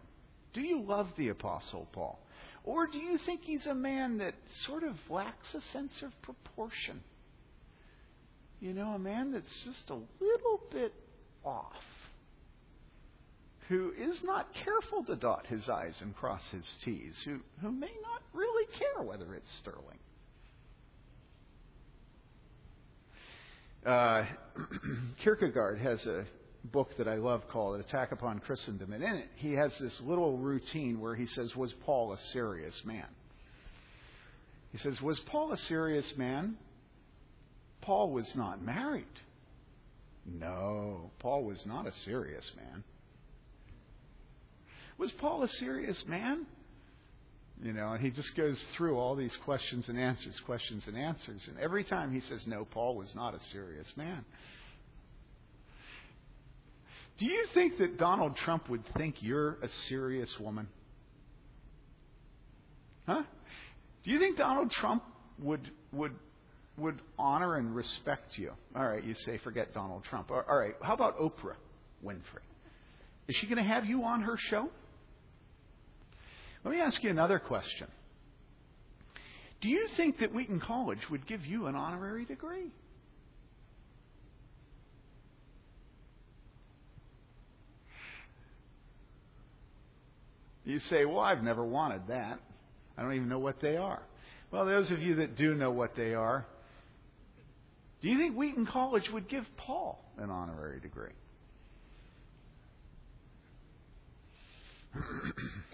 Do 0.52 0.62
you 0.62 0.82
love 0.82 1.06
the 1.16 1.28
Apostle 1.28 1.86
Paul? 1.92 2.18
Or 2.64 2.88
do 2.88 2.98
you 2.98 3.18
think 3.24 3.42
he's 3.44 3.66
a 3.66 3.74
man 3.74 4.18
that 4.18 4.34
sort 4.66 4.82
of 4.82 4.96
lacks 5.08 5.54
a 5.54 5.60
sense 5.72 5.92
of 6.02 6.10
proportion? 6.22 7.02
You 8.58 8.72
know, 8.72 8.88
a 8.88 8.98
man 8.98 9.30
that's 9.30 9.64
just 9.64 9.88
a 9.90 9.94
little 9.94 10.60
bit 10.72 10.92
off, 11.44 11.84
who 13.68 13.92
is 13.92 14.16
not 14.24 14.48
careful 14.64 15.04
to 15.04 15.14
dot 15.14 15.46
his 15.46 15.68
I's 15.68 15.94
and 16.00 16.16
cross 16.16 16.42
his 16.50 16.64
T's, 16.84 17.14
who, 17.24 17.38
who 17.60 17.70
may 17.70 17.92
not 18.02 18.22
really 18.32 18.66
care 18.76 19.04
whether 19.04 19.34
it's 19.34 19.52
sterling. 19.60 19.98
Uh, 23.86 24.24
Kierkegaard 25.22 25.78
has 25.78 26.04
a 26.06 26.24
book 26.64 26.88
that 26.98 27.06
I 27.06 27.16
love 27.16 27.42
called 27.52 27.78
Attack 27.78 28.10
Upon 28.10 28.40
Christendom. 28.40 28.92
And 28.92 29.04
in 29.04 29.14
it, 29.14 29.28
he 29.36 29.52
has 29.52 29.70
this 29.80 29.96
little 30.04 30.36
routine 30.38 30.98
where 30.98 31.14
he 31.14 31.26
says, 31.26 31.54
Was 31.54 31.72
Paul 31.84 32.12
a 32.12 32.18
serious 32.32 32.74
man? 32.84 33.06
He 34.72 34.78
says, 34.78 35.00
Was 35.00 35.20
Paul 35.26 35.52
a 35.52 35.56
serious 35.56 36.06
man? 36.16 36.56
Paul 37.82 38.10
was 38.10 38.28
not 38.34 38.60
married. 38.60 39.04
No, 40.26 41.12
Paul 41.20 41.44
was 41.44 41.62
not 41.64 41.86
a 41.86 41.92
serious 42.04 42.44
man. 42.56 42.82
Was 44.98 45.12
Paul 45.20 45.44
a 45.44 45.48
serious 45.48 46.02
man? 46.08 46.46
You 47.62 47.72
know, 47.72 47.92
and 47.92 48.04
he 48.04 48.10
just 48.10 48.34
goes 48.36 48.62
through 48.76 48.98
all 48.98 49.14
these 49.14 49.34
questions 49.44 49.88
and 49.88 49.98
answers, 49.98 50.34
questions 50.44 50.84
and 50.86 50.96
answers. 50.96 51.42
And 51.48 51.58
every 51.58 51.84
time 51.84 52.12
he 52.12 52.20
says, 52.28 52.46
No, 52.46 52.66
Paul 52.66 52.96
was 52.96 53.14
not 53.14 53.34
a 53.34 53.40
serious 53.50 53.88
man. 53.96 54.24
Do 57.18 57.24
you 57.24 57.46
think 57.54 57.78
that 57.78 57.96
Donald 57.98 58.36
Trump 58.36 58.68
would 58.68 58.84
think 58.96 59.16
you're 59.20 59.56
a 59.62 59.68
serious 59.88 60.30
woman? 60.38 60.68
Huh? 63.06 63.22
Do 64.04 64.10
you 64.10 64.18
think 64.18 64.36
Donald 64.36 64.70
Trump 64.70 65.02
would 65.38 65.70
would 65.92 66.12
would 66.76 67.00
honor 67.18 67.56
and 67.56 67.74
respect 67.74 68.36
you? 68.36 68.52
All 68.74 68.86
right, 68.86 69.02
you 69.02 69.14
say 69.24 69.38
forget 69.38 69.72
Donald 69.72 70.04
Trump. 70.04 70.30
All 70.30 70.44
right, 70.46 70.74
how 70.82 70.92
about 70.92 71.18
Oprah 71.18 71.56
Winfrey? 72.04 72.44
Is 73.28 73.36
she 73.40 73.46
going 73.46 73.58
to 73.58 73.68
have 73.68 73.86
you 73.86 74.04
on 74.04 74.22
her 74.22 74.36
show? 74.50 74.68
Let 76.66 76.74
me 76.74 76.80
ask 76.80 77.00
you 77.04 77.10
another 77.10 77.38
question. 77.38 77.86
Do 79.60 79.68
you 79.68 79.86
think 79.96 80.18
that 80.18 80.34
Wheaton 80.34 80.58
College 80.58 80.98
would 81.12 81.24
give 81.28 81.46
you 81.46 81.68
an 81.68 81.76
honorary 81.76 82.24
degree? 82.24 82.72
You 90.64 90.80
say, 90.80 91.04
well, 91.04 91.20
I've 91.20 91.44
never 91.44 91.64
wanted 91.64 92.08
that. 92.08 92.40
I 92.98 93.02
don't 93.02 93.14
even 93.14 93.28
know 93.28 93.38
what 93.38 93.60
they 93.60 93.76
are. 93.76 94.02
Well, 94.50 94.66
those 94.66 94.90
of 94.90 95.00
you 95.00 95.14
that 95.16 95.36
do 95.36 95.54
know 95.54 95.70
what 95.70 95.94
they 95.94 96.14
are, 96.14 96.48
do 98.00 98.08
you 98.08 98.18
think 98.18 98.36
Wheaton 98.36 98.66
College 98.66 99.08
would 99.12 99.28
give 99.28 99.46
Paul 99.56 100.04
an 100.18 100.30
honorary 100.30 100.80
degree? 100.80 101.12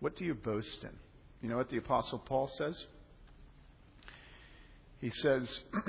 what 0.00 0.16
do 0.16 0.24
you 0.24 0.34
boast 0.34 0.82
in? 0.82 0.90
You 1.42 1.48
know 1.48 1.56
what 1.56 1.70
the 1.70 1.78
Apostle 1.78 2.18
Paul 2.18 2.50
says? 2.58 2.84
He 5.00 5.10
says, 5.10 5.60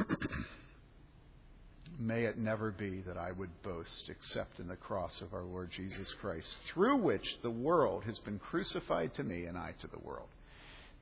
May 1.99 2.23
it 2.23 2.37
never 2.37 2.71
be 2.71 3.01
that 3.05 3.17
I 3.17 3.31
would 3.31 3.61
boast 3.61 4.09
except 4.09 4.59
in 4.59 4.67
the 4.67 4.75
cross 4.75 5.21
of 5.21 5.33
our 5.33 5.43
Lord 5.43 5.69
Jesus 5.75 6.07
Christ, 6.19 6.47
through 6.73 6.97
which 6.97 7.37
the 7.43 7.51
world 7.51 8.05
has 8.05 8.17
been 8.19 8.39
crucified 8.39 9.13
to 9.15 9.23
me 9.23 9.45
and 9.45 9.57
I 9.57 9.73
to 9.81 9.87
the 9.87 9.99
world. 9.99 10.29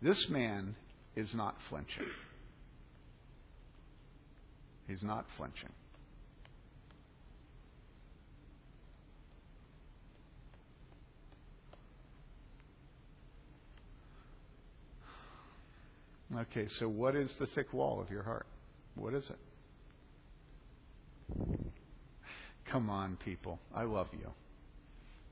This 0.01 0.27
man 0.29 0.75
is 1.15 1.33
not 1.33 1.55
flinching. 1.69 2.07
He's 4.87 5.03
not 5.03 5.25
flinching. 5.37 5.69
Okay, 16.37 16.67
so 16.79 16.87
what 16.87 17.15
is 17.15 17.31
the 17.39 17.47
thick 17.47 17.73
wall 17.73 17.99
of 17.99 18.11
your 18.11 18.23
heart? 18.23 18.45
What 18.95 19.13
is 19.13 19.29
it? 19.29 19.39
Come 22.71 22.89
on, 22.89 23.17
people. 23.25 23.59
I 23.73 23.83
love 23.83 24.07
you. 24.13 24.29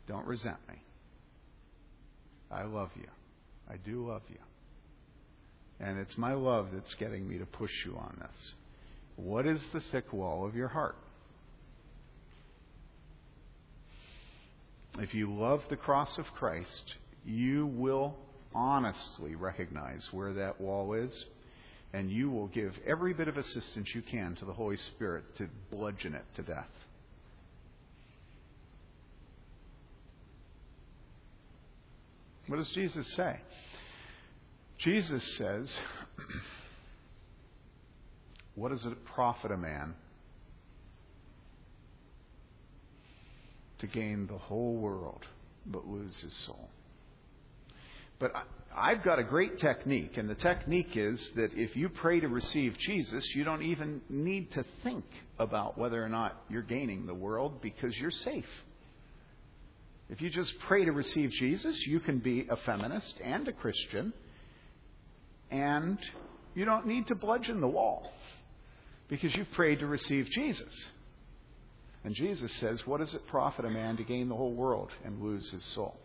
Don't 0.08 0.26
resent 0.26 0.58
me. 0.68 0.82
I 2.50 2.64
love 2.64 2.89
you. 2.95 3.08
I 3.70 3.78
do 3.78 4.08
love 4.08 4.24
you. 4.30 4.39
And 5.80 6.00
it's 6.00 6.18
my 6.18 6.34
love 6.34 6.70
that's 6.74 6.93
getting 7.00 7.28
me 7.28 7.38
to 7.38 7.45
push 7.45 7.72
you 7.86 7.95
on 7.95 8.18
this. 8.20 8.52
What 9.18 9.45
is 9.45 9.62
the 9.74 9.82
thick 9.91 10.12
wall 10.12 10.48
of 10.48 10.56
your 10.56 10.70
heart? 10.70 10.95
If 15.00 15.14
you 15.14 15.32
love 15.32 15.62
the 15.70 15.76
cross 15.76 16.10
of 16.18 16.26
Christ, 16.36 16.95
you 17.24 17.68
will 17.68 18.16
honestly 18.54 19.36
recognize 19.36 20.08
where 20.12 20.34
that 20.34 20.60
wall 20.60 20.93
is 20.93 21.26
and 21.93 22.12
you 22.12 22.30
will 22.30 22.48
give 22.48 22.78
every 22.86 23.14
bit 23.14 23.28
of 23.28 23.38
assistance 23.38 23.89
you 23.93 24.02
can 24.02 24.36
to 24.36 24.45
the 24.45 24.54
Holy 24.54 24.78
Spirit 24.78 25.24
to 25.38 25.48
bludgeon 25.72 26.14
it 26.14 26.26
to 26.36 26.41
death. 26.41 26.68
What 32.48 32.58
does 32.58 32.70
Jesus 32.70 33.08
say? 33.16 33.39
Jesus 34.78 35.24
says, 35.38 35.76
What 38.56 38.70
does 38.70 38.86
it 38.86 39.06
profit 39.06 39.52
a 39.52 39.58
man 39.58 39.93
to 43.80 43.88
gain 43.88 44.28
the 44.28 44.38
whole 44.38 44.76
world 44.76 45.26
but 45.66 45.88
lose 45.88 46.18
his 46.22 46.34
soul? 46.45 46.70
But 48.20 48.32
I've 48.76 49.03
got 49.03 49.20
a 49.20 49.24
great 49.24 49.59
technique, 49.59 50.18
and 50.18 50.30
the 50.30 50.36
technique 50.36 50.95
is 50.95 51.20
that 51.36 51.51
if 51.53 51.76
you 51.76 51.89
pray 51.89 52.20
to 52.20 52.28
receive 52.28 52.78
Jesus, 52.78 53.24
you 53.36 53.43
don't 53.43 53.63
even 53.63 54.01
need 54.09 54.51
to 54.53 54.63
think 54.84 55.05
about 55.39 55.78
whether 55.78 56.03
or 56.03 56.09
not 56.09 56.41
you're 56.49 56.61
gaining 56.61 57.05
the 57.05 57.13
world 57.13 57.61
because 57.61 57.95
you're 57.97 58.11
safe. 58.11 58.45
If 60.09 60.22
you 60.22 60.30
just 60.30 60.53
pray 60.68 60.86
to 60.86 60.91
receive 60.91 61.32
Jesus, 61.32 61.76
you 61.88 61.99
can 61.99 62.20
be 62.20 62.47
a 62.49 62.55
feminist 62.57 63.20
and 63.24 63.47
a 63.47 63.51
Christian, 63.51 64.13
and 65.51 65.97
you 66.55 66.65
don't 66.65 66.88
need 66.88 67.07
to 67.07 67.15
bludgeon 67.15 67.61
the 67.61 67.68
wall 67.68 68.11
because 69.09 69.36
you've 69.36 69.51
prayed 69.51 69.80
to 69.80 69.88
receive 69.88 70.28
Jesus. 70.32 70.74
And 72.03 72.15
Jesus 72.15 72.51
says, 72.59 72.80
What 72.86 72.99
does 72.99 73.13
it 73.13 73.28
profit 73.28 73.65
a 73.65 73.70
man 73.70 73.97
to 73.97 74.03
gain 74.03 74.30
the 74.30 74.36
whole 74.36 74.53
world 74.53 74.91
and 75.03 75.22
lose 75.22 75.49
his 75.49 75.63
soul? 75.74 75.97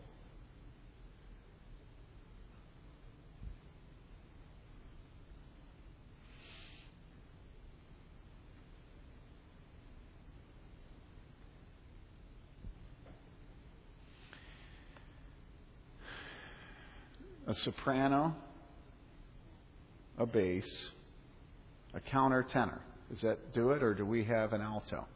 A 17.53 17.55
soprano, 17.55 18.35
a 20.17 20.25
bass, 20.25 20.65
a 21.93 22.01
countertenor. 22.01 22.79
Does 23.11 23.21
that 23.21 23.53
do 23.53 23.73
it, 23.73 23.83
or 23.83 23.93
do 23.93 24.07
we 24.07 24.25
have 24.25 24.55
an 24.55 24.63
alto 24.63 25.07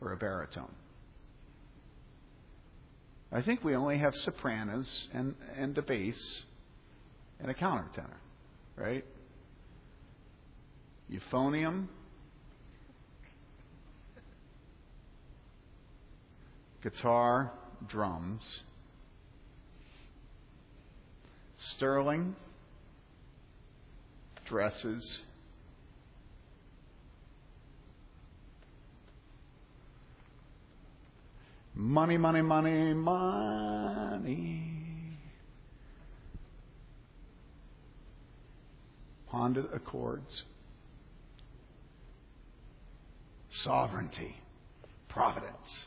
or 0.00 0.12
a 0.12 0.16
baritone? 0.16 0.70
I 3.32 3.42
think 3.42 3.64
we 3.64 3.74
only 3.74 3.98
have 3.98 4.14
sopranos 4.14 4.88
and, 5.12 5.34
and 5.58 5.76
a 5.76 5.82
bass 5.82 6.16
and 7.40 7.50
a 7.50 7.54
countertenor, 7.54 8.14
right? 8.76 9.04
Euphonium, 11.10 11.88
guitar, 16.80 17.50
drums, 17.88 18.44
sterling, 21.74 22.34
dresses, 24.44 25.18
money, 31.74 32.16
money, 32.16 32.42
money, 32.42 32.94
money. 32.94 34.66
Honda 39.26 39.66
Accords. 39.72 40.44
Sovereignty. 43.50 44.36
Providence. 45.08 45.86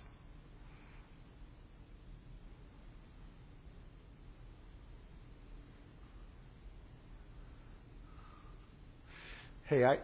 Hey, 9.69 9.85
I 9.85 9.99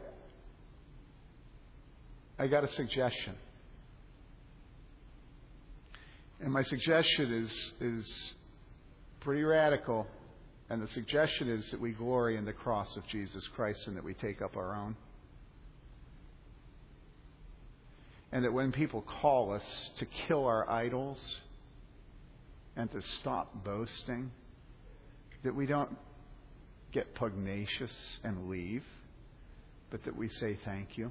I 2.38 2.46
got 2.46 2.64
a 2.64 2.72
suggestion. 2.74 3.34
And 6.40 6.54
my 6.54 6.62
suggestion 6.62 7.34
is 7.34 7.72
is 7.82 8.34
pretty 9.22 9.42
radical. 9.42 10.06
And 10.70 10.84
the 10.84 10.88
suggestion 10.90 11.50
is 11.50 11.68
that 11.72 11.82
we 11.82 11.94
glory 11.94 12.38
in 12.38 12.46
the 12.46 12.54
cross 12.54 12.96
of 12.96 13.08
Jesus 13.08 13.44
Christ 13.56 13.88
and 13.88 13.98
that 13.98 14.04
we 14.04 14.14
take 14.14 14.40
up 14.44 14.56
our 14.56 14.76
own. 14.76 14.96
And 18.32 18.46
that 18.46 18.54
when 18.54 18.72
people 18.72 19.02
call 19.02 19.52
us 19.52 19.90
to 19.98 20.06
kill 20.28 20.46
our 20.46 20.70
idols 20.70 21.38
and 22.76 22.92
to 22.92 23.02
stop 23.20 23.64
boasting, 23.64 24.30
that 25.44 25.56
we 25.56 25.66
don't 25.66 25.98
get 26.92 27.16
pugnacious 27.16 28.20
and 28.24 28.48
leave 28.48 28.84
but 29.96 30.04
that 30.04 30.18
we 30.18 30.28
say 30.28 30.58
thank 30.66 30.98
you. 30.98 31.10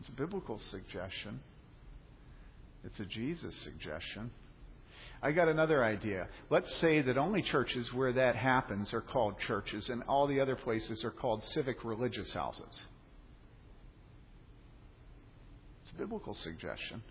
It's 0.00 0.08
a 0.08 0.12
biblical 0.12 0.58
suggestion. 0.70 1.40
It's 2.82 2.98
a 2.98 3.04
Jesus 3.04 3.54
suggestion. 3.56 4.30
I 5.22 5.32
got 5.32 5.48
another 5.48 5.84
idea. 5.84 6.28
Let's 6.48 6.74
say 6.76 7.02
that 7.02 7.18
only 7.18 7.42
churches 7.42 7.92
where 7.92 8.14
that 8.14 8.36
happens 8.36 8.94
are 8.94 9.02
called 9.02 9.34
churches, 9.46 9.86
and 9.90 10.02
all 10.04 10.26
the 10.26 10.40
other 10.40 10.56
places 10.56 11.04
are 11.04 11.10
called 11.10 11.44
civic 11.44 11.84
religious 11.84 12.32
houses. 12.32 12.86
It's 15.82 15.90
a 15.94 15.98
biblical 15.98 16.32
suggestion. 16.32 17.02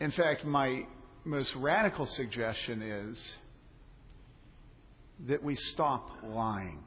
In 0.00 0.10
fact, 0.12 0.44
my 0.44 0.86
most 1.24 1.54
radical 1.56 2.06
suggestion 2.06 2.82
is 2.82 3.28
that 5.26 5.42
we 5.42 5.56
stop 5.56 6.08
lying 6.22 6.78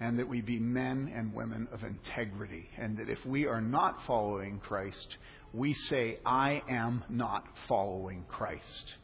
and 0.00 0.18
that 0.18 0.28
we 0.28 0.40
be 0.40 0.58
men 0.58 1.12
and 1.14 1.34
women 1.34 1.68
of 1.72 1.82
integrity. 1.82 2.68
And 2.78 2.98
that 2.98 3.08
if 3.08 3.24
we 3.24 3.46
are 3.46 3.60
not 3.60 3.98
following 4.06 4.58
Christ, 4.58 5.16
we 5.52 5.74
say, 5.88 6.18
I 6.24 6.62
am 6.68 7.04
not 7.08 7.44
following 7.68 8.24
Christ. 8.28 8.94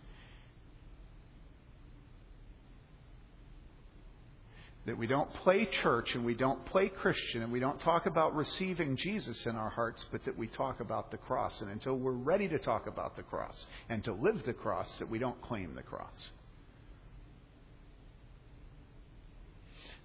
That 4.84 4.98
we 4.98 5.06
don't 5.06 5.32
play 5.44 5.68
church 5.82 6.14
and 6.14 6.24
we 6.24 6.34
don't 6.34 6.64
play 6.66 6.88
Christian 6.88 7.42
and 7.42 7.52
we 7.52 7.60
don't 7.60 7.78
talk 7.80 8.06
about 8.06 8.34
receiving 8.34 8.96
Jesus 8.96 9.46
in 9.46 9.54
our 9.54 9.70
hearts, 9.70 10.04
but 10.10 10.24
that 10.24 10.36
we 10.36 10.48
talk 10.48 10.80
about 10.80 11.10
the 11.12 11.18
cross. 11.18 11.60
And 11.60 11.70
until 11.70 11.94
we're 11.94 12.10
ready 12.10 12.48
to 12.48 12.58
talk 12.58 12.88
about 12.88 13.16
the 13.16 13.22
cross 13.22 13.66
and 13.88 14.02
to 14.04 14.12
live 14.12 14.42
the 14.44 14.52
cross, 14.52 14.88
that 14.98 15.08
we 15.08 15.20
don't 15.20 15.40
claim 15.42 15.74
the 15.76 15.82
cross. 15.82 16.30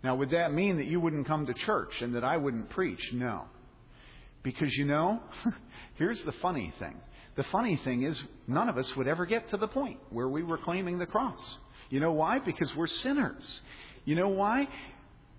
Now, 0.04 0.16
would 0.16 0.30
that 0.30 0.54
mean 0.54 0.78
that 0.78 0.86
you 0.86 1.00
wouldn't 1.00 1.28
come 1.28 1.48
to 1.48 1.54
church 1.54 1.94
and 2.02 2.14
that 2.16 2.24
I 2.24 2.38
wouldn't 2.38 2.70
preach? 2.70 3.02
No. 3.14 3.46
Because 4.44 4.72
you 4.76 4.86
know, 4.86 5.20
here's 5.96 6.22
the 6.22 6.34
funny 6.34 6.72
thing. 6.78 6.96
The 7.36 7.44
funny 7.46 7.80
thing 7.84 8.04
is, 8.04 8.20
none 8.48 8.70
of 8.70 8.78
us 8.78 8.96
would 8.96 9.08
ever 9.08 9.26
get 9.26 9.50
to 9.50 9.58
the 9.58 9.68
point 9.68 10.00
where 10.12 10.28
we 10.28 10.44
were 10.44 10.58
claiming 10.58 11.00
the 11.00 11.06
cross. 11.08 11.40
You 11.90 12.00
know 12.00 12.12
why? 12.12 12.40
Because 12.40 12.74
we're 12.76 12.88
sinners. 12.88 13.62
You 14.08 14.16
know 14.16 14.30
why? 14.30 14.70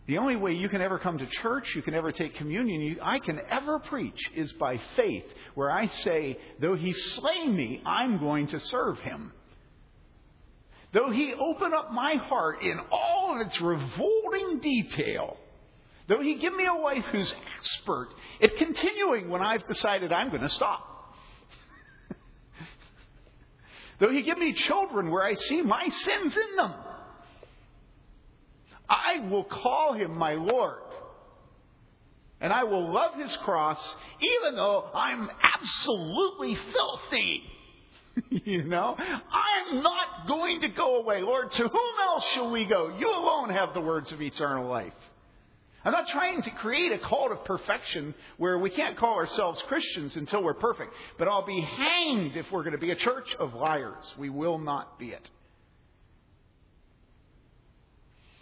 The 0.06 0.18
only 0.18 0.36
way 0.36 0.52
you 0.52 0.68
can 0.68 0.82
ever 0.82 0.98
come 0.98 1.16
to 1.16 1.26
church, 1.40 1.74
you 1.74 1.80
can 1.80 1.94
ever 1.94 2.12
take 2.12 2.34
communion, 2.34 2.82
you, 2.82 2.98
I 3.02 3.18
can 3.18 3.40
ever 3.50 3.78
preach 3.78 4.20
is 4.36 4.52
by 4.52 4.78
faith, 4.94 5.24
where 5.54 5.70
I 5.70 5.86
say, 6.04 6.36
though 6.60 6.76
he 6.76 6.92
slay 6.92 7.46
me, 7.46 7.80
I'm 7.86 8.18
going 8.18 8.48
to 8.48 8.60
serve 8.60 8.98
him. 8.98 9.32
Though 10.92 11.10
he 11.10 11.32
open 11.32 11.72
up 11.72 11.92
my 11.92 12.16
heart 12.16 12.62
in 12.62 12.78
all 12.92 13.40
of 13.40 13.46
its 13.46 13.58
revolting 13.58 14.60
detail, 14.60 15.38
though 16.06 16.20
he 16.20 16.34
give 16.34 16.54
me 16.54 16.66
a 16.66 16.78
wife 16.78 17.04
who's 17.10 17.32
expert 17.58 18.08
at 18.42 18.54
continuing 18.58 19.30
when 19.30 19.40
I've 19.40 19.66
decided 19.66 20.12
I'm 20.12 20.28
going 20.28 20.42
to 20.42 20.50
stop. 20.50 21.14
though 23.98 24.10
he 24.10 24.20
give 24.22 24.36
me 24.36 24.52
children 24.52 25.10
where 25.10 25.24
I 25.24 25.36
see 25.36 25.62
my 25.62 25.88
sins 25.88 26.36
in 26.36 26.56
them. 26.56 26.74
I 28.88 29.28
will 29.28 29.44
call 29.44 29.94
him 29.94 30.16
my 30.16 30.34
Lord. 30.34 30.80
And 32.40 32.52
I 32.52 32.64
will 32.64 32.92
love 32.92 33.14
his 33.14 33.34
cross 33.38 33.78
even 34.20 34.56
though 34.56 34.88
I'm 34.94 35.28
absolutely 35.42 36.56
filthy. 36.72 37.42
you 38.30 38.64
know, 38.64 38.96
I'm 38.98 39.82
not 39.82 40.26
going 40.26 40.60
to 40.62 40.68
go 40.68 40.96
away. 40.96 41.20
Lord, 41.20 41.52
to 41.52 41.62
whom 41.62 41.92
else 42.02 42.24
shall 42.34 42.50
we 42.50 42.64
go? 42.64 42.96
You 42.98 43.10
alone 43.10 43.50
have 43.50 43.74
the 43.74 43.80
words 43.80 44.10
of 44.12 44.20
eternal 44.20 44.68
life. 44.68 44.92
I'm 45.84 45.92
not 45.92 46.08
trying 46.08 46.42
to 46.42 46.50
create 46.50 46.92
a 46.92 46.98
cult 46.98 47.32
of 47.32 47.44
perfection 47.44 48.14
where 48.36 48.58
we 48.58 48.70
can't 48.70 48.96
call 48.96 49.14
ourselves 49.14 49.62
Christians 49.68 50.16
until 50.16 50.42
we're 50.42 50.54
perfect. 50.54 50.92
But 51.18 51.28
I'll 51.28 51.46
be 51.46 51.60
hanged 51.60 52.36
if 52.36 52.46
we're 52.50 52.64
going 52.64 52.72
to 52.72 52.78
be 52.78 52.90
a 52.90 52.96
church 52.96 53.28
of 53.38 53.54
liars. 53.54 54.04
We 54.18 54.28
will 54.28 54.58
not 54.58 54.98
be 54.98 55.10
it. 55.10 55.28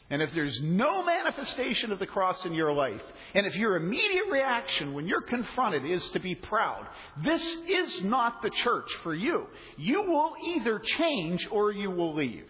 And 0.09 0.23
if 0.23 0.33
there's 0.35 0.57
no 0.63 1.05
manifestation 1.05 1.91
of 1.91 1.99
the 1.99 2.07
cross 2.07 2.45
in 2.45 2.55
your 2.55 2.73
life, 2.73 3.03
and 3.35 3.45
if 3.45 3.57
your 3.57 3.75
immediate 3.77 4.27
reaction 4.31 4.95
when 4.95 5.09
you're 5.09 5.21
confronted 5.21 5.85
is 5.85 6.09
to 6.11 6.21
be 6.21 6.37
proud, 6.37 6.87
this 7.25 7.43
is 7.69 8.05
not 8.05 8.41
the 8.41 8.51
church 8.51 8.89
for 9.03 9.15
you. 9.15 9.47
You 9.77 10.03
will 10.03 10.35
either 10.47 10.79
change 10.79 11.49
or 11.51 11.73
you 11.73 11.91
will 11.91 12.15
leave. 12.15 12.49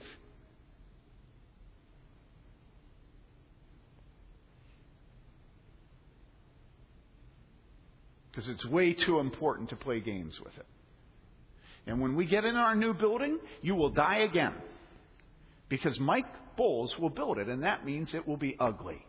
Because 8.30 8.50
it's 8.50 8.66
way 8.66 8.92
too 8.92 9.18
important 9.18 9.70
to 9.70 9.76
play 9.76 10.00
games 10.00 10.38
with 10.44 10.54
it. 10.58 10.66
And 11.86 12.02
when 12.02 12.16
we 12.16 12.26
get 12.26 12.44
in 12.44 12.54
our 12.56 12.74
new 12.74 12.92
building, 12.92 13.38
you 13.62 13.74
will 13.74 13.88
die 13.88 14.18
again. 14.18 14.52
Because 15.70 15.98
Mike 15.98 16.26
Bowles 16.56 16.98
will 16.98 17.10
build 17.10 17.38
it, 17.38 17.48
and 17.48 17.62
that 17.62 17.84
means 17.84 18.14
it 18.14 18.26
will 18.26 18.36
be 18.36 18.56
ugly. 18.58 19.04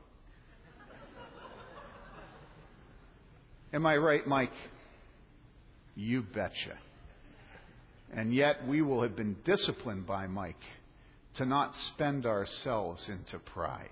Am 3.73 3.85
I 3.85 3.97
right, 3.97 4.25
Mike? 4.25 4.53
You 5.95 6.21
betcha. 6.21 6.77
And 8.13 8.33
yet 8.33 8.65
we 8.67 8.81
will 8.81 9.01
have 9.01 9.15
been 9.15 9.35
disciplined 9.43 10.07
by 10.07 10.27
Mike 10.27 10.61
to 11.35 11.45
not 11.45 11.75
spend 11.87 12.25
ourselves 12.25 13.07
into 13.09 13.39
pride. 13.39 13.89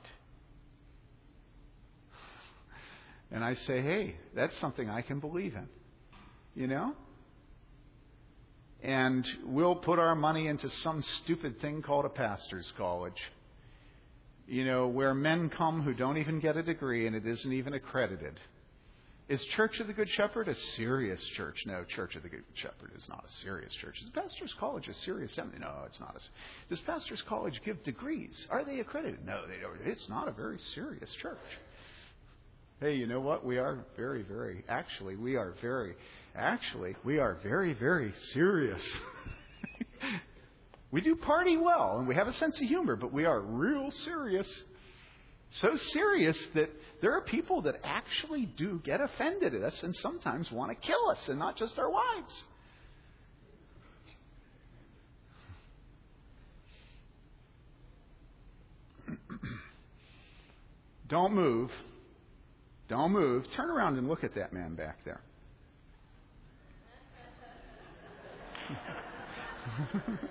And 3.32 3.44
I 3.44 3.56
say, 3.56 3.82
hey, 3.82 4.16
that's 4.36 4.58
something 4.60 4.90
I 4.90 5.02
can 5.02 5.20
believe 5.20 5.56
in. 5.56 5.68
You 6.56 6.68
know? 6.68 6.94
And 8.82 9.28
we'll 9.46 9.76
put 9.76 10.00
our 10.00 10.16
money 10.16 10.48
into 10.48 10.70
some 10.84 11.04
stupid 11.24 11.60
thing 11.60 11.82
called 11.82 12.06
a 12.06 12.10
pastor's 12.10 12.72
college 12.78 13.20
you 14.48 14.66
know, 14.66 14.88
where 14.88 15.14
men 15.14 15.50
come 15.50 15.82
who 15.82 15.94
don't 15.94 16.18
even 16.18 16.40
get 16.40 16.58
a 16.58 16.64
degree 16.64 17.08
and 17.08 17.16
it 17.16 17.26
isn't 17.26 17.52
even 17.52 17.74
accredited. 17.74 18.40
Is 19.28 19.44
Church 19.56 19.80
of 19.80 19.88
the 19.88 19.94
Good 19.94 20.10
Shepherd 20.12 20.48
a 20.48 20.56
serious 20.76 21.20
church? 21.36 21.58
No, 21.66 21.84
Church 21.84 22.16
of 22.16 22.22
the 22.22 22.30
Good 22.30 22.44
Shepherd 22.54 22.92
is 22.96 23.04
not 23.10 23.26
a 23.28 23.42
serious 23.44 23.74
church. 23.82 23.96
Is 24.04 24.10
Pastor's 24.12 24.54
College 24.60 24.88
a 24.88 24.94
serious 25.04 25.34
seminary? 25.34 25.62
No, 25.62 25.72
it's 25.88 26.00
not. 26.00 26.16
A, 26.16 26.70
does 26.70 26.80
Pastor's 26.82 27.24
College 27.28 27.60
give 27.66 27.84
degrees? 27.84 28.36
Are 28.52 28.64
they 28.64 28.80
accredited? 28.80 29.26
No, 29.26 29.42
they 29.48 29.58
don't. 29.62 29.92
It's 29.92 30.08
not 30.10 30.28
a 30.28 30.32
very 30.32 30.60
serious 30.76 31.10
church. 31.24 31.40
Hey, 32.80 32.96
you 32.96 33.08
know 33.08 33.20
what? 33.20 33.44
We 33.44 33.58
are 33.58 33.80
very, 33.98 34.22
very, 34.22 34.64
actually, 34.70 35.16
we 35.16 35.38
are 35.38 35.56
very, 35.60 35.96
actually, 36.36 36.96
we 37.04 37.18
are 37.18 37.38
very, 37.42 37.74
very 37.74 38.14
serious. 38.34 38.82
We 40.96 41.02
do 41.02 41.18
party 41.18 41.58
well 41.58 41.98
and 41.98 42.08
we 42.08 42.16
have 42.16 42.30
a 42.30 42.34
sense 42.36 42.56
of 42.56 42.66
humor, 42.70 42.96
but 42.96 43.12
we 43.12 43.26
are 43.26 43.42
real 43.42 43.92
serious. 44.06 44.48
So 45.60 45.76
serious 45.92 46.38
that 46.54 46.70
there 47.02 47.12
are 47.18 47.22
people 47.22 47.64
that 47.64 47.76
actually 47.84 48.46
do 48.46 48.80
get 48.82 49.02
offended 49.02 49.54
at 49.54 49.62
us 49.62 49.78
and 49.84 49.94
sometimes 49.98 50.50
want 50.54 50.72
to 50.72 50.76
kill 50.88 51.10
us 51.10 51.18
and 51.28 51.38
not 51.38 51.58
just 51.58 51.78
our 51.78 51.92
wives. 51.92 52.44
Don't 61.10 61.34
move. 61.34 61.72
Don't 62.88 63.12
move. 63.12 63.46
Turn 63.58 63.70
around 63.70 63.98
and 63.98 64.08
look 64.08 64.24
at 64.24 64.36
that 64.36 64.54
man 64.54 64.76
back 64.76 65.00
there. 65.04 65.20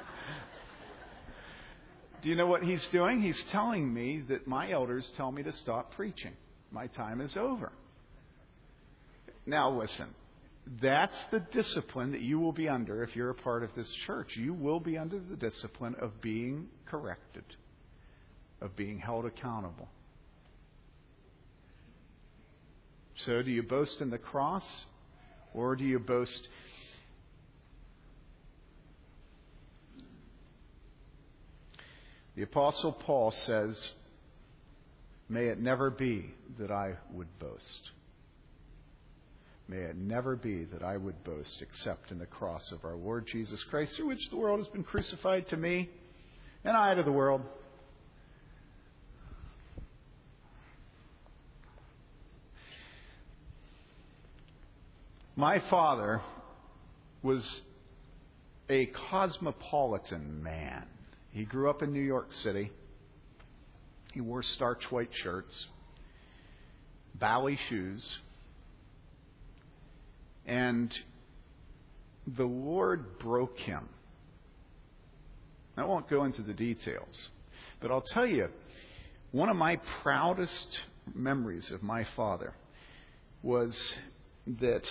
Do 2.24 2.30
you 2.30 2.36
know 2.36 2.46
what 2.46 2.62
he's 2.62 2.84
doing? 2.86 3.20
He's 3.20 3.40
telling 3.52 3.92
me 3.92 4.22
that 4.30 4.46
my 4.46 4.70
elders 4.70 5.04
tell 5.14 5.30
me 5.30 5.42
to 5.42 5.52
stop 5.52 5.92
preaching. 5.94 6.32
My 6.70 6.86
time 6.86 7.20
is 7.20 7.36
over. 7.36 7.70
Now, 9.44 9.78
listen. 9.78 10.06
That's 10.80 11.14
the 11.30 11.40
discipline 11.52 12.12
that 12.12 12.22
you 12.22 12.40
will 12.40 12.52
be 12.52 12.66
under 12.66 13.04
if 13.04 13.14
you're 13.14 13.28
a 13.28 13.34
part 13.34 13.62
of 13.62 13.74
this 13.76 13.92
church. 14.06 14.30
You 14.36 14.54
will 14.54 14.80
be 14.80 14.96
under 14.96 15.18
the 15.20 15.36
discipline 15.36 15.96
of 16.00 16.22
being 16.22 16.68
corrected, 16.86 17.44
of 18.62 18.74
being 18.74 18.98
held 18.98 19.26
accountable. 19.26 19.90
So, 23.26 23.42
do 23.42 23.50
you 23.50 23.62
boast 23.62 24.00
in 24.00 24.08
the 24.08 24.16
cross 24.16 24.64
or 25.52 25.76
do 25.76 25.84
you 25.84 25.98
boast 25.98 26.48
The 32.36 32.42
Apostle 32.42 32.92
Paul 32.92 33.30
says, 33.30 33.90
May 35.28 35.46
it 35.46 35.60
never 35.60 35.90
be 35.90 36.34
that 36.58 36.70
I 36.70 36.94
would 37.12 37.38
boast. 37.38 37.90
May 39.68 39.78
it 39.78 39.96
never 39.96 40.36
be 40.36 40.64
that 40.64 40.82
I 40.82 40.96
would 40.96 41.24
boast 41.24 41.62
except 41.62 42.10
in 42.10 42.18
the 42.18 42.26
cross 42.26 42.70
of 42.72 42.84
our 42.84 42.96
Lord 42.96 43.26
Jesus 43.26 43.62
Christ, 43.64 43.96
through 43.96 44.08
which 44.08 44.28
the 44.30 44.36
world 44.36 44.58
has 44.58 44.68
been 44.68 44.84
crucified 44.84 45.48
to 45.48 45.56
me, 45.56 45.88
and 46.64 46.76
I 46.76 46.94
to 46.94 47.02
the 47.02 47.12
world. 47.12 47.42
My 55.36 55.60
father 55.70 56.20
was 57.22 57.60
a 58.68 58.86
cosmopolitan 58.86 60.42
man. 60.42 60.84
He 61.34 61.44
grew 61.44 61.68
up 61.68 61.82
in 61.82 61.92
New 61.92 62.00
York 62.00 62.32
City. 62.32 62.70
He 64.12 64.20
wore 64.20 64.44
starch 64.44 64.92
white 64.92 65.10
shirts, 65.12 65.66
bally 67.16 67.58
shoes, 67.68 68.18
and 70.46 70.96
the 72.24 72.44
Lord 72.44 73.18
broke 73.18 73.58
him. 73.58 73.88
I 75.76 75.84
won't 75.84 76.08
go 76.08 76.22
into 76.22 76.42
the 76.42 76.52
details, 76.52 77.28
but 77.80 77.90
I'll 77.90 78.00
tell 78.00 78.26
you, 78.26 78.48
one 79.32 79.48
of 79.48 79.56
my 79.56 79.80
proudest 80.02 80.78
memories 81.16 81.72
of 81.72 81.82
my 81.82 82.06
father 82.14 82.54
was 83.42 83.76
that 84.46 84.84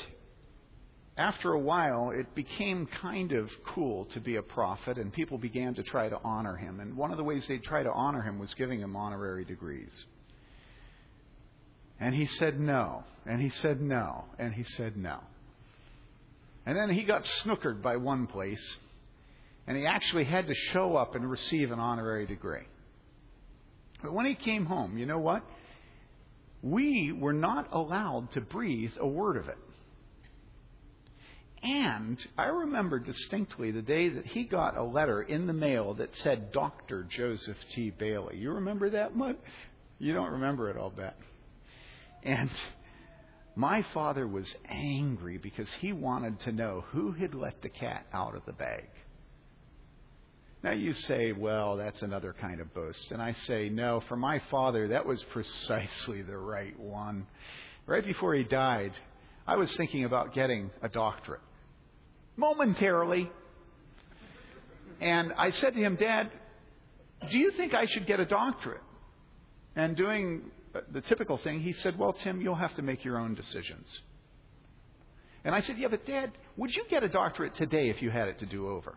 after 1.16 1.54
a 1.54 1.60
while, 1.60 2.10
it 2.10 2.34
became 2.34 2.88
kind 3.02 3.34
of 3.34 3.50
cool 3.68 4.06
to 4.06 4.20
be 4.20 4.38
a 4.38 4.42
prophet, 4.42 4.98
and 4.98 5.14
people 5.14 5.38
began 5.38 5.76
to 5.76 5.84
try 5.84 6.10
to 6.10 6.20
honor 6.24 6.56
him. 6.56 6.80
And 6.80 6.98
one 6.98 7.12
of 7.12 7.18
the 7.18 7.24
ways 7.24 7.46
they'd 7.48 7.64
try 7.64 7.84
to 7.84 7.92
honor 7.92 8.22
him 8.22 8.40
was 8.40 8.52
giving 8.56 8.80
him 8.80 8.96
honorary 8.96 9.46
degrees. 9.46 9.92
And 12.00 12.16
he 12.16 12.26
said 12.26 12.60
no, 12.60 13.04
and 13.28 13.40
he 13.40 13.50
said 13.50 13.80
no, 13.80 14.26
and 14.40 14.54
he 14.54 14.64
said 14.76 14.98
no. 14.98 15.20
And 16.66 16.76
then 16.76 16.90
he 16.90 17.04
got 17.04 17.24
snookered 17.44 17.84
by 17.84 17.98
one 17.98 18.26
place, 18.26 18.76
and 19.68 19.78
he 19.78 19.86
actually 19.86 20.24
had 20.24 20.48
to 20.48 20.56
show 20.72 20.96
up 20.96 21.14
and 21.14 21.30
receive 21.30 21.72
an 21.72 21.80
honorary 21.80 22.26
degree. 22.26 22.66
But 24.02 24.14
when 24.14 24.26
he 24.26 24.34
came 24.34 24.66
home, 24.66 24.98
you 24.98 25.06
know 25.06 25.20
what? 25.20 25.44
We 26.64 27.12
were 27.12 27.34
not 27.34 27.72
allowed 27.72 28.32
to 28.32 28.42
breathe 28.42 28.94
a 29.00 29.08
word 29.08 29.38
of 29.38 29.48
it. 29.48 29.58
And 31.64 32.18
I 32.38 32.48
remember 32.48 33.00
distinctly 33.00 33.72
the 33.72 33.82
day 33.82 34.10
that 34.10 34.26
he 34.26 34.44
got 34.44 34.76
a 34.76 34.84
letter 34.84 35.22
in 35.22 35.48
the 35.48 35.54
mail 35.54 35.94
that 35.94 36.10
said 36.18 36.52
Dr. 36.52 37.04
Joseph 37.04 37.58
T. 37.74 37.90
Bayly. 37.90 38.36
You 38.38 38.52
remember 38.52 38.90
that 38.90 39.16
much? 39.16 39.38
You 39.98 40.14
don't 40.14 40.34
remember 40.34 40.70
it, 40.70 40.76
I'll 40.78 40.90
bet. 40.90 41.18
And 42.22 42.52
my 43.56 43.86
father 43.94 44.28
was 44.28 44.54
angry 44.68 45.38
because 45.38 45.70
he 45.80 45.94
wanted 45.94 46.42
to 46.42 46.52
know 46.52 46.84
who 46.92 47.14
had 47.14 47.34
let 47.34 47.62
the 47.62 47.70
cat 47.70 48.08
out 48.12 48.36
of 48.36 48.46
the 48.46 48.52
bag. 48.52 48.90
Now 50.64 50.72
you 50.72 50.94
say, 50.94 51.32
well, 51.32 51.78
that's 51.78 52.02
another 52.02 52.36
kind 52.42 52.60
of 52.60 52.74
boast. 52.74 53.12
And 53.12 53.22
I 53.22 53.34
say, 53.48 53.70
no, 53.70 54.02
for 54.10 54.18
my 54.18 54.42
father, 54.52 54.90
that 54.90 55.06
was 55.06 55.24
precisely 55.32 56.24
the 56.24 56.38
right 56.38 56.78
one. 56.78 57.26
Right 57.86 58.06
before 58.06 58.34
he 58.34 58.44
died, 58.44 58.92
I 59.48 59.56
was 59.56 59.74
thinking 59.76 60.04
about 60.04 60.34
getting 60.34 60.70
a 60.82 60.90
doctorate 60.90 61.42
momentarily. 62.36 63.32
And 65.02 65.34
I 65.34 65.52
said 65.52 65.74
to 65.74 65.80
him, 65.80 65.96
Dad, 65.96 66.32
do 67.30 67.38
you 67.38 67.52
think 67.52 67.74
I 67.74 67.86
should 67.86 68.06
get 68.06 68.20
a 68.20 68.26
doctorate? 68.26 68.82
And 69.76 69.96
doing 69.96 70.52
the 70.92 71.02
typical 71.02 71.38
thing, 71.38 71.62
he 71.62 71.74
said, 71.74 71.98
Well, 71.98 72.14
Tim, 72.14 72.42
you'll 72.42 72.56
have 72.56 72.76
to 72.76 72.82
make 72.82 73.04
your 73.04 73.18
own 73.18 73.36
decisions. 73.36 73.88
And 75.44 75.54
I 75.54 75.62
said, 75.62 75.78
Yeah, 75.78 75.88
but 75.90 76.06
Dad, 76.06 76.32
would 76.58 76.76
you 76.76 76.84
get 76.90 77.04
a 77.04 77.10
doctorate 77.10 77.56
today 77.56 77.90
if 77.90 78.02
you 78.02 78.10
had 78.10 78.28
it 78.28 78.40
to 78.40 78.46
do 78.46 78.70
over? 78.70 78.96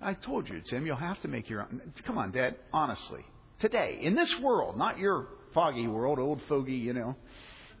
I 0.00 0.14
told 0.14 0.48
you, 0.48 0.60
Tim, 0.62 0.86
you'll 0.86 0.96
have 0.96 1.20
to 1.22 1.28
make 1.28 1.50
your 1.50 1.62
own. 1.62 1.80
Come 2.06 2.16
on, 2.16 2.30
Dad, 2.30 2.56
honestly. 2.72 3.24
Today, 3.58 3.98
in 4.00 4.14
this 4.14 4.34
world, 4.40 4.78
not 4.78 4.98
your 4.98 5.28
foggy 5.52 5.86
world, 5.86 6.18
old 6.18 6.40
fogey, 6.48 6.72
you 6.72 6.94
know. 6.94 7.16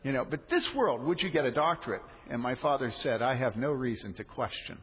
You 0.02 0.12
know, 0.12 0.24
but 0.24 0.48
this 0.48 0.64
world, 0.74 1.02
would 1.02 1.20
you 1.20 1.30
get 1.30 1.44
a 1.44 1.50
doctorate? 1.50 2.02
And 2.30 2.40
my 2.40 2.54
father 2.54 2.92
said, 3.02 3.20
I 3.20 3.34
have 3.36 3.56
no 3.56 3.70
reason 3.70 4.14
to 4.14 4.24
question 4.24 4.78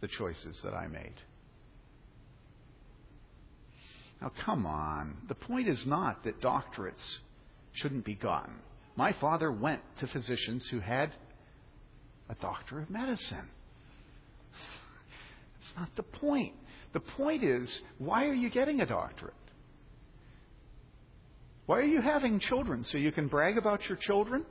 the 0.00 0.08
choices 0.08 0.60
that 0.64 0.74
I 0.74 0.88
made. 0.88 1.14
Now, 4.20 4.32
come 4.44 4.66
on. 4.66 5.16
The 5.28 5.34
point 5.34 5.68
is 5.68 5.84
not 5.86 6.24
that 6.24 6.40
doctorates 6.40 7.18
shouldn't 7.72 8.04
be 8.04 8.14
gotten. 8.14 8.54
My 8.96 9.12
father 9.14 9.50
went 9.50 9.80
to 9.98 10.06
physicians 10.06 10.66
who 10.70 10.80
had 10.80 11.12
a 12.28 12.34
doctor 12.36 12.80
of 12.80 12.90
medicine. 12.90 13.48
That's 14.52 15.78
not 15.78 15.88
the 15.96 16.02
point. 16.02 16.54
The 16.92 17.00
point 17.00 17.42
is, 17.42 17.68
why 17.98 18.26
are 18.26 18.34
you 18.34 18.50
getting 18.50 18.80
a 18.80 18.86
doctorate? 18.86 19.34
Why 21.66 21.78
are 21.78 21.84
you 21.84 22.00
having 22.00 22.40
children? 22.40 22.84
So 22.84 22.98
you 22.98 23.12
can 23.12 23.28
brag 23.28 23.56
about 23.56 23.88
your 23.88 23.96
children? 23.96 24.44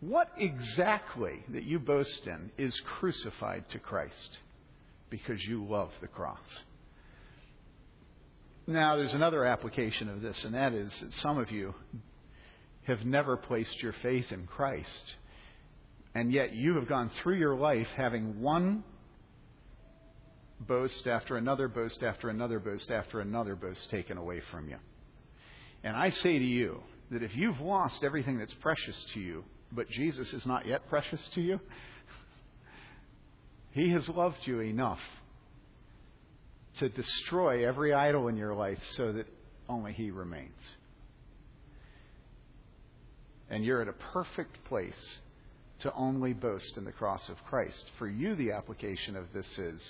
What 0.00 0.28
exactly 0.36 1.44
that 1.50 1.62
you 1.62 1.78
boast 1.78 2.26
in 2.26 2.50
is 2.58 2.78
crucified 2.98 3.64
to 3.70 3.78
Christ 3.78 4.38
because 5.10 5.40
you 5.44 5.64
love 5.64 5.90
the 6.00 6.08
cross? 6.08 6.38
Now, 8.66 8.96
there's 8.96 9.14
another 9.14 9.44
application 9.44 10.08
of 10.08 10.20
this, 10.20 10.44
and 10.44 10.54
that 10.54 10.72
is 10.72 10.92
that 11.00 11.12
some 11.14 11.38
of 11.38 11.50
you 11.52 11.74
have 12.86 13.04
never 13.04 13.36
placed 13.36 13.80
your 13.80 13.94
faith 14.02 14.32
in 14.32 14.46
Christ, 14.46 15.04
and 16.14 16.32
yet 16.32 16.52
you 16.52 16.74
have 16.76 16.88
gone 16.88 17.10
through 17.22 17.38
your 17.38 17.54
life 17.54 17.88
having 17.96 18.40
one 18.40 18.82
boast 20.66 21.06
after 21.06 21.36
another 21.36 21.68
boast 21.68 22.02
after 22.02 22.28
another 22.28 22.58
boast 22.58 22.90
after 22.90 23.20
another 23.20 23.56
boast 23.56 23.90
taken 23.90 24.18
away 24.18 24.42
from 24.50 24.68
you. 24.68 24.76
And 25.84 25.96
I 25.96 26.10
say 26.10 26.38
to 26.38 26.44
you 26.44 26.82
that 27.10 27.22
if 27.22 27.34
you've 27.34 27.60
lost 27.60 28.04
everything 28.04 28.38
that's 28.38 28.54
precious 28.54 28.96
to 29.14 29.20
you, 29.20 29.44
but 29.72 29.88
Jesus 29.88 30.32
is 30.32 30.46
not 30.46 30.66
yet 30.66 30.88
precious 30.88 31.22
to 31.34 31.40
you, 31.40 31.60
He 33.72 33.90
has 33.90 34.08
loved 34.08 34.38
you 34.44 34.60
enough 34.60 35.00
to 36.78 36.88
destroy 36.88 37.66
every 37.66 37.92
idol 37.92 38.28
in 38.28 38.36
your 38.36 38.54
life 38.54 38.78
so 38.96 39.12
that 39.12 39.26
only 39.68 39.92
He 39.92 40.10
remains. 40.10 40.52
And 43.50 43.64
you're 43.64 43.82
at 43.82 43.88
a 43.88 43.92
perfect 43.92 44.64
place 44.64 45.18
to 45.80 45.92
only 45.94 46.32
boast 46.32 46.76
in 46.76 46.84
the 46.84 46.92
cross 46.92 47.28
of 47.28 47.36
Christ. 47.44 47.90
For 47.98 48.08
you, 48.08 48.34
the 48.34 48.52
application 48.52 49.16
of 49.16 49.26
this 49.34 49.46
is 49.58 49.82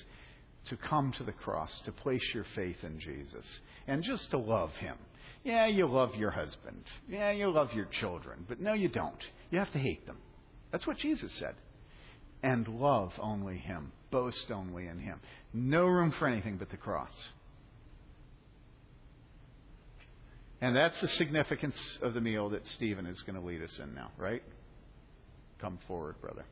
to 0.69 0.77
come 0.77 1.13
to 1.19 1.25
the 1.25 1.33
cross, 1.33 1.71
to 1.85 1.93
place 1.93 2.23
your 2.35 2.47
faith 2.55 2.77
in 2.83 3.01
Jesus, 3.01 3.45
and 3.87 4.03
just 4.03 4.31
to 4.31 4.39
love 4.39 4.71
Him. 4.75 4.97
Yeah, 5.45 5.67
you 5.67 5.87
love 5.89 6.15
your 6.15 6.31
husband. 6.31 6.85
Yeah, 7.09 7.33
you 7.33 7.51
love 7.51 7.73
your 7.75 7.87
children. 8.01 8.45
But 8.49 8.61
no, 8.61 8.75
you 8.75 8.89
don't. 8.89 9.23
You 9.51 9.59
have 9.59 9.73
to 9.73 9.79
hate 9.79 10.07
them. 10.07 10.19
That's 10.71 10.87
what 10.87 10.99
Jesus 10.99 11.33
said. 11.39 11.55
And 12.43 12.67
love 12.69 13.13
only 13.21 13.59
Him. 13.59 13.93
Boast 14.11 14.51
only 14.51 14.87
in 14.87 14.99
Him. 14.99 15.21
No 15.53 15.85
room 15.87 16.13
for 16.19 16.29
anything 16.29 16.59
but 16.59 16.71
the 16.71 16.77
cross. 16.77 17.15
And 20.61 20.77
that's 20.77 21.01
the 21.01 21.09
significance 21.09 21.77
of 22.03 22.15
the 22.15 22.21
meal 22.21 22.51
that 22.51 22.65
Stephen 22.77 23.05
is 23.05 23.21
going 23.23 23.35
to 23.35 23.45
lead 23.45 23.63
us 23.63 23.81
in 23.83 23.95
now, 23.95 24.13
right? 24.17 24.45
Come 25.61 25.79
forward, 25.89 26.21
brother. 26.21 26.45